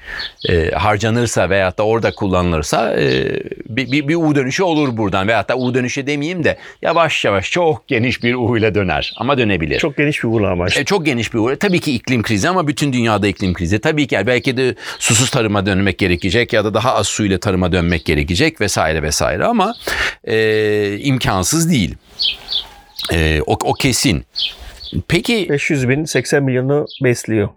e, 0.49 0.71
harcanırsa 0.71 1.49
veyahut 1.49 1.77
da 1.77 1.83
orada 1.83 2.11
kullanılırsa 2.11 2.93
e, 2.99 3.29
bir, 3.69 3.91
bir, 3.91 4.07
bir 4.07 4.15
U 4.15 4.35
dönüşü 4.35 4.63
olur 4.63 4.97
buradan 4.97 5.27
veyahut 5.27 5.49
da 5.49 5.57
U 5.57 5.73
dönüşü 5.73 6.07
demeyeyim 6.07 6.43
de 6.43 6.57
yavaş 6.81 7.25
yavaş 7.25 7.51
çok 7.51 7.87
geniş 7.87 8.23
bir 8.23 8.33
U 8.33 8.57
ile 8.57 8.75
döner 8.75 9.13
ama 9.17 9.37
dönebilir. 9.37 9.79
Çok 9.79 9.97
geniş 9.97 10.23
bir 10.23 10.29
uğurlama 10.29 10.67
işte. 10.67 10.81
E, 10.81 10.85
çok 10.85 11.05
geniş 11.05 11.33
bir 11.33 11.39
uğra. 11.39 11.55
Tabii 11.55 11.79
ki 11.79 11.93
iklim 11.93 12.23
krizi 12.23 12.49
ama 12.49 12.67
bütün 12.67 12.93
dünyada 12.93 13.27
iklim 13.27 13.53
krizi. 13.53 13.79
Tabii 13.79 14.07
ki 14.07 14.17
belki 14.27 14.57
de 14.57 14.75
susuz 14.99 15.29
tarıma 15.29 15.65
dönmek 15.89 15.97
gerekecek 15.99 16.53
ya 16.53 16.63
da 16.65 16.73
daha 16.73 16.95
az 16.95 17.07
su 17.07 17.25
ile 17.25 17.39
tarıma 17.39 17.71
dönmek 17.71 18.05
gerekecek 18.05 18.61
vesaire 18.61 19.03
vesaire 19.03 19.45
ama 19.45 19.73
e, 20.23 20.97
imkansız 20.99 21.71
değil. 21.71 21.95
E, 23.13 23.41
o, 23.45 23.57
o 23.63 23.73
kesin. 23.73 24.25
Peki 25.07 25.47
500 25.49 25.89
bin 25.89 26.05
80 26.05 26.43
milyonu 26.43 26.85
besliyor. 27.03 27.49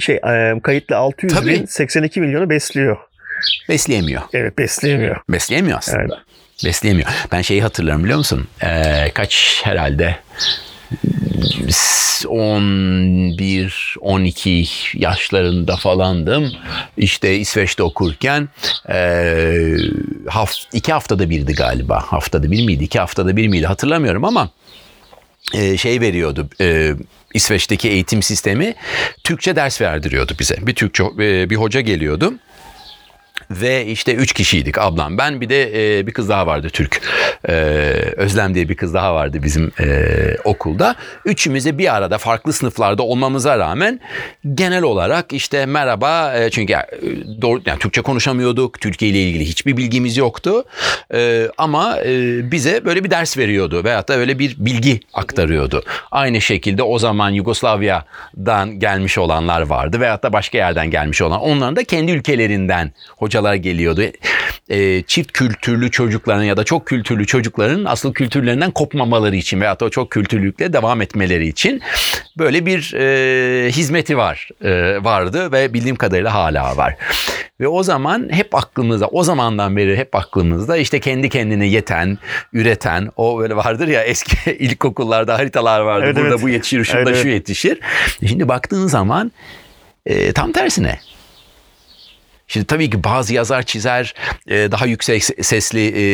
Şey 0.00 0.16
e, 0.16 0.60
kayıtlı 0.62 0.96
600 0.96 1.34
Tabii. 1.34 1.46
bin 1.50 1.66
82 1.66 2.20
milyonu 2.20 2.50
besliyor. 2.50 2.96
besleyemiyor. 3.68 4.22
Evet 4.32 4.58
besleyemiyor. 4.58 5.16
Besleyemiyor 5.28 5.78
aslında. 5.78 6.00
Evet. 6.00 6.64
Besleyemiyor. 6.64 7.08
Ben 7.32 7.42
şeyi 7.42 7.62
hatırlarım 7.62 8.04
biliyor 8.04 8.18
musun? 8.18 8.46
Ee, 8.64 9.10
kaç 9.14 9.60
herhalde 9.64 10.16
11 12.28 13.96
12 14.00 14.66
yaşlarında 14.94 15.76
falandım. 15.76 16.52
İşte 16.96 17.36
İsveç'te 17.36 17.82
okurken 17.82 18.48
e, 18.88 19.76
haft, 20.28 20.58
iki 20.72 20.92
haftada 20.92 21.30
birdi 21.30 21.54
galiba. 21.54 22.02
Haftada 22.06 22.50
bir 22.50 22.64
miydi? 22.64 22.84
iki 22.84 22.98
haftada 22.98 23.36
bir 23.36 23.48
miydi? 23.48 23.66
Hatırlamıyorum 23.66 24.24
ama 24.24 24.50
e, 25.54 25.76
şey 25.76 26.00
veriyordu. 26.00 26.48
E, 26.60 26.94
İsveç'teki 27.34 27.88
eğitim 27.88 28.22
sistemi 28.22 28.74
Türkçe 29.24 29.56
ders 29.56 29.80
verdiriyordu 29.80 30.32
bize. 30.40 30.56
Bir 30.62 30.74
Türkçe 30.74 31.04
e, 31.04 31.50
bir 31.50 31.56
hoca 31.56 31.80
geliyordu. 31.80 32.34
Ve 33.50 33.86
işte 33.86 34.14
üç 34.14 34.32
kişiydik 34.32 34.78
ablam 34.78 35.18
ben 35.18 35.40
bir 35.40 35.48
de 35.48 35.98
e, 35.98 36.06
bir 36.06 36.12
kız 36.12 36.28
daha 36.28 36.46
vardı 36.46 36.68
Türk. 36.72 37.00
E, 37.48 37.52
Özlem 38.16 38.54
diye 38.54 38.68
bir 38.68 38.76
kız 38.76 38.94
daha 38.94 39.14
vardı 39.14 39.42
bizim 39.42 39.72
e, 39.80 40.06
okulda. 40.44 40.94
Üçümüze 41.24 41.78
bir 41.78 41.96
arada 41.96 42.18
farklı 42.18 42.52
sınıflarda 42.52 43.02
olmamıza 43.02 43.58
rağmen 43.58 44.00
genel 44.54 44.82
olarak 44.82 45.32
işte 45.32 45.66
merhaba 45.66 46.34
e, 46.34 46.50
çünkü 46.50 46.74
doğru 47.42 47.60
yani 47.66 47.78
Türkçe 47.78 48.02
konuşamıyorduk. 48.02 48.80
Türkiye 48.80 49.10
ile 49.10 49.22
ilgili 49.22 49.44
hiçbir 49.44 49.76
bilgimiz 49.76 50.16
yoktu. 50.16 50.64
E, 51.14 51.48
ama 51.58 51.98
e, 52.04 52.10
bize 52.50 52.84
böyle 52.84 53.04
bir 53.04 53.10
ders 53.10 53.38
veriyordu 53.38 53.84
veyahut 53.84 54.08
da 54.08 54.16
öyle 54.16 54.38
bir 54.38 54.56
bilgi 54.58 55.00
aktarıyordu. 55.14 55.82
Aynı 56.10 56.40
şekilde 56.40 56.82
o 56.82 56.98
zaman 56.98 57.30
Yugoslavya'dan 57.30 58.80
gelmiş 58.80 59.18
olanlar 59.18 59.62
vardı 59.62 60.00
veyahut 60.00 60.22
da 60.22 60.32
başka 60.32 60.58
yerden 60.58 60.90
gelmiş 60.90 61.22
olan 61.22 61.40
onların 61.40 61.76
da 61.76 61.84
kendi 61.84 62.12
ülkelerinden 62.12 62.92
hocalar 63.36 63.54
geliyordu. 63.54 64.02
E, 64.68 65.02
çift 65.02 65.32
kültürlü 65.32 65.90
çocukların 65.90 66.42
ya 66.42 66.56
da 66.56 66.64
çok 66.64 66.86
kültürlü 66.86 67.26
çocukların 67.26 67.84
asıl 67.84 68.12
kültürlerinden 68.12 68.70
kopmamaları 68.70 69.36
için 69.36 69.60
veyahut 69.60 69.80
da 69.80 69.84
o 69.84 69.90
çok 69.90 70.10
kültürlülükle 70.10 70.72
devam 70.72 71.02
etmeleri 71.02 71.48
için 71.48 71.82
böyle 72.38 72.66
bir 72.66 72.94
e, 72.94 73.70
hizmeti 73.70 74.16
var 74.16 74.48
e, 74.64 75.04
vardı 75.04 75.52
ve 75.52 75.74
bildiğim 75.74 75.96
kadarıyla 75.96 76.34
hala 76.34 76.76
var. 76.76 76.96
Ve 77.60 77.68
o 77.68 77.82
zaman 77.82 78.28
hep 78.30 78.54
aklımızda, 78.54 79.06
o 79.06 79.22
zamandan 79.22 79.76
beri 79.76 79.96
hep 79.96 80.14
aklımızda 80.14 80.76
işte 80.76 81.00
kendi 81.00 81.28
kendine 81.28 81.66
yeten, 81.66 82.18
üreten, 82.52 83.08
o 83.16 83.38
böyle 83.38 83.56
vardır 83.56 83.88
ya 83.88 84.02
eski 84.02 84.50
ilkokullarda 84.58 85.38
haritalar 85.38 85.80
vardı. 85.80 86.04
Evet, 86.06 86.16
Burada 86.16 86.28
evet. 86.28 86.42
bu 86.42 86.48
yetişir, 86.48 86.84
şurada 86.84 87.10
Evet, 87.10 87.22
şu 87.22 87.28
yetişir. 87.28 87.80
Şimdi 88.26 88.48
baktığın 88.48 88.86
zaman 88.86 89.32
e, 90.06 90.32
tam 90.32 90.52
tersine. 90.52 90.98
Şimdi 92.48 92.66
tabii 92.66 92.90
ki 92.90 93.04
bazı 93.04 93.34
yazar 93.34 93.62
çizer 93.62 94.14
e, 94.48 94.72
daha 94.72 94.86
yüksek 94.86 95.24
sesli 95.24 95.86
e, 95.96 96.04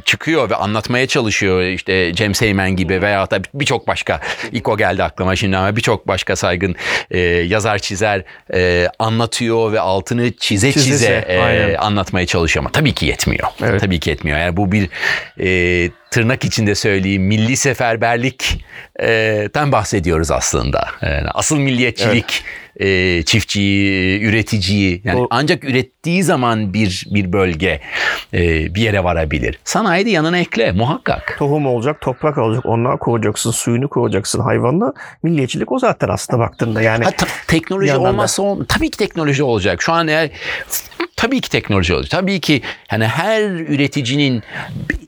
çıkıyor 0.00 0.50
ve 0.50 0.54
anlatmaya 0.56 1.06
çalışıyor. 1.06 1.62
İşte 1.62 2.14
James 2.14 2.42
Heyman 2.42 2.76
gibi 2.76 3.02
veya 3.02 3.30
da 3.30 3.40
birçok 3.54 3.88
başka 3.88 4.20
ilk 4.52 4.68
o 4.68 4.76
geldi 4.76 5.02
aklıma 5.02 5.36
şimdi 5.36 5.56
ama 5.56 5.76
birçok 5.76 6.08
başka 6.08 6.36
saygın 6.36 6.76
e, 7.10 7.18
yazar 7.18 7.78
çizer 7.78 8.24
e, 8.54 8.88
anlatıyor 8.98 9.72
ve 9.72 9.80
altını 9.80 10.32
çize 10.32 10.72
çize, 10.72 10.90
çize 10.90 11.24
e, 11.28 11.76
anlatmaya 11.76 12.26
çalışıyor 12.26 12.64
ama 12.64 12.72
tabii 12.72 12.92
ki 12.92 13.06
yetmiyor. 13.06 13.48
Evet. 13.62 13.80
Tabii 13.80 14.00
ki 14.00 14.10
yetmiyor. 14.10 14.38
Yani 14.38 14.56
bu 14.56 14.72
bir 14.72 14.88
e, 15.40 15.90
tırnak 16.16 16.44
içinde 16.44 16.74
söyleyeyim 16.74 17.22
milli 17.22 17.56
seferberlikten 17.56 19.72
bahsediyoruz 19.72 20.30
aslında. 20.30 20.88
Yani 21.02 21.28
asıl 21.34 21.58
milliyetçilik 21.58 22.44
evet. 22.76 22.88
e, 22.88 23.22
çiftçiyi, 23.22 24.22
üreticiyi 24.22 25.00
yani 25.04 25.20
o, 25.20 25.26
ancak 25.30 25.64
ürettiği 25.64 26.22
zaman 26.22 26.74
bir 26.74 27.06
bir 27.10 27.32
bölge 27.32 27.80
e, 28.34 28.74
bir 28.74 28.80
yere 28.80 29.04
varabilir. 29.04 29.58
Sanayide 29.64 30.10
yanına 30.10 30.38
ekle 30.38 30.72
muhakkak. 30.72 31.36
Tohum 31.38 31.66
olacak, 31.66 32.00
toprak 32.00 32.38
olacak, 32.38 32.66
onları 32.66 32.98
koruyacaksın, 32.98 33.50
suyunu 33.50 33.88
koruyacaksın 33.88 34.40
hayvanla. 34.40 34.92
Milliyetçilik 35.22 35.72
o 35.72 35.78
zaten 35.78 36.08
aslında 36.08 36.38
baktığında 36.38 36.82
yani. 36.82 37.04
Ha, 37.04 37.10
ta, 37.10 37.26
teknoloji 37.46 37.96
olmazsa 37.96 38.42
ol, 38.42 38.64
tabii 38.68 38.90
ki 38.90 38.98
teknoloji 38.98 39.42
olacak. 39.42 39.82
Şu 39.82 39.92
an 39.92 40.08
eğer 40.08 40.30
tabii 41.16 41.40
ki 41.40 41.50
teknoloji 41.50 41.94
olacak. 41.94 42.10
Tabii 42.10 42.40
ki 42.40 42.62
yani 42.92 43.06
her 43.06 43.42
üreticinin 43.42 44.42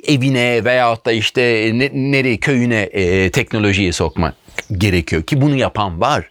evine 0.07 0.65
veyahut 0.65 1.07
da 1.07 1.13
işte 1.13 1.71
ne, 1.75 1.91
nereye 1.93 2.37
köyüne 2.37 2.83
e, 2.83 3.31
teknolojiyi 3.31 3.93
sokmak 3.93 4.35
gerekiyor 4.73 5.23
ki 5.23 5.41
bunu 5.41 5.57
yapan 5.57 6.01
var. 6.01 6.31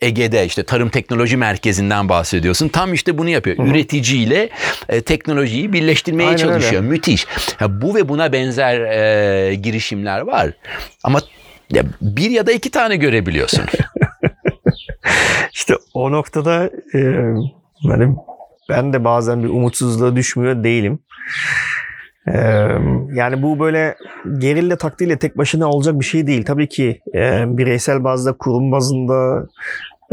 Ege'de 0.00 0.46
işte 0.46 0.62
Tarım 0.62 0.88
Teknoloji 0.88 1.36
Merkezi'nden 1.36 2.08
bahsediyorsun. 2.08 2.68
Tam 2.68 2.94
işte 2.94 3.18
bunu 3.18 3.28
yapıyor. 3.28 3.58
Hı-hı. 3.58 3.66
Üreticiyle 3.66 4.48
e, 4.88 5.00
teknolojiyi 5.00 5.72
birleştirmeye 5.72 6.28
Aynen 6.28 6.38
çalışıyor. 6.38 6.82
Öyle. 6.82 6.90
Müthiş. 6.90 7.26
Ya, 7.60 7.82
bu 7.82 7.94
ve 7.94 8.08
buna 8.08 8.32
benzer 8.32 8.80
e, 8.80 9.54
girişimler 9.54 10.20
var. 10.20 10.50
Ama 11.04 11.20
ya, 11.70 11.82
bir 12.00 12.30
ya 12.30 12.46
da 12.46 12.52
iki 12.52 12.70
tane 12.70 12.96
görebiliyorsun. 12.96 13.64
İşte 15.52 15.74
o 15.94 16.12
noktada 16.12 16.70
e, 16.94 16.98
benim 17.84 18.16
ben 18.68 18.92
de 18.92 19.04
bazen 19.04 19.42
bir 19.42 19.48
umutsuzluğa 19.48 20.16
düşmüyor 20.16 20.64
değilim. 20.64 20.98
Ee, 22.28 22.38
yani 23.14 23.42
bu 23.42 23.58
böyle 23.58 23.96
gerilla 24.38 24.76
taktiğiyle 24.76 25.18
tek 25.18 25.38
başına 25.38 25.70
olacak 25.70 26.00
bir 26.00 26.04
şey 26.04 26.26
değil. 26.26 26.44
Tabii 26.44 26.68
ki 26.68 27.00
e, 27.14 27.44
bireysel 27.46 28.04
bazda, 28.04 28.32
kurum 28.32 28.72
bazında, 28.72 29.46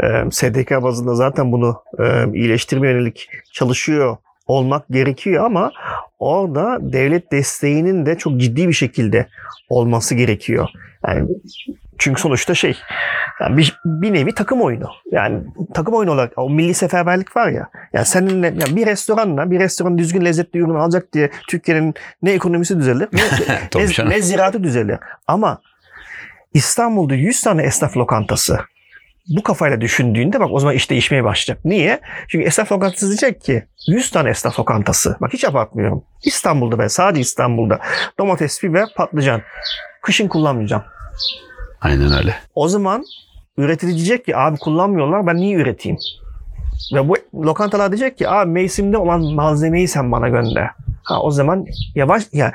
e, 0.02 0.30
SDK 0.30 0.70
bazında 0.70 1.14
zaten 1.14 1.52
bunu 1.52 1.82
e, 1.98 2.32
iyileştirme 2.34 2.88
yönelik 2.88 3.28
çalışıyor 3.52 4.16
olmak 4.46 4.88
gerekiyor 4.88 5.44
ama 5.44 5.72
orada 6.18 6.78
devlet 6.80 7.32
desteğinin 7.32 8.06
de 8.06 8.18
çok 8.18 8.40
ciddi 8.40 8.68
bir 8.68 8.72
şekilde 8.72 9.26
olması 9.68 10.14
gerekiyor. 10.14 10.68
Yani 11.06 11.28
çünkü 12.00 12.20
sonuçta 12.20 12.54
şey 12.54 12.78
yani 13.40 13.56
bir, 13.56 13.80
bir 13.84 14.12
nevi 14.12 14.34
takım 14.34 14.60
oyunu. 14.60 14.90
Yani 15.12 15.42
takım 15.74 15.94
oyunu 15.94 16.12
olarak 16.12 16.32
o 16.36 16.50
milli 16.50 16.74
seferberlik 16.74 17.36
var 17.36 17.48
ya. 17.48 17.68
Yani 17.92 18.06
seninle 18.06 18.46
yani 18.46 18.76
bir 18.76 18.86
restoranla 18.86 19.50
bir 19.50 19.60
restoran 19.60 19.98
düzgün 19.98 20.24
lezzetli 20.24 20.58
ürün 20.58 20.74
alacak 20.74 21.12
diye 21.12 21.30
Türkiye'nin 21.48 21.94
ne 22.22 22.30
ekonomisi 22.32 22.78
düzelir 22.78 23.08
ne, 23.12 23.22
ne, 24.04 24.10
ne 24.10 24.22
ziraatı 24.22 24.64
düzelir. 24.64 24.98
Ama 25.26 25.60
İstanbul'da 26.54 27.14
100 27.14 27.42
tane 27.42 27.62
esnaf 27.62 27.96
lokantası 27.96 28.60
bu 29.28 29.42
kafayla 29.42 29.80
düşündüğünde 29.80 30.40
bak 30.40 30.48
o 30.52 30.60
zaman 30.60 30.74
iş 30.74 30.90
değişmeye 30.90 31.24
başlayacak. 31.24 31.64
Niye? 31.64 32.00
Çünkü 32.28 32.46
esnaf 32.46 32.72
lokantası 32.72 33.06
diyecek 33.06 33.40
ki 33.40 33.64
100 33.88 34.10
tane 34.10 34.30
esnaf 34.30 34.58
lokantası. 34.60 35.16
Bak 35.20 35.32
hiç 35.32 35.44
abartmıyorum. 35.44 36.04
İstanbul'da 36.24 36.78
ve 36.78 36.88
sadece 36.88 37.20
İstanbul'da 37.20 37.78
domates, 38.18 38.62
biber, 38.62 38.88
patlıcan. 38.96 39.42
Kışın 40.02 40.28
kullanmayacağım. 40.28 40.82
Aynen 41.80 42.12
öyle. 42.18 42.34
O 42.54 42.68
zaman 42.68 43.04
üretici 43.56 43.94
diyecek 43.96 44.24
ki 44.24 44.36
abi 44.36 44.58
kullanmıyorlar 44.58 45.26
ben 45.26 45.36
niye 45.36 45.56
üreteyim? 45.56 45.98
Ve 46.94 47.08
bu 47.08 47.16
lokantalar 47.34 47.92
diyecek 47.92 48.18
ki 48.18 48.28
abi 48.28 48.50
mevsimde 48.50 48.96
olan 48.98 49.20
malzemeyi 49.34 49.88
sen 49.88 50.12
bana 50.12 50.28
gönder. 50.28 50.70
Ha, 51.02 51.20
o 51.20 51.30
zaman 51.30 51.66
yavaş 51.94 52.22
ya 52.32 52.52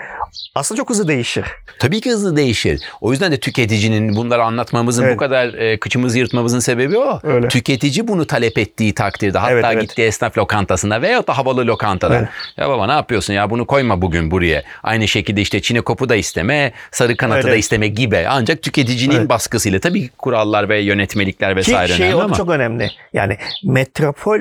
aslında 0.56 0.78
çok 0.78 0.90
hızlı 0.90 1.08
değişir. 1.08 1.46
Tabii 1.80 2.02
ki 2.02 2.12
hızlı 2.12 2.36
değişir. 2.36 2.82
O 3.02 3.12
yüzden 3.12 3.32
de 3.32 3.40
tüketicinin 3.40 4.16
bunları 4.16 4.44
anlatmamızın 4.44 5.04
evet. 5.04 5.16
bu 5.16 5.20
kadar 5.20 5.54
e, 5.54 5.80
kıçımızı 5.80 6.20
yırtmamızın 6.20 6.60
sebebi 6.60 6.98
o. 6.98 7.20
Öyle. 7.24 7.48
Tüketici 7.48 8.08
bunu 8.08 8.28
talep 8.28 8.58
ettiği 8.58 8.94
takdirde 8.94 9.38
hatta 9.38 9.52
evet, 9.52 9.66
evet. 9.68 9.82
gittiği 9.82 10.02
esnaf 10.02 10.38
lokantasında 10.38 11.02
veya 11.02 11.28
da 11.28 11.38
havalı 11.38 11.68
lokantada. 11.68 12.18
Evet. 12.18 12.30
Ya 12.58 12.70
baba 12.70 12.86
ne 12.86 12.92
yapıyorsun 12.92 13.34
ya 13.34 13.50
bunu 13.50 13.66
koyma 13.66 14.02
bugün 14.02 14.32
buraya. 14.32 14.64
Aynı 14.84 15.08
şekilde 15.08 15.42
işte 15.42 15.62
çine 15.62 15.82
kopu 15.82 16.10
da 16.10 16.16
isteme, 16.16 16.72
sarı 16.92 17.18
kanatı 17.18 17.40
evet, 17.40 17.52
da 17.52 17.56
isteme 17.56 17.88
gibi. 17.88 18.26
Ancak 18.30 18.62
tüketicinin 18.62 19.16
evet. 19.16 19.30
baskısıyla 19.30 19.80
tabii 19.80 20.10
kurallar 20.10 20.70
ve 20.70 20.80
yönetmelikler 20.80 21.56
vesaire 21.56 21.92
Ki 21.92 21.98
şey 21.98 22.08
önemli 22.08 22.24
ama. 22.24 22.36
çok 22.36 22.50
önemli. 22.50 22.92
Yani 23.14 23.38
metropol 23.64 24.40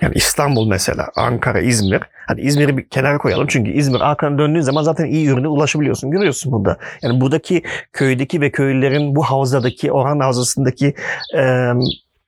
yani 0.00 0.12
İstanbul 0.14 0.68
mesela, 0.68 1.08
Ankara, 1.16 1.60
İzmir. 1.60 2.00
Hadi 2.26 2.40
İzmir'i 2.40 2.76
bir 2.76 2.88
kenara 2.88 3.18
koyalım 3.18 3.46
çünkü 3.46 3.70
İzmir 3.70 4.00
Ankara'ya 4.00 4.38
döndüğün 4.38 4.60
zaman 4.60 4.82
zaten 4.82 5.04
iyi 5.04 5.28
ürüne 5.28 5.48
ulaşabiliyorsun. 5.48 6.10
Görüyorsun 6.10 6.52
burada. 6.52 6.78
Yani 7.02 7.20
buradaki 7.20 7.62
köydeki 7.92 8.40
ve 8.40 8.50
köylülerin 8.50 9.16
bu 9.16 9.22
havzadaki, 9.22 9.92
Orhan 9.92 10.20
Havzası'ndaki 10.20 10.94
e, 11.36 11.70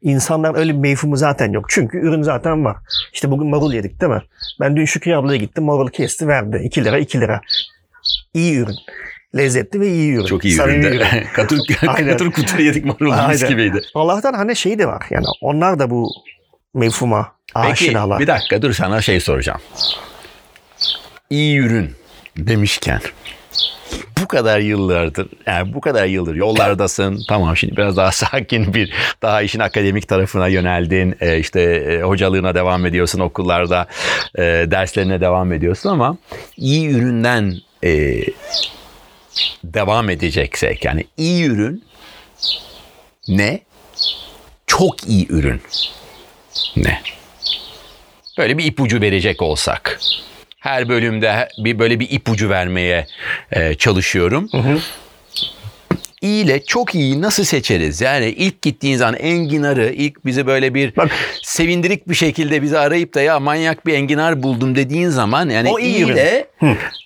insanların 0.02 0.54
öyle 0.54 0.72
bir 0.72 0.78
meyfumu 0.78 1.16
zaten 1.16 1.52
yok. 1.52 1.64
Çünkü 1.68 1.98
ürün 1.98 2.22
zaten 2.22 2.64
var. 2.64 2.76
İşte 3.12 3.30
bugün 3.30 3.46
marul 3.48 3.72
yedik 3.72 4.00
değil 4.00 4.12
mi? 4.12 4.22
Ben 4.60 4.76
dün 4.76 4.84
Şükrü 4.84 5.14
ablaya 5.14 5.38
gittim. 5.38 5.64
Marul 5.64 5.88
kesti 5.88 6.28
verdi. 6.28 6.60
2 6.64 6.84
lira 6.84 6.98
2 6.98 7.20
lira. 7.20 7.40
İyi 8.34 8.58
ürün 8.58 8.76
lezzetli 9.36 9.80
ve 9.80 9.88
iyi 9.88 10.12
ürün. 10.12 10.24
Çok 10.24 10.44
iyi 10.44 10.60
ürün. 10.60 10.82
ürün. 10.82 11.02
katır, 11.34 11.60
katır 12.06 12.32
kutur 12.32 12.58
yedik 12.58 12.84
marul 12.84 13.28
mis 13.28 13.48
gibiydi. 13.48 13.80
Allah'tan 13.94 14.32
hani 14.32 14.56
şey 14.56 14.78
de 14.78 14.86
var. 14.86 15.06
Yani 15.10 15.26
onlar 15.40 15.78
da 15.78 15.90
bu 15.90 16.10
mefhuma 16.76 17.32
aşinalar. 17.54 18.18
Peki 18.18 18.28
bir 18.28 18.34
dakika 18.34 18.62
dur 18.62 18.72
sana 18.72 19.02
şey 19.02 19.20
soracağım. 19.20 19.60
İyi 21.30 21.58
ürün 21.58 21.96
demişken 22.36 23.00
bu 24.20 24.28
kadar 24.28 24.58
yıllardır 24.58 25.28
yani 25.46 25.74
bu 25.74 25.80
kadar 25.80 26.06
yıldır 26.06 26.34
yollardasın 26.34 27.20
tamam 27.28 27.56
şimdi 27.56 27.76
biraz 27.76 27.96
daha 27.96 28.12
sakin 28.12 28.74
bir 28.74 28.92
daha 29.22 29.42
işin 29.42 29.60
akademik 29.60 30.08
tarafına 30.08 30.48
yöneldin 30.48 31.16
e, 31.20 31.38
işte 31.38 31.60
e, 31.60 32.02
hocalığına 32.02 32.54
devam 32.54 32.86
ediyorsun 32.86 33.20
okullarda 33.20 33.86
e, 34.38 34.42
derslerine 34.42 35.20
devam 35.20 35.52
ediyorsun 35.52 35.90
ama 35.90 36.16
iyi 36.56 36.88
üründen 36.88 37.54
e, 37.84 38.22
devam 39.64 40.10
edeceksek 40.10 40.84
yani 40.84 41.04
iyi 41.16 41.44
ürün 41.44 41.84
ne 43.28 43.60
çok 44.66 45.08
iyi 45.08 45.26
ürün 45.28 45.60
ne? 46.76 47.02
Böyle 48.38 48.58
bir 48.58 48.64
ipucu 48.64 49.00
verecek 49.00 49.42
olsak. 49.42 50.00
Her 50.58 50.88
bölümde 50.88 51.48
bir 51.58 51.78
böyle 51.78 52.00
bir 52.00 52.10
ipucu 52.10 52.50
vermeye 52.50 53.06
e, 53.52 53.74
çalışıyorum. 53.74 54.48
Hı 54.52 54.58
hı. 54.58 54.78
İyi 56.20 56.44
ile 56.44 56.64
çok 56.64 56.94
iyi 56.94 57.22
nasıl 57.22 57.44
seçeriz? 57.44 58.00
Yani 58.00 58.26
ilk 58.26 58.62
gittiğin 58.62 58.96
zaman 58.96 59.14
enginarı 59.14 59.92
ilk 59.92 60.26
bizi 60.26 60.46
böyle 60.46 60.74
bir 60.74 60.96
Bak. 60.96 61.10
sevindirik 61.42 62.08
bir 62.08 62.14
şekilde 62.14 62.62
bizi 62.62 62.78
arayıp 62.78 63.14
da 63.14 63.20
ya 63.20 63.40
manyak 63.40 63.86
bir 63.86 63.94
enginar 63.94 64.42
buldum 64.42 64.76
dediğin 64.76 65.08
zaman 65.08 65.48
yani 65.48 65.70
o 65.70 65.78
iyi 65.78 66.06
ile 66.06 66.46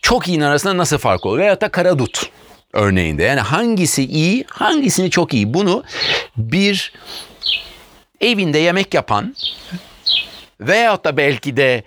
çok 0.02 0.28
iyi 0.28 0.44
arasında 0.44 0.76
nasıl 0.76 0.98
fark 0.98 1.26
olur? 1.26 1.38
Veyahut 1.38 1.60
da 1.60 1.68
karadut 1.68 2.30
örneğinde. 2.72 3.22
Yani 3.22 3.40
hangisi 3.40 4.04
iyi, 4.04 4.44
hangisini 4.48 5.10
çok 5.10 5.34
iyi? 5.34 5.54
Bunu 5.54 5.84
bir 6.36 6.92
evinde 8.20 8.58
yemek 8.58 8.94
yapan 8.94 9.34
veyahut 10.60 11.04
da 11.04 11.16
belki 11.16 11.56
de 11.56 11.82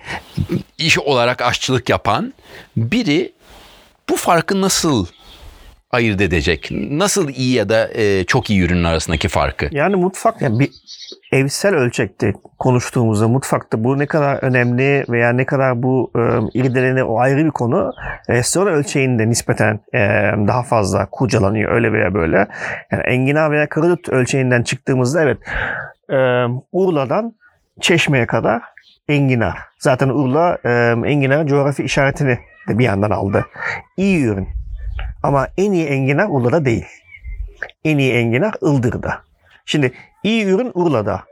iş 0.78 1.00
olarak 1.00 1.42
aşçılık 1.42 1.90
yapan 1.90 2.34
biri 2.78 3.34
bu 4.10 4.16
farkı 4.16 4.62
nasıl 4.62 5.06
ayırt 5.92 6.22
edecek? 6.22 6.70
Nasıl 6.72 7.30
iyi 7.30 7.54
ya 7.54 7.70
da 7.70 7.90
e, 7.94 8.24
çok 8.24 8.50
iyi 8.50 8.62
ürünün 8.62 8.84
arasındaki 8.84 9.28
farkı? 9.28 9.70
Yani 9.72 9.96
mutfak 9.96 10.42
yani 10.42 10.60
bir 10.60 10.70
evsel 11.32 11.76
ölçekte 11.76 12.34
konuştuğumuzda 12.60 13.28
mutfakta 13.28 13.84
bu 13.84 14.00
ne 14.00 14.06
kadar 14.06 14.44
önemli 14.44 15.06
veya 15.10 15.34
ne 15.34 15.46
kadar 15.46 15.84
bu 15.84 16.12
e, 16.16 16.22
irdelene 16.60 17.04
o 17.04 17.20
ayrı 17.20 17.46
bir 17.46 17.52
konu. 17.52 17.92
Restoran 18.30 18.74
ölçeğinde 18.74 19.30
nispeten 19.30 19.80
e, 19.94 20.00
daha 20.48 20.64
fazla 20.64 21.08
kurcalanıyor 21.12 21.72
öyle 21.72 21.94
veya 21.94 22.14
böyle. 22.14 22.48
Yani 22.92 23.04
enginar 23.04 23.52
veya 23.52 23.70
karadut 23.70 24.10
ölçeğinden 24.10 24.64
çıktığımızda 24.64 25.24
evet 25.24 25.38
e, 26.10 26.16
Urla'dan 26.72 27.34
Çeşme'ye 27.82 28.28
kadar 28.28 28.62
enginar. 29.08 29.58
Zaten 29.80 30.10
Urla 30.10 30.58
e, 30.66 30.70
enginar 31.06 31.47
coğrafi 31.47 31.84
işaretini 31.84 32.39
de 32.68 32.80
bir 32.80 32.84
yandan 32.84 33.12
aldı. 33.12 33.45
İyi 33.97 34.24
ürün. 34.26 34.47
Ama 35.24 35.47
en 35.58 35.72
iyi 35.72 35.86
enginar 35.86 36.28
Urla'da 36.30 36.66
değil. 36.66 36.86
En 37.86 37.97
iyi 37.97 38.14
enginar 38.14 38.54
Ildır'da. 38.62 39.22
Şimdi 39.66 39.91
iyi 40.24 40.45
ürün 40.45 40.72
Urla'da. 40.74 41.24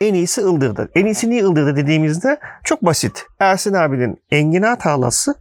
en 0.00 0.14
iyisi 0.14 0.40
ıldırdı. 0.40 0.90
En 0.94 1.06
iyisi 1.06 1.30
niye 1.30 1.44
ıldırdı 1.44 1.76
dediğimizde 1.76 2.38
çok 2.64 2.82
basit. 2.82 3.26
Ersin 3.40 3.74
abinin 3.74 4.22
enginar 4.30 4.78
tarlası 4.78 5.34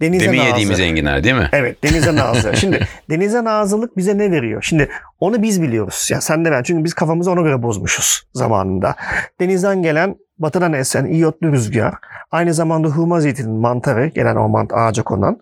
denize 0.00 0.26
Demin 0.26 0.38
nazı. 0.38 0.48
yediğimiz 0.48 0.80
enginar 0.80 1.24
değil 1.24 1.34
mi? 1.34 1.48
Evet 1.52 1.84
denize 1.84 2.16
nazı. 2.16 2.56
Şimdi 2.56 2.86
denize 3.10 3.44
nazılık 3.44 3.96
bize 3.96 4.18
ne 4.18 4.30
veriyor? 4.30 4.62
Şimdi 4.62 4.88
onu 5.20 5.42
biz 5.42 5.62
biliyoruz. 5.62 6.08
Ya 6.12 6.20
sen 6.20 6.44
de 6.44 6.50
ben. 6.50 6.62
Çünkü 6.62 6.84
biz 6.84 6.94
kafamızı 6.94 7.30
ona 7.30 7.40
göre 7.40 7.62
bozmuşuz 7.62 8.22
zamanında. 8.34 8.94
Denizden 9.40 9.82
gelen 9.82 10.16
batıdan 10.38 10.72
esen 10.72 11.06
iyotlu 11.06 11.52
rüzgar. 11.52 11.94
Aynı 12.30 12.54
zamanda 12.54 12.88
hurma 12.88 13.20
zeytinin 13.20 13.60
mantarı 13.60 14.06
gelen 14.06 14.36
o 14.36 14.48
mant 14.48 14.72
ağaca 14.72 15.02
konan. 15.02 15.40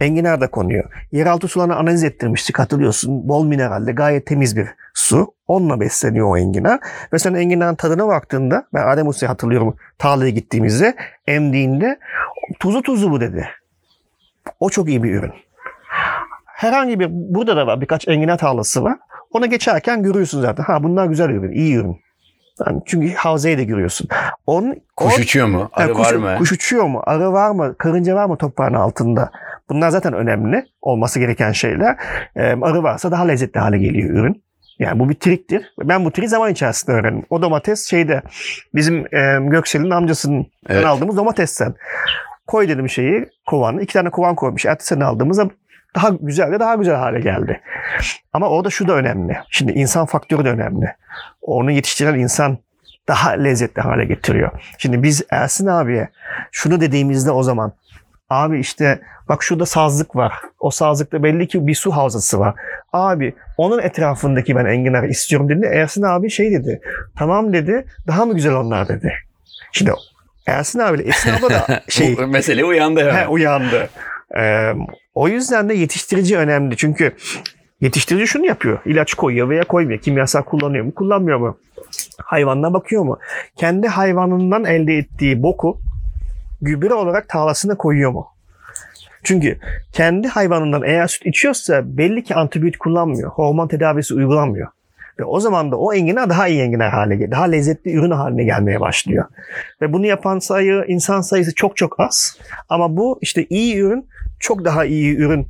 Enginar 0.00 0.40
da 0.40 0.50
konuyor. 0.50 0.84
Yeraltı 1.12 1.48
sularını 1.48 1.76
analiz 1.76 2.04
ettirmiştik 2.04 2.58
hatırlıyorsun. 2.58 3.28
Bol 3.28 3.44
mineralde 3.44 3.92
gayet 3.92 4.26
temiz 4.26 4.56
bir 4.56 4.68
su. 4.94 5.34
Onunla 5.48 5.80
besleniyor 5.80 6.30
o 6.30 6.36
enginar. 6.36 6.80
Ve 7.12 7.18
sen 7.18 7.34
enginarın 7.34 7.74
tadına 7.74 8.08
baktığında 8.08 8.66
ben 8.74 8.86
Adem 8.86 9.08
Usta'yı 9.08 9.28
hatırlıyorum 9.28 9.76
tarlaya 9.98 10.30
gittiğimizde 10.30 10.96
emdiğinde 11.26 11.98
tuzu 12.60 12.82
tuzu 12.82 13.10
bu 13.10 13.20
dedi. 13.20 13.48
O 14.60 14.70
çok 14.70 14.88
iyi 14.88 15.02
bir 15.02 15.14
ürün. 15.14 15.32
Herhangi 16.44 17.00
bir 17.00 17.08
burada 17.10 17.56
da 17.56 17.66
var 17.66 17.80
birkaç 17.80 18.08
enginar 18.08 18.38
tarlası 18.38 18.84
var. 18.84 18.98
Ona 19.30 19.46
geçerken 19.46 20.02
görüyorsun 20.02 20.40
zaten. 20.40 20.64
Ha 20.64 20.82
bunlar 20.82 21.06
güzel 21.06 21.30
ürün, 21.30 21.52
iyi 21.52 21.74
ürün. 21.74 22.00
Yani 22.66 22.82
çünkü 22.86 23.14
havzayı 23.14 23.58
da 23.58 23.62
görüyorsun. 23.62 24.08
Onun, 24.46 24.76
Kuş 24.96 25.18
o- 25.18 25.20
uçuyor 25.22 25.46
mu? 25.46 25.70
Arı 25.72 25.92
kuş, 25.92 26.06
var 26.06 26.14
mı? 26.14 26.34
Kuş 26.38 26.52
uçuyor 26.52 26.84
mu? 26.84 27.02
Arı 27.06 27.32
var 27.32 27.50
mı? 27.50 27.74
Karınca 27.78 28.14
var 28.14 28.26
mı 28.26 28.36
toprağın 28.36 28.74
altında? 28.74 29.30
Bunlar 29.68 29.90
zaten 29.90 30.12
önemli. 30.12 30.66
Olması 30.82 31.18
gereken 31.18 31.52
şeyler. 31.52 31.96
Ee, 32.36 32.42
arı 32.62 32.82
varsa 32.82 33.10
daha 33.10 33.26
lezzetli 33.26 33.60
hale 33.60 33.78
geliyor 33.78 34.10
ürün. 34.10 34.42
Yani 34.78 34.98
bu 34.98 35.08
bir 35.08 35.14
triktir. 35.14 35.72
Ben 35.78 36.04
bu 36.04 36.10
triği 36.10 36.28
zaman 36.28 36.52
içerisinde 36.52 36.96
öğrendim. 36.96 37.24
O 37.30 37.42
domates 37.42 37.90
şeyde 37.90 38.22
bizim 38.74 39.14
e, 39.16 39.38
Göksel'in 39.40 39.90
amcasının 39.90 40.46
Evet. 40.68 40.86
aldığımız 40.86 41.16
domatesten. 41.16 41.74
Koy 42.46 42.68
dedim 42.68 42.88
şeyi 42.88 43.26
kovanı. 43.46 43.82
iki 43.82 43.92
tane 43.92 44.10
kovan 44.10 44.34
koymuş. 44.34 44.66
Ertesi 44.66 44.88
sene 44.88 45.04
aldığımızda 45.04 45.50
daha 45.94 46.08
güzel 46.20 46.50
ve 46.50 46.60
daha 46.60 46.74
güzel 46.74 46.94
hale 46.94 47.20
geldi. 47.20 47.60
Ama 48.32 48.48
orada 48.48 48.70
şu 48.70 48.88
da 48.88 48.92
önemli. 48.94 49.38
Şimdi 49.50 49.72
insan 49.72 50.06
faktörü 50.06 50.44
de 50.44 50.50
önemli. 50.50 50.86
Onu 51.42 51.70
yetiştiren 51.70 52.18
insan 52.18 52.58
daha 53.08 53.30
lezzetli 53.30 53.82
hale 53.82 54.04
getiriyor. 54.04 54.50
Şimdi 54.78 55.02
biz 55.02 55.22
Ersin 55.30 55.66
abiye 55.66 56.08
şunu 56.52 56.80
dediğimizde 56.80 57.30
o 57.30 57.42
zaman 57.42 57.72
abi 58.30 58.60
işte 58.60 59.00
bak 59.28 59.42
şurada 59.42 59.66
sazlık 59.66 60.16
var. 60.16 60.32
O 60.60 60.70
sazlıkta 60.70 61.22
belli 61.22 61.48
ki 61.48 61.66
bir 61.66 61.74
su 61.74 61.90
havzası 61.90 62.38
var. 62.38 62.54
Abi 62.92 63.34
onun 63.56 63.82
etrafındaki 63.82 64.56
ben 64.56 64.64
enginar 64.64 65.04
istiyorum 65.04 65.48
dedi. 65.48 65.66
Ersin 65.66 66.02
abi 66.02 66.30
şey 66.30 66.52
dedi. 66.52 66.80
Tamam 67.18 67.52
dedi. 67.52 67.86
Daha 68.06 68.24
mı 68.24 68.34
güzel 68.34 68.54
onlar 68.54 68.88
dedi. 68.88 69.12
Şimdi 69.72 69.92
Ersin 70.46 70.78
abiyle 70.78 71.02
Esin 71.02 71.30
abla 71.30 71.50
da 71.50 71.82
şey 71.88 72.16
Bu 72.16 72.26
mesele 72.26 72.64
uyandı 72.64 73.00
hemen. 73.00 73.14
He, 73.14 73.26
uyandı. 73.26 73.88
Ee, 74.38 74.72
o 75.14 75.28
yüzden 75.28 75.68
de 75.68 75.74
yetiştirici 75.74 76.38
önemli. 76.38 76.76
Çünkü 76.76 77.12
yetiştirici 77.80 78.26
şunu 78.26 78.46
yapıyor. 78.46 78.78
İlaç 78.84 79.14
koyuyor 79.14 79.48
veya 79.48 79.64
koymuyor. 79.64 80.00
Kimyasal 80.00 80.42
kullanıyor 80.42 80.84
mu, 80.84 80.94
kullanmıyor 80.94 81.38
mu? 81.38 81.58
Hayvanına 82.24 82.74
bakıyor 82.74 83.02
mu? 83.02 83.18
Kendi 83.56 83.88
hayvanından 83.88 84.64
elde 84.64 84.94
ettiği 84.94 85.42
boku 85.42 85.80
gübre 86.62 86.94
olarak 86.94 87.28
tarlasına 87.28 87.76
koyuyor 87.76 88.10
mu? 88.10 88.26
Çünkü 89.22 89.58
kendi 89.92 90.28
hayvanından 90.28 90.82
eğer 90.82 91.06
süt 91.06 91.26
içiyorsa 91.26 91.82
belli 91.84 92.24
ki 92.24 92.34
antibiyotik 92.34 92.80
kullanmıyor. 92.80 93.30
Hormon 93.30 93.68
tedavisi 93.68 94.14
uygulanmıyor. 94.14 94.68
Ve 95.18 95.24
o 95.24 95.40
zaman 95.40 95.72
da 95.72 95.76
o 95.76 95.92
enginar 95.94 96.30
daha 96.30 96.48
iyi 96.48 96.60
enginar 96.60 96.90
hale 96.90 97.14
geliyor. 97.14 97.30
Daha 97.30 97.44
lezzetli 97.44 97.92
ürün 97.92 98.10
haline 98.10 98.44
gelmeye 98.44 98.80
başlıyor. 98.80 99.24
Ve 99.82 99.92
bunu 99.92 100.06
yapan 100.06 100.38
sayı, 100.38 100.84
insan 100.88 101.20
sayısı 101.20 101.54
çok 101.54 101.76
çok 101.76 102.00
az. 102.00 102.38
Ama 102.68 102.96
bu 102.96 103.18
işte 103.20 103.46
iyi 103.50 103.76
ürün 103.76 104.08
çok 104.40 104.64
daha 104.64 104.84
iyi 104.84 105.16
ürün 105.16 105.46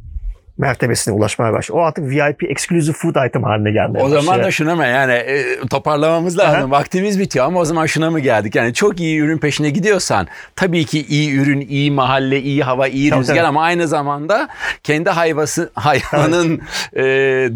mertebesine 0.58 1.14
ulaşmaya 1.14 1.52
başlıyor. 1.52 1.80
O 1.80 1.84
artık 1.84 2.10
VIP 2.10 2.50
exclusive 2.50 2.96
food 2.96 3.26
item 3.28 3.42
haline 3.42 3.70
gelmeye 3.70 4.04
O 4.04 4.08
zaman 4.08 4.42
da 4.42 4.50
şuna 4.50 4.76
mı 4.76 4.86
yani 4.86 5.12
e, 5.12 5.58
toparlamamız 5.70 6.38
lazım. 6.38 6.70
Vaktimiz 6.70 7.20
bitiyor 7.20 7.46
ama 7.46 7.60
o 7.60 7.64
zaman 7.64 7.86
şuna 7.86 8.10
mı 8.10 8.20
geldik? 8.20 8.54
Yani 8.54 8.74
çok 8.74 9.00
iyi 9.00 9.18
ürün 9.18 9.38
peşine 9.38 9.70
gidiyorsan 9.70 10.26
tabii 10.56 10.84
ki 10.84 11.06
iyi 11.08 11.36
ürün, 11.38 11.60
iyi 11.60 11.90
mahalle, 11.90 12.40
iyi 12.40 12.62
hava, 12.62 12.88
iyi 12.88 13.10
Tabii, 13.10 13.20
rüzgar 13.20 13.36
tabii. 13.36 13.46
ama 13.46 13.62
aynı 13.62 13.88
zamanda 13.88 14.48
kendi 14.82 15.10
hayvası 15.10 15.70
hayvanın 15.74 16.60
e, 16.96 17.02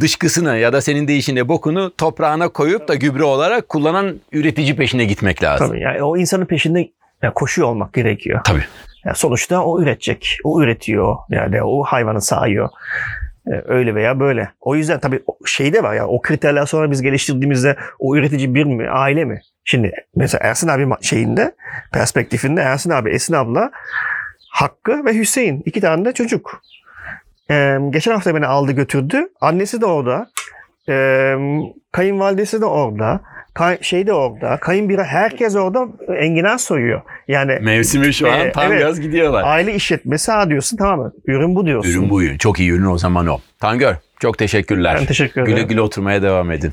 dışkısını 0.01 0.57
ya 0.57 0.73
da 0.73 0.81
senin 0.81 1.09
deyişinde 1.09 1.49
bokunu 1.49 1.93
toprağına 1.97 2.49
koyup 2.49 2.89
da 2.89 2.95
gübre 2.95 3.25
olarak 3.25 3.69
kullanan 3.69 4.21
üretici 4.33 4.77
peşine 4.77 5.05
gitmek 5.05 5.43
lazım. 5.43 5.69
Tabii 5.69 5.81
yani 5.81 6.03
o 6.03 6.17
insanın 6.17 6.45
peşinde 6.47 6.89
yani 7.23 7.35
koşuyor 7.35 7.69
olmak 7.69 7.93
gerekiyor. 7.93 8.41
Tabii. 8.45 8.65
Yani 9.05 9.17
sonuçta 9.17 9.65
o 9.65 9.83
üretecek. 9.83 10.39
O 10.45 10.63
üretiyor. 10.63 11.17
Yani 11.29 11.63
o 11.63 11.83
hayvanı 11.83 12.21
sağıyor. 12.21 12.69
Ee, 13.47 13.63
Öyle 13.67 13.95
veya 13.95 14.21
böyle. 14.21 14.51
O 14.61 14.77
yüzden 14.77 15.01
tabii 15.01 15.23
şey 15.47 15.73
de 15.73 15.83
var 15.83 15.95
ya 15.95 16.07
o 16.07 16.23
kriterler 16.23 16.67
sonra 16.67 16.91
biz 16.91 17.03
geliştirdiğimizde 17.03 17.77
o 17.99 18.17
üretici 18.17 18.55
bir 18.55 18.65
mi 18.65 18.89
aile 18.89 19.25
mi? 19.25 19.41
Şimdi 19.65 19.93
mesela 20.17 20.49
Ersin 20.49 20.69
abi 20.69 20.87
şeyinde 21.01 21.55
perspektifinde 21.93 22.61
Ersin 22.61 22.91
abi 22.91 23.11
Esin 23.11 23.35
abla 23.35 23.71
Hakkı 24.51 25.05
ve 25.05 25.15
Hüseyin 25.15 25.63
iki 25.67 25.81
tane 25.81 26.05
de 26.05 26.13
çocuk. 26.13 26.63
Ee, 27.51 27.79
geçen 27.91 28.13
hafta 28.13 28.35
beni 28.35 28.47
aldı 28.47 28.73
götürdü. 28.73 29.29
Annesi 29.41 29.81
de 29.81 29.87
orada. 29.87 30.31
Ee, 30.89 31.37
kayınvalidesi 31.93 32.61
de 32.61 32.65
orada. 32.65 33.21
Kay, 33.55 33.79
şey 33.83 34.07
de 34.07 34.13
orada. 34.13 34.57
Kayınbira 34.57 35.05
herkes 35.05 35.57
orada 35.57 35.89
enginar 36.19 36.59
soyuyor. 36.59 37.01
Yani 37.29 37.59
Mevsimi 37.61 38.15
şu 38.15 38.33
an 38.33 38.41
Ee, 38.41 38.53
tam 38.53 38.73
evet. 38.73 38.83
gaz 38.83 39.01
gidiyorlar. 39.01 39.43
Aile 39.47 39.75
işletmesi 39.75 40.33
ha 40.33 40.49
diyorsun 40.51 40.77
tamam 40.77 40.99
mı? 41.01 41.13
Ürün 41.27 41.55
bu 41.57 41.67
diyorsun. 41.67 41.91
Ürün 41.91 42.11
bu 42.11 42.23
ürün. 42.23 42.39
Çok 42.39 42.61
iyi 42.61 42.71
ürün 42.71 42.87
o 42.87 42.99
zaman 42.99 43.27
o. 43.27 43.39
Tangör 43.61 43.95
çok 44.21 44.39
teşekkürler. 44.39 44.97
Ben 45.01 45.07
teşekkür 45.07 45.41
ederim. 45.43 45.57
Güle 45.57 45.67
güle 45.67 45.81
oturmaya 45.81 46.23
devam 46.23 46.51
edin. 46.51 46.73